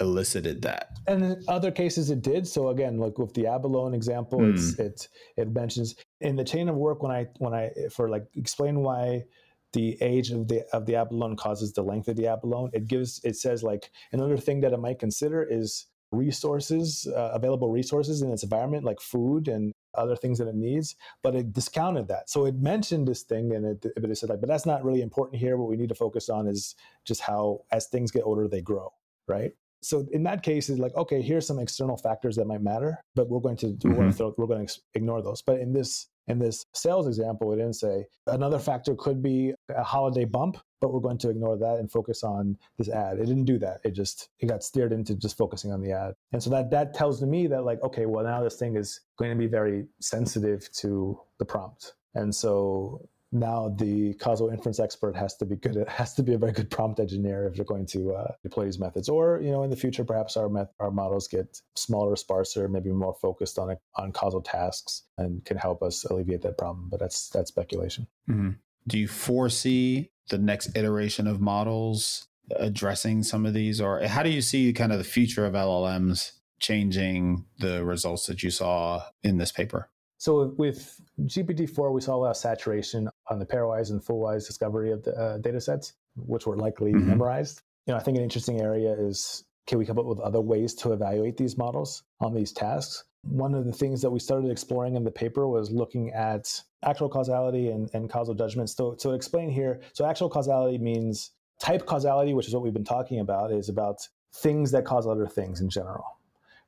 elicited 0.00 0.62
that. 0.62 0.98
And 1.06 1.24
in 1.24 1.44
other 1.48 1.70
cases 1.70 2.10
it 2.10 2.22
did. 2.22 2.46
So 2.46 2.68
again, 2.68 2.98
like 2.98 3.18
with 3.18 3.32
the 3.34 3.46
abalone 3.46 3.96
example, 3.96 4.40
mm. 4.40 4.54
it's 4.54 4.78
it 4.78 5.08
it 5.36 5.54
mentions 5.54 5.96
in 6.20 6.36
the 6.36 6.44
chain 6.44 6.68
of 6.68 6.76
work 6.76 7.02
when 7.02 7.12
I 7.12 7.26
when 7.38 7.54
I 7.54 7.70
for 7.90 8.08
like 8.08 8.26
explain 8.34 8.80
why 8.80 9.24
the 9.72 9.96
age 10.00 10.30
of 10.30 10.48
the 10.48 10.64
of 10.72 10.86
the 10.86 10.96
abalone 10.96 11.36
causes 11.36 11.72
the 11.72 11.82
length 11.82 12.08
of 12.08 12.16
the 12.16 12.26
abalone. 12.26 12.70
It 12.72 12.86
gives 12.86 13.20
it 13.24 13.36
says 13.36 13.62
like 13.62 13.90
another 14.12 14.36
thing 14.36 14.60
that 14.60 14.72
it 14.72 14.80
might 14.80 14.98
consider 14.98 15.42
is 15.42 15.86
resources 16.12 17.06
uh, 17.16 17.30
available 17.34 17.70
resources 17.70 18.22
in 18.22 18.30
its 18.30 18.44
environment 18.44 18.84
like 18.84 19.00
food 19.00 19.48
and 19.48 19.72
other 19.96 20.16
things 20.16 20.38
that 20.38 20.48
it 20.48 20.54
needs, 20.54 20.96
but 21.22 21.34
it 21.34 21.52
discounted 21.52 22.08
that. 22.08 22.30
So 22.30 22.46
it 22.46 22.56
mentioned 22.56 23.08
this 23.08 23.22
thing, 23.22 23.52
and 23.52 23.64
it, 23.66 23.86
but 24.00 24.10
it 24.10 24.16
said 24.16 24.30
like, 24.30 24.40
but 24.40 24.48
that's 24.48 24.66
not 24.66 24.84
really 24.84 25.02
important 25.02 25.40
here. 25.40 25.56
What 25.56 25.68
we 25.68 25.76
need 25.76 25.88
to 25.88 25.94
focus 25.94 26.28
on 26.28 26.46
is 26.46 26.74
just 27.04 27.20
how, 27.20 27.60
as 27.72 27.86
things 27.86 28.10
get 28.10 28.24
older, 28.24 28.48
they 28.48 28.62
grow, 28.62 28.92
right? 29.26 29.52
So 29.82 30.06
in 30.12 30.22
that 30.24 30.42
case, 30.42 30.68
it's 30.68 30.80
like, 30.80 30.94
okay, 30.96 31.22
here's 31.22 31.46
some 31.46 31.58
external 31.58 31.96
factors 31.96 32.36
that 32.36 32.46
might 32.46 32.62
matter, 32.62 32.98
but 33.14 33.28
we're 33.28 33.40
going 33.40 33.56
to 33.58 33.66
mm-hmm. 33.66 33.88
we're, 33.90 33.96
going 33.96 34.10
to 34.10 34.16
throw, 34.16 34.34
we're 34.36 34.46
going 34.46 34.66
to 34.66 34.80
ignore 34.94 35.22
those. 35.22 35.42
But 35.42 35.60
in 35.60 35.72
this 35.72 36.08
in 36.28 36.38
this 36.38 36.64
sales 36.74 37.06
example, 37.06 37.48
we 37.48 37.56
didn't 37.56 37.74
say 37.74 38.06
another 38.26 38.58
factor 38.58 38.94
could 38.96 39.22
be 39.22 39.54
a 39.68 39.84
holiday 39.84 40.24
bump, 40.24 40.58
but 40.80 40.92
we're 40.92 41.00
going 41.00 41.18
to 41.18 41.30
ignore 41.30 41.56
that 41.56 41.78
and 41.78 41.90
focus 41.90 42.22
on 42.22 42.56
this 42.78 42.88
ad. 42.88 43.18
It 43.18 43.26
didn't 43.26 43.44
do 43.44 43.58
that. 43.58 43.80
It 43.84 43.92
just 43.92 44.28
it 44.40 44.46
got 44.46 44.62
steered 44.62 44.92
into 44.92 45.14
just 45.14 45.36
focusing 45.36 45.72
on 45.72 45.80
the 45.80 45.92
ad. 45.92 46.14
And 46.32 46.42
so 46.42 46.50
that 46.50 46.70
that 46.70 46.94
tells 46.94 47.22
me 47.22 47.46
that 47.48 47.64
like, 47.64 47.82
okay, 47.82 48.06
well 48.06 48.24
now 48.24 48.42
this 48.42 48.56
thing 48.56 48.76
is 48.76 49.00
going 49.18 49.30
to 49.30 49.36
be 49.36 49.46
very 49.46 49.86
sensitive 50.00 50.70
to 50.72 51.20
the 51.38 51.44
prompt. 51.44 51.94
And 52.14 52.34
so 52.34 53.08
now 53.32 53.74
the 53.76 54.14
causal 54.14 54.48
inference 54.50 54.78
expert 54.78 55.16
has 55.16 55.36
to 55.36 55.44
be 55.44 55.56
good 55.56 55.76
at, 55.76 55.88
has 56.00 56.14
to 56.14 56.22
be 56.22 56.34
a 56.34 56.38
very 56.38 56.52
good 56.52 56.70
prompt 56.70 57.00
engineer 57.00 57.46
if 57.46 57.54
they're 57.54 57.64
going 57.64 57.86
to 57.86 58.12
uh, 58.12 58.32
deploy 58.42 58.64
these 58.64 58.78
methods 58.78 59.08
or 59.08 59.40
you 59.42 59.50
know 59.50 59.62
in 59.62 59.70
the 59.70 59.76
future 59.76 60.04
perhaps 60.04 60.36
our 60.36 60.48
met, 60.48 60.68
our 60.80 60.90
models 60.90 61.26
get 61.28 61.60
smaller 61.74 62.16
sparser 62.16 62.68
maybe 62.68 62.90
more 62.90 63.14
focused 63.20 63.58
on 63.58 63.76
on 63.96 64.12
causal 64.12 64.40
tasks 64.40 65.04
and 65.18 65.44
can 65.44 65.56
help 65.56 65.82
us 65.82 66.04
alleviate 66.04 66.42
that 66.42 66.56
problem 66.56 66.88
but 66.88 67.00
that's 67.00 67.28
that's 67.30 67.48
speculation 67.48 68.06
mm-hmm. 68.28 68.50
do 68.86 68.98
you 68.98 69.08
foresee 69.08 70.10
the 70.30 70.38
next 70.38 70.76
iteration 70.76 71.26
of 71.26 71.40
models 71.40 72.28
addressing 72.56 73.22
some 73.22 73.44
of 73.44 73.54
these 73.54 73.80
or 73.80 74.00
how 74.06 74.22
do 74.22 74.30
you 74.30 74.40
see 74.40 74.72
kind 74.72 74.92
of 74.92 74.98
the 74.98 75.04
future 75.04 75.44
of 75.44 75.54
llms 75.54 76.32
changing 76.60 77.44
the 77.58 77.84
results 77.84 78.26
that 78.26 78.42
you 78.42 78.50
saw 78.50 79.02
in 79.22 79.36
this 79.38 79.52
paper 79.52 79.88
so 80.18 80.54
with 80.56 81.00
GPT-4, 81.20 81.92
we 81.92 82.00
saw 82.00 82.16
a 82.16 82.18
lot 82.18 82.30
of 82.30 82.36
saturation 82.36 83.08
on 83.28 83.38
the 83.38 83.46
pairwise 83.46 83.90
and 83.90 84.02
fullwise 84.02 84.46
discovery 84.46 84.90
of 84.90 85.02
the 85.02 85.14
uh, 85.14 85.38
data 85.38 85.60
sets, 85.60 85.92
which 86.16 86.46
were 86.46 86.56
likely 86.56 86.92
mm-hmm. 86.92 87.08
memorized. 87.08 87.62
You 87.86 87.92
know, 87.92 87.98
I 87.98 88.02
think 88.02 88.16
an 88.16 88.22
interesting 88.22 88.60
area 88.60 88.92
is 88.92 89.44
can 89.66 89.78
we 89.78 89.84
come 89.84 89.98
up 89.98 90.06
with 90.06 90.20
other 90.20 90.40
ways 90.40 90.74
to 90.74 90.92
evaluate 90.92 91.36
these 91.36 91.58
models 91.58 92.02
on 92.20 92.34
these 92.34 92.52
tasks? 92.52 93.04
One 93.28 93.54
of 93.54 93.64
the 93.64 93.72
things 93.72 94.00
that 94.02 94.10
we 94.10 94.18
started 94.18 94.50
exploring 94.50 94.96
in 94.96 95.04
the 95.04 95.10
paper 95.10 95.48
was 95.48 95.70
looking 95.70 96.12
at 96.12 96.62
actual 96.84 97.08
causality 97.08 97.70
and, 97.70 97.90
and 97.94 98.08
causal 98.08 98.34
judgments. 98.34 98.76
So, 98.76 98.94
so 98.98 99.12
explain 99.12 99.50
here, 99.50 99.80
so 99.92 100.06
actual 100.06 100.28
causality 100.28 100.78
means 100.78 101.32
type 101.60 101.86
causality, 101.86 102.34
which 102.34 102.46
is 102.46 102.54
what 102.54 102.62
we've 102.62 102.72
been 102.72 102.84
talking 102.84 103.20
about, 103.20 103.52
is 103.52 103.68
about 103.68 104.06
things 104.34 104.70
that 104.70 104.84
cause 104.84 105.06
other 105.06 105.26
things 105.26 105.60
in 105.60 105.70
general 105.70 106.04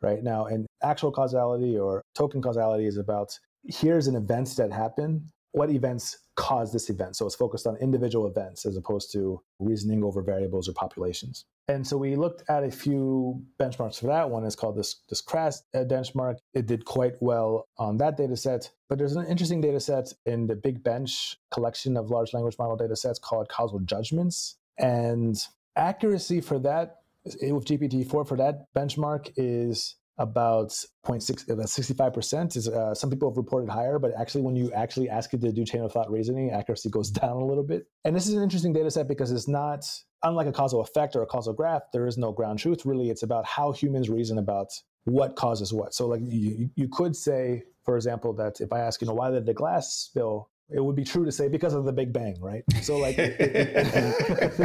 right 0.01 0.23
now 0.23 0.47
and 0.47 0.67
actual 0.83 1.11
causality 1.11 1.77
or 1.77 2.03
token 2.15 2.41
causality 2.41 2.87
is 2.87 2.97
about 2.97 3.39
here's 3.65 4.07
an 4.07 4.15
event 4.15 4.55
that 4.57 4.73
happened 4.73 5.23
what 5.53 5.71
events 5.71 6.19
cause 6.37 6.73
this 6.73 6.91
event. 6.91 7.17
So 7.17 7.27
it's 7.27 7.35
focused 7.35 7.67
on 7.67 7.77
individual 7.77 8.27
events 8.27 8.65
as 8.67 8.77
opposed 8.77 9.13
to 9.13 9.41
reasoning 9.59 10.05
over 10.05 10.23
variables 10.23 10.69
or 10.69 10.73
populations. 10.73 11.47
And 11.69 11.87
so 11.87 11.97
we 11.97 12.17
looked 12.17 12.49
at 12.49 12.65
a 12.65 12.71
few 12.71 13.43
benchmarks 13.61 14.01
for 14.01 14.07
that. 14.07 14.31
One 14.31 14.45
is 14.45 14.57
called 14.57 14.77
this 14.77 15.03
this 15.09 15.21
CRASS 15.21 15.63
uh, 15.75 15.81
benchmark. 15.81 16.37
It 16.55 16.67
did 16.67 16.85
quite 16.85 17.15
well 17.21 17.67
on 17.79 17.99
that 17.99 18.17
data 18.17 18.37
set 18.37 18.71
but 18.89 18.99
there's 18.99 19.17
an 19.17 19.27
interesting 19.27 19.61
data 19.61 19.81
set 19.81 20.13
in 20.25 20.47
the 20.47 20.57
big 20.57 20.83
bench 20.83 21.37
collection 21.51 21.97
of 21.97 22.11
large 22.11 22.33
language 22.33 22.57
model 22.59 22.77
data 22.77 22.97
sets 22.97 23.19
called 23.19 23.49
causal 23.49 23.81
judgments. 23.81 24.57
And 24.79 25.37
accuracy 25.77 26.41
for 26.41 26.59
that 26.61 26.97
with 27.25 27.67
GPT-4 27.67 28.27
for 28.27 28.37
that 28.37 28.73
benchmark 28.75 29.31
is 29.37 29.97
about 30.19 30.71
0.6, 31.07 31.49
about 31.49 31.67
65%. 31.67 32.57
Is, 32.57 32.69
uh, 32.69 32.95
some 32.95 33.11
people 33.11 33.31
have 33.31 33.37
reported 33.37 33.71
higher, 33.71 33.99
but 33.99 34.13
actually 34.19 34.43
when 34.43 34.57
you 34.57 34.73
actually 34.73 35.09
ask 35.09 35.33
it 35.33 35.41
to 35.41 35.53
do 35.53 35.65
chain 35.65 35.83
of 35.83 35.93
thought 35.93 36.11
reasoning, 36.11 36.51
accuracy 36.51 36.91
goes 36.91 37.11
down 37.23 37.37
a 37.37 37.45
little 37.45 37.63
bit. 37.63 37.87
And 38.05 38.15
this 38.15 38.27
is 38.27 38.35
an 38.35 38.43
interesting 38.43 38.73
data 38.73 38.91
set 38.91 39.09
because 39.09 39.31
it's 39.31 39.49
not, 39.49 39.89
unlike 40.23 40.47
a 40.47 40.53
causal 40.53 40.81
effect 40.81 41.15
or 41.15 41.23
a 41.23 41.27
causal 41.27 41.53
graph, 41.53 41.83
there 41.93 42.07
is 42.07 42.19
no 42.19 42.33
ground 42.33 42.59
truth. 42.59 42.85
Really, 42.85 43.11
it's 43.11 43.23
about 43.23 43.47
how 43.47 43.73
humans 43.73 44.11
reason 44.11 44.39
about 44.39 44.69
what 45.05 45.37
causes 45.37 45.73
what. 45.73 45.95
So 45.95 46.07
like 46.09 46.21
you, 46.25 46.69
you 46.75 46.89
could 46.89 47.15
say, 47.15 47.63
for 47.85 47.97
example, 47.97 48.33
that 48.35 48.61
if 48.61 48.73
I 48.73 48.81
ask, 48.81 49.01
you 49.01 49.07
know, 49.07 49.15
why 49.15 49.31
did 49.31 49.47
the 49.47 49.55
glass 49.55 49.95
spill? 49.95 50.51
It 50.71 50.85
would 50.85 50.97
be 50.97 51.05
true 51.05 51.25
to 51.25 51.33
say 51.33 51.49
because 51.49 51.73
of 51.73 51.87
the 51.87 51.93
Big 51.93 52.13
Bang, 52.13 52.37
right? 52.43 52.63
So 52.83 52.99
like, 52.99 53.17
it, 53.19 53.37
it, 53.41 54.59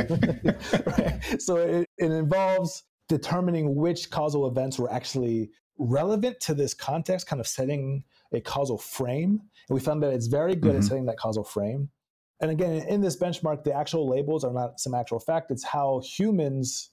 right? 0.86 1.42
so 1.42 1.56
it, 1.56 1.88
it 1.98 2.12
involves 2.12 2.84
determining 3.18 3.76
which 3.76 4.10
causal 4.10 4.48
events 4.48 4.80
were 4.80 4.92
actually 4.92 5.52
relevant 5.78 6.40
to 6.40 6.54
this 6.54 6.74
context, 6.74 7.28
kind 7.28 7.40
of 7.40 7.48
setting 7.48 8.04
a 8.32 8.42
causal 8.42 8.78
frame. 8.78 9.42
And 9.70 9.76
we 9.76 9.80
found 9.80 10.02
that 10.02 10.14
it's 10.14 10.28
very 10.28 10.56
good 10.56 10.72
mm-hmm. 10.72 10.80
at 10.80 10.84
setting 10.84 11.06
that 11.06 11.18
causal 11.18 11.44
frame. 11.44 11.90
And 12.42 12.50
again, 12.50 12.88
in 12.88 13.02
this 13.02 13.18
benchmark, 13.18 13.64
the 13.64 13.74
actual 13.74 14.10
labels 14.10 14.44
are 14.44 14.52
not 14.52 14.80
some 14.80 14.94
actual 14.94 15.20
fact, 15.20 15.52
it's 15.52 15.64
how 15.64 16.02
humans 16.04 16.90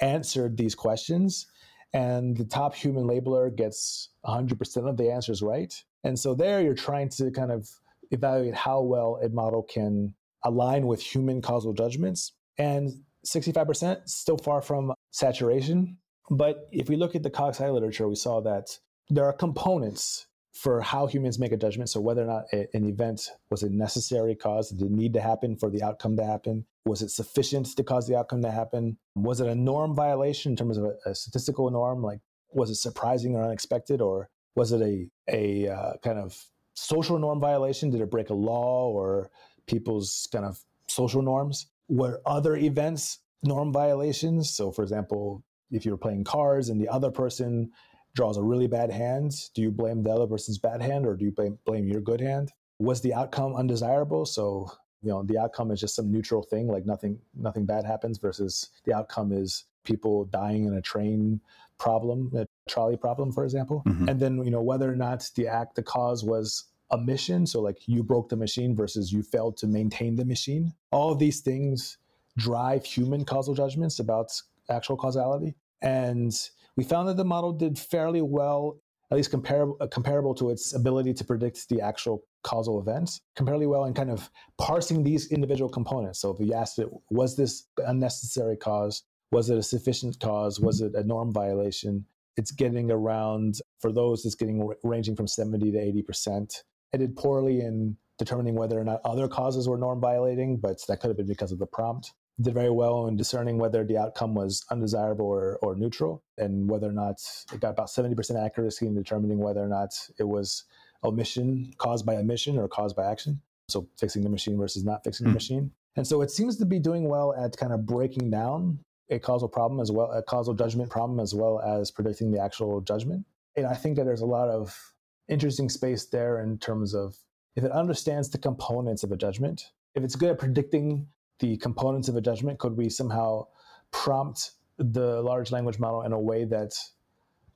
answered 0.00 0.56
these 0.56 0.74
questions 0.74 1.46
and 1.94 2.36
the 2.36 2.44
top 2.44 2.74
human 2.74 3.04
labeler 3.04 3.54
gets 3.54 4.08
100% 4.26 4.88
of 4.88 4.96
the 4.96 5.10
answers 5.12 5.42
right. 5.42 5.72
And 6.04 6.18
so 6.18 6.34
there 6.34 6.60
you're 6.60 6.74
trying 6.74 7.10
to 7.10 7.30
kind 7.30 7.52
of 7.52 7.68
evaluate 8.10 8.54
how 8.54 8.80
well 8.80 9.20
a 9.22 9.28
model 9.28 9.62
can 9.62 10.14
align 10.44 10.86
with 10.86 11.00
human 11.00 11.40
causal 11.40 11.72
judgments. 11.72 12.32
And 12.58 12.90
65% 13.26 14.08
still 14.08 14.38
far 14.38 14.62
from 14.62 14.92
saturation. 15.10 15.98
But 16.30 16.68
if 16.72 16.88
we 16.88 16.96
look 16.96 17.14
at 17.14 17.22
the 17.22 17.30
CogSci 17.30 17.72
literature, 17.72 18.08
we 18.08 18.14
saw 18.14 18.40
that 18.40 18.78
there 19.10 19.24
are 19.24 19.32
components 19.32 20.26
for 20.52 20.80
how 20.80 21.06
humans 21.06 21.38
make 21.38 21.52
a 21.52 21.56
judgment. 21.56 21.88
So 21.88 22.00
whether 22.00 22.22
or 22.22 22.26
not 22.26 22.44
a, 22.52 22.68
an 22.74 22.86
event 22.86 23.30
was 23.50 23.62
a 23.62 23.70
necessary 23.70 24.34
cause, 24.34 24.70
did 24.70 24.82
it 24.82 24.90
need 24.90 25.14
to 25.14 25.20
happen 25.20 25.56
for 25.56 25.70
the 25.70 25.82
outcome 25.82 26.16
to 26.16 26.24
happen? 26.24 26.66
Was 26.84 27.00
it 27.02 27.10
sufficient 27.10 27.74
to 27.76 27.82
cause 27.82 28.06
the 28.06 28.16
outcome 28.16 28.42
to 28.42 28.50
happen? 28.50 28.98
Was 29.14 29.40
it 29.40 29.46
a 29.46 29.54
norm 29.54 29.94
violation 29.94 30.52
in 30.52 30.56
terms 30.56 30.76
of 30.76 30.84
a, 30.84 31.10
a 31.10 31.14
statistical 31.14 31.70
norm? 31.70 32.02
Like, 32.02 32.20
was 32.50 32.70
it 32.70 32.76
surprising 32.76 33.34
or 33.34 33.44
unexpected, 33.44 34.00
or 34.00 34.28
was 34.54 34.72
it 34.72 34.82
a 34.82 35.08
a 35.28 35.72
uh, 35.72 35.92
kind 36.02 36.18
of 36.18 36.38
social 36.74 37.18
norm 37.18 37.40
violation? 37.40 37.90
Did 37.90 38.02
it 38.02 38.10
break 38.10 38.28
a 38.30 38.34
law 38.34 38.90
or 38.90 39.30
people's 39.66 40.28
kind 40.32 40.44
of 40.44 40.60
social 40.86 41.22
norms? 41.22 41.66
Were 41.88 42.20
other 42.26 42.56
events 42.56 43.18
norm 43.42 43.72
violations? 43.72 44.50
So, 44.50 44.70
for 44.70 44.82
example, 44.82 45.42
if 45.70 45.84
you're 45.84 45.96
playing 45.96 46.24
cards 46.24 46.68
and 46.68 46.80
the 46.80 46.88
other 46.88 47.10
person 47.10 47.70
draws 48.14 48.36
a 48.36 48.42
really 48.42 48.66
bad 48.66 48.90
hand, 48.90 49.32
do 49.54 49.62
you 49.62 49.70
blame 49.70 50.02
the 50.02 50.10
other 50.10 50.26
person's 50.26 50.58
bad 50.58 50.82
hand 50.82 51.06
or 51.06 51.16
do 51.16 51.24
you 51.24 51.32
blame, 51.32 51.58
blame 51.64 51.88
your 51.88 52.00
good 52.00 52.20
hand? 52.20 52.52
Was 52.78 53.00
the 53.00 53.14
outcome 53.14 53.54
undesirable? 53.54 54.26
So 54.26 54.70
you 55.02 55.10
know 55.10 55.22
the 55.24 55.38
outcome 55.38 55.70
is 55.70 55.80
just 55.80 55.94
some 55.94 56.10
neutral 56.10 56.42
thing 56.42 56.68
like 56.68 56.86
nothing 56.86 57.18
nothing 57.34 57.66
bad 57.66 57.84
happens 57.84 58.18
versus 58.18 58.70
the 58.84 58.94
outcome 58.94 59.32
is 59.32 59.64
people 59.84 60.24
dying 60.26 60.64
in 60.64 60.74
a 60.74 60.82
train 60.82 61.40
problem 61.78 62.30
a 62.36 62.46
trolley 62.68 62.96
problem 62.96 63.32
for 63.32 63.44
example 63.44 63.82
mm-hmm. 63.86 64.08
and 64.08 64.20
then 64.20 64.42
you 64.44 64.50
know 64.50 64.62
whether 64.62 64.90
or 64.90 64.96
not 64.96 65.28
the 65.34 65.46
act 65.46 65.74
the 65.74 65.82
cause 65.82 66.22
was 66.22 66.64
a 66.92 66.98
mission. 66.98 67.46
So, 67.46 67.60
like 67.60 67.78
you 67.86 68.02
broke 68.02 68.28
the 68.28 68.36
machine 68.36 68.76
versus 68.76 69.12
you 69.12 69.22
failed 69.22 69.56
to 69.58 69.66
maintain 69.66 70.14
the 70.14 70.24
machine. 70.24 70.72
All 70.92 71.10
of 71.10 71.18
these 71.18 71.40
things 71.40 71.98
drive 72.36 72.84
human 72.84 73.24
causal 73.24 73.54
judgments 73.54 73.98
about 73.98 74.30
actual 74.70 74.96
causality. 74.96 75.54
And 75.80 76.32
we 76.76 76.84
found 76.84 77.08
that 77.08 77.16
the 77.16 77.24
model 77.24 77.52
did 77.52 77.78
fairly 77.78 78.22
well, 78.22 78.78
at 79.10 79.16
least 79.16 79.30
comparable, 79.30 79.76
uh, 79.80 79.86
comparable 79.88 80.34
to 80.36 80.50
its 80.50 80.74
ability 80.74 81.14
to 81.14 81.24
predict 81.24 81.68
the 81.68 81.80
actual 81.80 82.22
causal 82.42 82.80
events, 82.80 83.20
comparably 83.36 83.68
well 83.68 83.84
in 83.84 83.94
kind 83.94 84.10
of 84.10 84.30
parsing 84.58 85.02
these 85.02 85.30
individual 85.30 85.70
components. 85.70 86.20
So, 86.20 86.30
if 86.30 86.46
you 86.46 86.54
asked 86.54 86.78
it, 86.78 86.88
was 87.10 87.36
this 87.36 87.68
unnecessary 87.78 88.56
cause? 88.56 89.02
Was 89.30 89.48
it 89.48 89.56
a 89.56 89.62
sufficient 89.62 90.20
cause? 90.20 90.60
Was 90.60 90.82
it 90.82 90.94
a 90.94 91.02
norm 91.04 91.32
violation? 91.32 92.04
It's 92.36 92.50
getting 92.50 92.90
around, 92.90 93.60
for 93.80 93.92
those, 93.92 94.24
it's 94.24 94.34
getting 94.34 94.70
ranging 94.82 95.16
from 95.16 95.26
70 95.26 95.72
to 95.72 95.78
80%. 95.78 96.62
I 96.94 96.98
did 96.98 97.16
poorly 97.16 97.60
in 97.60 97.96
determining 98.18 98.54
whether 98.54 98.78
or 98.78 98.84
not 98.84 99.00
other 99.04 99.28
causes 99.28 99.68
were 99.68 99.78
norm 99.78 100.00
violating, 100.00 100.58
but 100.58 100.78
that 100.88 101.00
could 101.00 101.08
have 101.08 101.16
been 101.16 101.26
because 101.26 101.52
of 101.52 101.58
the 101.58 101.66
prompt. 101.66 102.12
Did 102.40 102.54
very 102.54 102.70
well 102.70 103.06
in 103.06 103.16
discerning 103.16 103.58
whether 103.58 103.84
the 103.84 103.98
outcome 103.98 104.34
was 104.34 104.64
undesirable 104.70 105.26
or, 105.26 105.58
or 105.62 105.74
neutral, 105.76 106.22
and 106.38 106.68
whether 106.68 106.88
or 106.88 106.92
not 106.92 107.20
it 107.52 107.60
got 107.60 107.70
about 107.70 107.88
70% 107.88 108.42
accuracy 108.42 108.86
in 108.86 108.94
determining 108.94 109.38
whether 109.38 109.62
or 109.62 109.68
not 109.68 109.90
it 110.18 110.24
was 110.24 110.64
omission 111.04 111.72
caused 111.78 112.06
by 112.06 112.16
omission 112.16 112.58
or 112.58 112.68
caused 112.68 112.96
by 112.96 113.10
action. 113.10 113.40
So 113.68 113.88
fixing 113.98 114.22
the 114.22 114.30
machine 114.30 114.56
versus 114.58 114.84
not 114.84 115.04
fixing 115.04 115.24
mm. 115.24 115.28
the 115.28 115.30
hmm. 115.30 115.34
machine. 115.34 115.70
And 115.96 116.06
so 116.06 116.22
it 116.22 116.30
seems 116.30 116.56
to 116.56 116.64
be 116.64 116.78
doing 116.78 117.08
well 117.08 117.34
at 117.34 117.56
kind 117.56 117.72
of 117.72 117.86
breaking 117.86 118.30
down 118.30 118.78
a 119.10 119.18
causal 119.18 119.48
problem 119.48 119.80
as 119.80 119.92
well, 119.92 120.10
a 120.10 120.22
causal 120.22 120.54
judgment 120.54 120.90
problem, 120.90 121.20
as 121.20 121.34
well 121.34 121.60
as 121.60 121.90
predicting 121.90 122.30
the 122.30 122.40
actual 122.40 122.80
judgment. 122.80 123.26
And 123.56 123.66
I 123.66 123.74
think 123.74 123.96
that 123.96 124.04
there's 124.04 124.22
a 124.22 124.26
lot 124.26 124.48
of 124.48 124.91
interesting 125.28 125.68
space 125.68 126.06
there 126.06 126.42
in 126.42 126.58
terms 126.58 126.94
of 126.94 127.16
if 127.56 127.64
it 127.64 127.70
understands 127.72 128.30
the 128.30 128.38
components 128.38 129.02
of 129.02 129.12
a 129.12 129.16
judgment, 129.16 129.70
if 129.94 130.02
it's 130.02 130.16
good 130.16 130.30
at 130.30 130.38
predicting 130.38 131.06
the 131.38 131.56
components 131.58 132.08
of 132.08 132.16
a 132.16 132.20
judgment, 132.20 132.58
could 132.58 132.76
we 132.76 132.88
somehow 132.88 133.46
prompt 133.90 134.52
the 134.78 135.20
large 135.22 135.52
language 135.52 135.78
model 135.78 136.02
in 136.02 136.12
a 136.12 136.20
way 136.20 136.44
that 136.44 136.72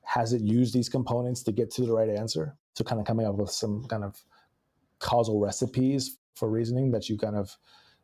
has 0.03 0.33
it 0.33 0.43
use 0.43 0.73
these 0.73 0.89
components 0.89 1.43
to 1.45 1.53
get 1.53 1.71
to 1.73 1.87
the 1.87 1.93
right 1.93 2.11
answer? 2.11 2.57
So, 2.75 2.85
kind 2.85 3.01
of 3.01 3.07
coming 3.07 3.27
up 3.27 3.37
with 3.37 3.51
some 3.51 3.85
kind 3.85 4.05
of 4.05 4.23
causal 4.99 5.41
recipes 5.41 6.19
for 6.35 6.51
reasoning 6.51 6.91
that 6.93 7.09
you 7.09 7.17
kind 7.17 7.37
of 7.37 7.57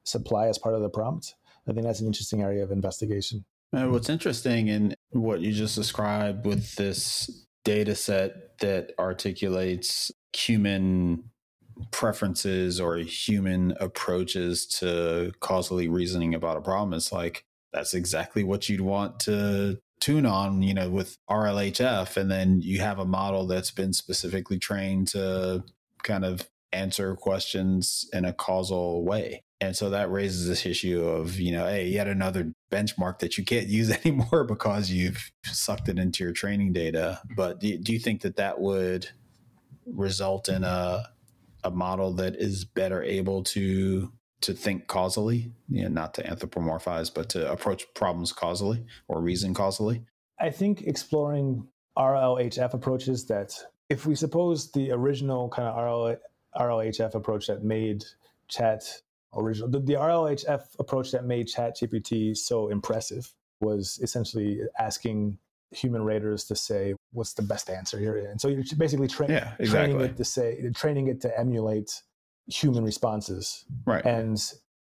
supply 0.05 0.49
as 0.49 0.59
part 0.59 0.75
of 0.75 0.81
the 0.81 0.89
prompt. 0.89 1.35
I 1.69 1.73
think 1.73 1.85
that's 1.87 2.01
an 2.01 2.07
interesting 2.07 2.43
area 2.43 2.63
of 2.63 2.71
investigation. 2.71 3.45
And 3.73 3.93
what's 3.93 4.09
interesting 4.09 4.69
in 4.69 4.95
what 5.11 5.41
you 5.41 5.53
just 5.53 5.77
described 5.77 6.45
with 6.45 6.75
this 6.75 7.47
data 7.65 7.95
set 7.95 8.59
that 8.59 8.93
articulates 8.99 10.11
human 10.33 11.25
preferences 11.91 12.81
or 12.81 12.97
human 12.97 13.75
approaches 13.81 14.67
to 14.67 15.33
causally 15.41 15.89
reasoning 15.89 16.35
about 16.35 16.57
a 16.57 16.61
problem 16.61 16.93
it's 16.93 17.13
like 17.13 17.45
that's 17.73 17.95
exactly 17.95 18.45
what 18.45 18.69
you'd 18.69 18.81
want 18.81 19.19
to 19.19 19.79
tune 20.01 20.27
on 20.27 20.63
you 20.63 20.75
know 20.75 20.91
with 20.91 21.17
rlhf 21.31 22.17
and 22.17 22.31
then 22.31 22.61
you 22.61 22.81
have 22.81 22.99
a 22.99 23.05
model 23.05 23.47
that's 23.47 23.71
been 23.71 23.93
specifically 23.93 24.59
trained 24.59 25.09
to 25.09 25.65
kind 26.03 26.25
of 26.25 26.49
answer 26.73 27.15
questions 27.17 28.09
in 28.13 28.25
a 28.25 28.33
causal 28.33 29.05
way. 29.05 29.43
And 29.61 29.77
so 29.77 29.91
that 29.91 30.11
raises 30.11 30.49
this 30.49 30.67
issue 30.67 31.05
of 31.05 31.39
you 31.39 31.53
know 31.53 31.67
hey 31.67 31.87
yet 31.87 32.09
another 32.09 32.53
benchmark 32.73 33.21
that 33.21 33.39
you 33.39 33.45
can't 33.45 33.67
use 33.81 33.91
anymore 33.91 34.45
because 34.45 34.91
you've 34.91 35.31
sucked 35.45 35.89
it 35.89 35.99
into 35.99 36.25
your 36.25 36.33
training 36.33 36.73
data. 36.73 37.21
But 37.37 37.61
do, 37.61 37.79
do 37.79 37.93
you 37.93 37.99
think 37.99 38.23
that 38.23 38.37
that 38.37 38.61
would 38.61 39.09
result 39.87 40.49
in 40.49 40.65
a 40.65 41.05
a 41.65 41.71
model 41.71 42.13
that 42.15 42.37
is 42.37 42.65
better 42.65 43.03
able 43.03 43.45
to 43.45 44.13
to 44.43 44.53
think 44.53 44.89
causally, 44.89 45.53
you 45.69 45.83
know, 45.83 45.89
not 45.89 46.15
to 46.15 46.23
anthropomorphize, 46.25 47.13
but 47.13 47.29
to 47.31 47.51
approach 47.51 47.87
problems 47.95 48.33
causally 48.33 48.85
or 49.09 49.21
reason 49.21 49.55
causally? 49.55 50.03
I 50.41 50.51
think 50.51 50.83
exploring 50.83 51.67
RLHF 51.97 52.75
approaches 52.75 53.27
that, 53.27 53.57
if 53.89 54.07
we 54.07 54.15
suppose 54.15 54.73
the 54.73 54.91
original 54.91 55.49
kind 55.49 55.69
of 55.69 55.77
RL, 55.77 56.17
RLHF 56.57 57.15
approach 57.15 57.47
that 57.47 57.63
made 57.63 58.05
chat 58.49 58.85
original, 59.35 59.69
the, 59.69 59.81
the 59.81 59.95
RLHF 59.95 60.63
approach 60.79 61.11
that 61.13 61.25
made 61.25 61.49
chat 61.49 61.77
GPT 61.77 62.37
so 62.37 62.69
impressive 62.69 63.33
was 63.61 63.99
essentially 64.03 64.61
asking 64.79 65.39
human 65.71 66.05
raters 66.05 66.45
to 66.45 66.57
say 66.57 66.95
what's 67.13 67.33
the 67.33 67.43
best 67.43 67.71
answer 67.71 67.99
here? 67.99 68.17
And 68.17 68.41
so 68.41 68.49
you're 68.49 68.65
basically 68.77 69.09
tra- 69.09 69.31
yeah, 69.31 69.55
exactly. 69.59 69.95
training 69.95 70.01
it 70.01 70.17
to 70.17 70.25
say 70.25 70.71
training 70.75 71.09
it 71.09 71.21
to 71.23 71.39
emulate 71.39 72.03
human 72.47 72.85
responses. 72.85 73.65
Right. 73.87 74.05
And 74.05 74.39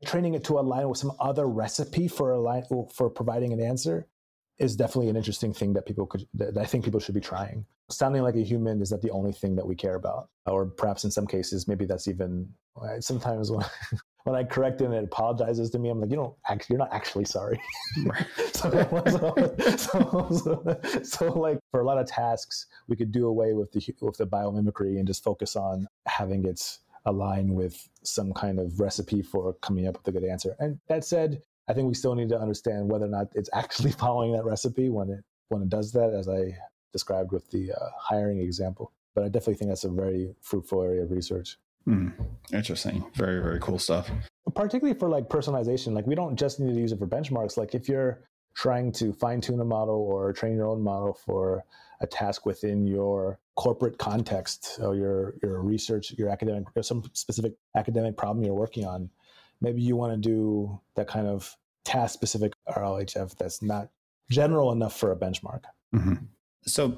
training 0.05 0.34
it 0.34 0.43
to 0.45 0.59
align 0.59 0.89
with 0.89 0.97
some 0.97 1.11
other 1.20 1.47
recipe 1.47 2.07
for 2.07 2.32
align 2.32 2.63
for 2.93 3.09
providing 3.09 3.53
an 3.53 3.61
answer 3.61 4.07
is 4.60 4.76
definitely 4.76 5.10
an 5.10 5.16
interesting 5.16 5.53
thing 5.53 5.74
that 5.74 5.86
people 5.86 6.05
could 6.05 6.28
that 6.34 6.57
i 6.57 6.66
think 6.66 6.84
people 6.84 6.99
should 6.99 7.16
be 7.16 7.22
trying 7.22 7.66
sounding 7.89 8.22
like 8.22 8.36
a 8.36 8.43
human 8.43 8.82
is 8.82 8.89
that 8.89 9.01
the 9.01 9.12
only 9.12 9.32
thing 9.32 9.55
that 9.55 9.66
we 9.66 9.76
care 9.76 9.95
about 9.95 10.30
or 10.45 10.66
perhaps 10.66 11.03
in 11.03 11.12
some 11.12 11.26
cases 11.26 11.68
maybe 11.68 11.86
that's 11.86 12.07
even 12.07 12.47
sometimes 12.99 13.51
when 13.51 13.66
when 14.24 14.36
I 14.36 14.43
correct 14.43 14.82
it 14.82 14.86
and 14.86 14.93
it 14.93 15.03
apologizes 15.05 15.70
to 15.72 15.80
me, 15.80 15.89
I'm 15.89 15.99
like, 15.99 16.10
you 16.10 16.16
don't 16.16 16.36
actually, 16.47 16.76
you're 16.76 16.80
not 16.80 16.93
actually 16.93 17.26
sorry. 17.26 17.60
so, 18.53 18.70
so, 19.78 20.30
so, 20.30 20.80
so, 21.03 21.26
like 21.34 21.60
for 21.72 21.82
a 21.82 21.86
lot 21.86 21.97
of 21.97 22.07
tasks, 22.07 22.68
we 22.88 22.95
could 22.95 23.12
do 23.12 23.28
away 23.28 23.53
with 23.53 23.72
the 23.72 23.95
with 24.01 24.18
the 24.18 24.28
biomimicry 24.28 24.97
and 24.97 25.07
just 25.07 25.24
focus 25.24 25.55
on 25.55 25.88
having 26.05 26.45
it 26.45 26.78
align 27.05 27.55
with 27.55 27.89
some 28.03 28.34
kind 28.34 28.60
of 28.60 28.80
recipe 28.80 29.22
for 29.22 29.53
coming 29.62 29.88
up 29.88 29.97
with 29.97 30.07
a 30.07 30.12
good 30.12 30.30
answer. 30.30 30.55
And 30.60 30.80
that 30.89 31.05
said, 31.05 31.41
I 31.70 31.74
think 31.74 31.88
we 31.88 31.93
still 31.93 32.15
need 32.15 32.30
to 32.30 32.39
understand 32.39 32.89
whether 32.89 33.05
or 33.05 33.09
not 33.09 33.28
it's 33.36 33.49
actually 33.53 33.91
following 34.03 34.34
that 34.34 34.43
recipe 34.43 34.89
when 34.89 35.09
it 35.09 35.24
when 35.49 35.61
it 35.61 35.70
does 35.70 35.91
that, 35.93 36.13
as 36.13 36.28
I 36.28 36.55
described 36.91 37.32
with 37.32 37.49
the 37.51 37.72
uh, 37.72 37.89
hiring 37.97 38.39
example. 38.39 38.91
But 39.15 39.24
I 39.24 39.28
definitely 39.28 39.55
think 39.55 39.70
that's 39.70 39.84
a 39.84 39.89
very 39.89 40.36
fruitful 40.41 40.84
area 40.84 41.03
of 41.03 41.11
research. 41.11 41.57
Hmm. 41.86 42.09
Interesting. 42.53 43.05
Very, 43.15 43.41
very 43.41 43.59
cool 43.59 43.80
stuff. 43.80 44.09
Particularly 44.53 44.97
for 44.97 45.09
like 45.09 45.28
personalization, 45.28 45.93
like 45.93 46.05
we 46.05 46.15
don't 46.15 46.36
just 46.36 46.59
need 46.59 46.74
to 46.74 46.80
use 46.80 46.91
it 46.91 46.99
for 46.99 47.07
benchmarks. 47.07 47.57
Like 47.57 47.74
if 47.74 47.88
you're 47.88 48.20
trying 48.55 48.91
to 48.91 49.13
fine 49.13 49.41
tune 49.41 49.59
a 49.59 49.65
model 49.65 49.95
or 49.95 50.34
train 50.34 50.55
your 50.55 50.67
own 50.67 50.82
model 50.82 51.13
for 51.13 51.63
a 52.01 52.07
task 52.07 52.45
within 52.45 52.86
your 52.86 53.39
corporate 53.55 53.97
context 53.97 54.80
or 54.82 54.95
your 54.95 55.36
your 55.41 55.61
research, 55.61 56.13
your 56.17 56.30
academic, 56.30 56.65
or 56.76 56.84
some 56.84 57.03
specific 57.13 57.53
academic 57.76 58.17
problem 58.17 58.43
you're 58.43 58.53
working 58.53 58.86
on. 58.86 59.09
Maybe 59.62 59.82
you 59.82 59.95
want 59.95 60.14
to 60.14 60.18
do 60.18 60.80
that 60.95 61.07
kind 61.07 61.28
of 61.28 61.55
task 61.84 62.14
specific 62.14 62.53
RLHF 62.68 63.38
that's 63.38 63.62
not 63.62 63.89
general 64.30 64.72
enough 64.72 64.97
for 64.97 65.12
a 65.12 65.16
benchmark. 65.16 65.64
Mm-hmm. 65.93 66.26
So, 66.66 66.97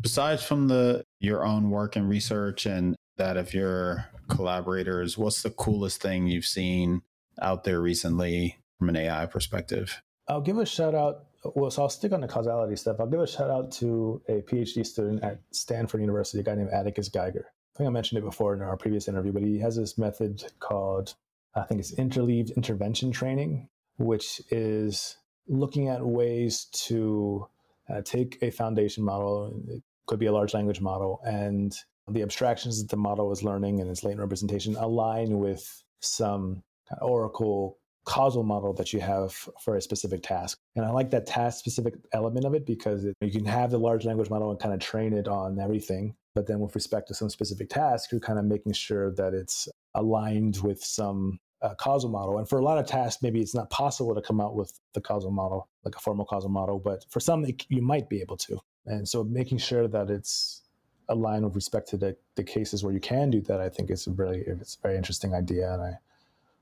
besides 0.00 0.42
from 0.42 0.68
the 0.68 1.04
your 1.18 1.44
own 1.44 1.70
work 1.70 1.96
and 1.96 2.08
research 2.08 2.66
and 2.66 2.96
that 3.16 3.36
of 3.36 3.54
your 3.54 4.06
collaborators, 4.28 5.18
what's 5.18 5.42
the 5.42 5.50
coolest 5.50 6.00
thing 6.00 6.26
you've 6.26 6.44
seen 6.44 7.02
out 7.40 7.64
there 7.64 7.80
recently 7.80 8.58
from 8.78 8.90
an 8.90 8.96
AI 8.96 9.26
perspective? 9.26 10.02
I'll 10.28 10.40
give 10.40 10.58
a 10.58 10.66
shout 10.66 10.94
out. 10.94 11.26
Well, 11.54 11.70
so 11.70 11.82
I'll 11.82 11.88
stick 11.88 12.12
on 12.12 12.20
the 12.20 12.28
causality 12.28 12.76
stuff. 12.76 12.96
I'll 13.00 13.06
give 13.06 13.20
a 13.20 13.26
shout 13.26 13.50
out 13.50 13.72
to 13.72 14.22
a 14.28 14.42
PhD 14.42 14.86
student 14.86 15.22
at 15.24 15.40
Stanford 15.50 16.00
University, 16.00 16.40
a 16.40 16.42
guy 16.44 16.54
named 16.54 16.70
Atticus 16.70 17.08
Geiger. 17.08 17.46
I 17.74 17.78
think 17.78 17.88
I 17.88 17.90
mentioned 17.90 18.18
it 18.18 18.24
before 18.24 18.54
in 18.54 18.62
our 18.62 18.76
previous 18.76 19.08
interview, 19.08 19.32
but 19.32 19.42
he 19.42 19.58
has 19.58 19.76
this 19.76 19.98
method 19.98 20.44
called, 20.60 21.14
I 21.54 21.62
think 21.62 21.80
it's 21.80 21.92
interleaved 21.92 22.50
intervention 22.52 23.10
training, 23.10 23.68
which 23.98 24.40
is 24.50 25.16
looking 25.48 25.88
at 25.88 26.04
ways 26.04 26.66
to 26.72 27.48
uh, 27.90 28.00
take 28.02 28.38
a 28.42 28.50
foundation 28.50 29.04
model, 29.04 29.62
it 29.68 29.82
could 30.06 30.18
be 30.18 30.26
a 30.26 30.32
large 30.32 30.54
language 30.54 30.80
model, 30.80 31.20
and 31.24 31.76
the 32.08 32.22
abstractions 32.22 32.80
that 32.80 32.90
the 32.90 32.96
model 32.96 33.30
is 33.32 33.42
learning 33.42 33.80
and 33.80 33.90
its 33.90 34.02
latent 34.02 34.20
representation 34.20 34.76
align 34.76 35.38
with 35.38 35.82
some 36.00 36.62
oracle 37.00 37.78
causal 38.04 38.42
model 38.42 38.72
that 38.74 38.92
you 38.92 39.00
have 39.00 39.32
for 39.60 39.76
a 39.76 39.80
specific 39.80 40.22
task. 40.22 40.58
And 40.74 40.84
I 40.84 40.90
like 40.90 41.10
that 41.10 41.26
task 41.26 41.58
specific 41.58 41.94
element 42.12 42.44
of 42.44 42.54
it 42.54 42.66
because 42.66 43.04
it, 43.04 43.16
you 43.20 43.30
can 43.30 43.44
have 43.44 43.70
the 43.70 43.78
large 43.78 44.04
language 44.04 44.28
model 44.28 44.50
and 44.50 44.58
kind 44.58 44.74
of 44.74 44.80
train 44.80 45.12
it 45.12 45.28
on 45.28 45.60
everything. 45.60 46.14
But 46.34 46.46
then 46.46 46.60
with 46.60 46.74
respect 46.74 47.08
to 47.08 47.14
some 47.14 47.28
specific 47.28 47.68
task, 47.68 48.10
you're 48.10 48.20
kind 48.20 48.38
of 48.38 48.44
making 48.44 48.72
sure 48.72 49.12
that 49.14 49.34
it's 49.34 49.68
aligned 49.94 50.58
with 50.62 50.82
some 50.82 51.38
uh, 51.60 51.74
causal 51.74 52.10
model. 52.10 52.38
And 52.38 52.48
for 52.48 52.58
a 52.58 52.62
lot 52.62 52.78
of 52.78 52.86
tasks, 52.86 53.22
maybe 53.22 53.40
it's 53.40 53.54
not 53.54 53.70
possible 53.70 54.14
to 54.14 54.22
come 54.22 54.40
out 54.40 54.56
with 54.56 54.78
the 54.94 55.00
causal 55.00 55.30
model, 55.30 55.68
like 55.84 55.94
a 55.94 56.00
formal 56.00 56.24
causal 56.24 56.50
model, 56.50 56.78
but 56.78 57.04
for 57.10 57.20
some, 57.20 57.44
it, 57.44 57.64
you 57.68 57.82
might 57.82 58.08
be 58.08 58.20
able 58.20 58.36
to. 58.38 58.58
And 58.86 59.08
so 59.08 59.22
making 59.22 59.58
sure 59.58 59.86
that 59.86 60.10
it's 60.10 60.62
aligned 61.08 61.44
with 61.44 61.54
respect 61.54 61.88
to 61.90 61.96
the, 61.96 62.16
the 62.34 62.42
cases 62.42 62.82
where 62.82 62.92
you 62.92 63.00
can 63.00 63.30
do 63.30 63.40
that, 63.42 63.60
I 63.60 63.68
think 63.68 63.90
is 63.90 64.06
a 64.06 64.10
really, 64.10 64.42
it's 64.46 64.76
a 64.76 64.80
very 64.82 64.96
interesting 64.96 65.34
idea. 65.34 65.72
And 65.72 65.82
I 65.82 65.92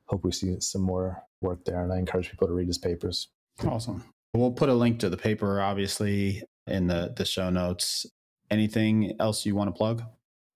hope 0.06 0.24
we 0.24 0.32
see 0.32 0.58
some 0.60 0.82
more 0.82 1.22
work 1.40 1.64
there. 1.64 1.82
And 1.82 1.92
I 1.92 1.98
encourage 1.98 2.30
people 2.30 2.48
to 2.48 2.52
read 2.52 2.66
his 2.66 2.78
papers. 2.78 3.28
Awesome. 3.64 4.04
We'll 4.34 4.52
put 4.52 4.68
a 4.68 4.74
link 4.74 5.00
to 5.00 5.08
the 5.08 5.16
paper, 5.16 5.60
obviously, 5.60 6.42
in 6.66 6.88
the, 6.88 7.12
the 7.16 7.24
show 7.24 7.50
notes. 7.50 8.06
Anything 8.50 9.14
else 9.20 9.46
you 9.46 9.54
want 9.54 9.68
to 9.68 9.72
plug? 9.72 10.02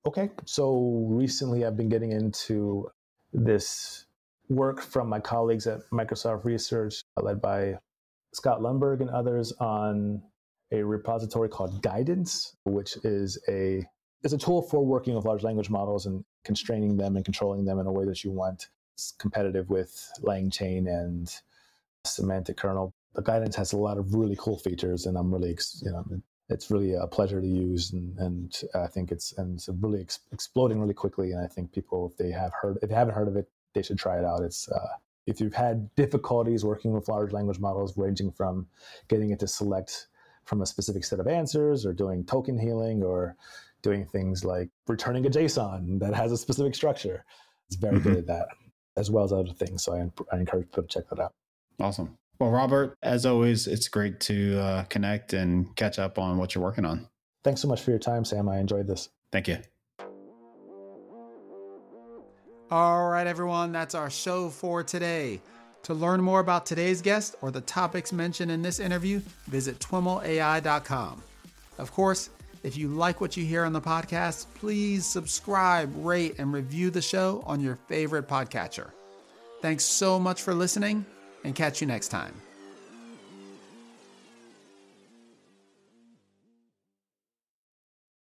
Okay. 0.07 0.31
So 0.45 1.07
recently 1.09 1.65
I've 1.65 1.77
been 1.77 1.89
getting 1.89 2.13
into 2.13 2.91
this 3.33 4.07
work 4.49 4.81
from 4.83 5.09
my 5.09 5.21
colleagues 5.21 5.67
at 5.67 5.81
Microsoft 5.93 6.45
Research, 6.45 7.03
uh, 7.17 7.23
led 7.23 7.41
by 7.41 7.79
Scott 8.33 8.61
Lundberg 8.61 9.01
and 9.01 9.11
others, 9.11 9.53
on 9.61 10.23
a 10.73 10.83
repository 10.83 11.49
called 11.49 11.83
Guidance, 11.83 12.57
which 12.65 12.97
is 13.05 13.39
a 13.49 13.85
is 14.23 14.33
a 14.33 14.39
tool 14.39 14.63
for 14.63 14.85
working 14.85 15.15
with 15.15 15.25
large 15.25 15.43
language 15.43 15.71
models 15.71 16.07
and 16.07 16.25
constraining 16.45 16.97
them 16.97 17.17
and 17.17 17.25
controlling 17.25 17.65
them 17.65 17.79
in 17.79 17.87
a 17.87 17.93
way 17.93 18.05
that 18.07 18.25
you 18.25 18.31
want. 18.31 18.69
It's 18.95 19.13
competitive 19.19 19.69
with 19.71 20.11
LangChain 20.23 20.89
and 20.89 21.33
semantic 22.05 22.57
kernel. 22.57 22.93
The 23.15 23.23
guidance 23.23 23.57
has 23.57 23.73
a 23.73 23.77
lot 23.77 23.99
of 23.99 24.15
really 24.15 24.37
cool 24.39 24.59
features, 24.59 25.07
and 25.07 25.17
I'm 25.17 25.33
really, 25.33 25.57
you 25.83 25.91
know, 25.91 26.05
it's 26.49 26.71
really 26.71 26.95
a 26.95 27.07
pleasure 27.07 27.41
to 27.41 27.47
use, 27.47 27.93
and, 27.93 28.19
and 28.19 28.63
I 28.75 28.87
think 28.87 29.11
it's 29.11 29.33
and 29.39 29.55
it's 29.57 29.69
really 29.81 30.03
ex- 30.03 30.21
exploding 30.33 30.81
really 30.81 30.95
quickly. 30.95 31.33
And 31.33 31.43
I 31.43 31.47
think 31.47 31.73
people, 31.73 32.11
if 32.11 32.17
they 32.19 32.31
have 32.31 32.53
heard, 32.53 32.79
if 32.83 32.89
they 32.91 32.95
haven't 32.95 33.15
heard 33.15 33.29
of 33.29 33.37
it, 33.37 33.49
they 33.73 33.83
should 33.83 33.99
try 33.99 34.19
it 34.19 34.25
out. 34.25 34.43
It's 34.43 34.69
uh, 34.69 34.89
if 35.27 35.41
you've 35.41 35.55
had 35.55 35.95
difficulties 35.95 36.65
working 36.65 36.93
with 36.93 37.09
large 37.09 37.33
language 37.33 37.59
models, 37.59 37.97
ranging 37.97 38.31
from 38.31 38.67
getting 39.09 39.31
it 39.31 39.41
to 39.41 39.49
select 39.49 40.09
from 40.45 40.61
a 40.61 40.67
specific 40.67 41.05
set 41.05 41.21
of 41.21 41.27
answers, 41.27 41.87
or 41.87 41.95
doing 41.95 42.25
token 42.25 42.59
healing, 42.59 43.03
or 43.03 43.37
doing 43.81 44.05
things 44.05 44.45
like 44.45 44.69
returning 44.87 45.27
a 45.27 45.31
JSON 45.31 45.99
that 46.01 46.15
has 46.15 46.33
a 46.33 46.37
specific 46.37 46.75
structure, 46.75 47.25
it's 47.69 47.77
very 47.77 47.99
mm-hmm. 47.99 48.09
good 48.09 48.19
at 48.19 48.27
that, 48.27 48.49
as 48.97 49.11
well 49.11 49.25
as 49.25 49.33
other 49.33 49.53
things. 49.53 49.83
So 49.83 49.95
I, 49.95 50.11
I 50.35 50.39
encourage 50.39 50.67
people 50.67 50.83
to 50.83 50.89
check 50.89 51.09
that 51.09 51.21
out. 51.21 51.33
Awesome. 51.81 52.19
Well, 52.45 52.53
Robert, 52.53 52.99
as 53.03 53.25
always, 53.25 53.67
it's 53.67 53.89
great 53.89 54.21
to 54.21 54.61
uh, 54.61 54.85
connect 54.91 55.33
and 55.33 55.75
catch 55.77 55.99
up 55.99 56.19
on 56.19 56.37
what 56.37 56.55
you're 56.55 56.63
working 56.63 56.85
on. 56.85 57.09
Thanks 57.43 57.63
so 57.63 57.69
much 57.69 57.81
for 57.81 57.89
your 57.89 57.99
time, 57.99 58.23
Sam. 58.23 58.51
I 58.51 58.59
enjoyed 58.59 58.87
this. 58.87 59.09
Thank 59.33 59.49
you. 59.49 59.57
All 62.71 63.09
right, 63.09 63.27
everyone, 63.27 63.73
that's 63.73 63.95
our 63.95 64.11
show 64.11 64.51
for 64.51 64.83
today. 64.83 65.41
To 65.85 65.95
learn 65.95 66.21
more 66.21 66.41
about 66.41 66.67
today's 66.67 67.01
guest 67.01 67.35
or 67.41 67.51
the 67.51 67.63
topics 67.63 68.13
mentioned 68.13 68.51
in 68.51 68.61
this 68.61 68.79
interview, 68.79 69.23
visit 69.47 69.79
twimlai.com. 69.79 71.23
Of 71.79 71.93
course, 71.93 72.29
if 72.63 72.77
you 72.77 72.89
like 72.89 73.23
what 73.23 73.39
you 73.39 73.47
hear 73.47 73.65
on 73.65 73.73
the 73.73 73.81
podcast, 73.81 74.49
please 74.53 75.07
subscribe, 75.07 75.91
rate, 75.97 76.35
and 76.39 76.53
review 76.53 76.91
the 76.91 77.01
show 77.01 77.43
on 77.47 77.61
your 77.61 77.77
favorite 77.89 78.29
podcatcher. 78.29 78.91
Thanks 79.63 79.85
so 79.85 80.21
much 80.21 80.43
for 80.43 80.53
listening, 80.53 81.07
and 81.45 81.55
catch 81.55 81.81
you 81.81 81.87
next 81.87 82.09
time. 82.09 82.35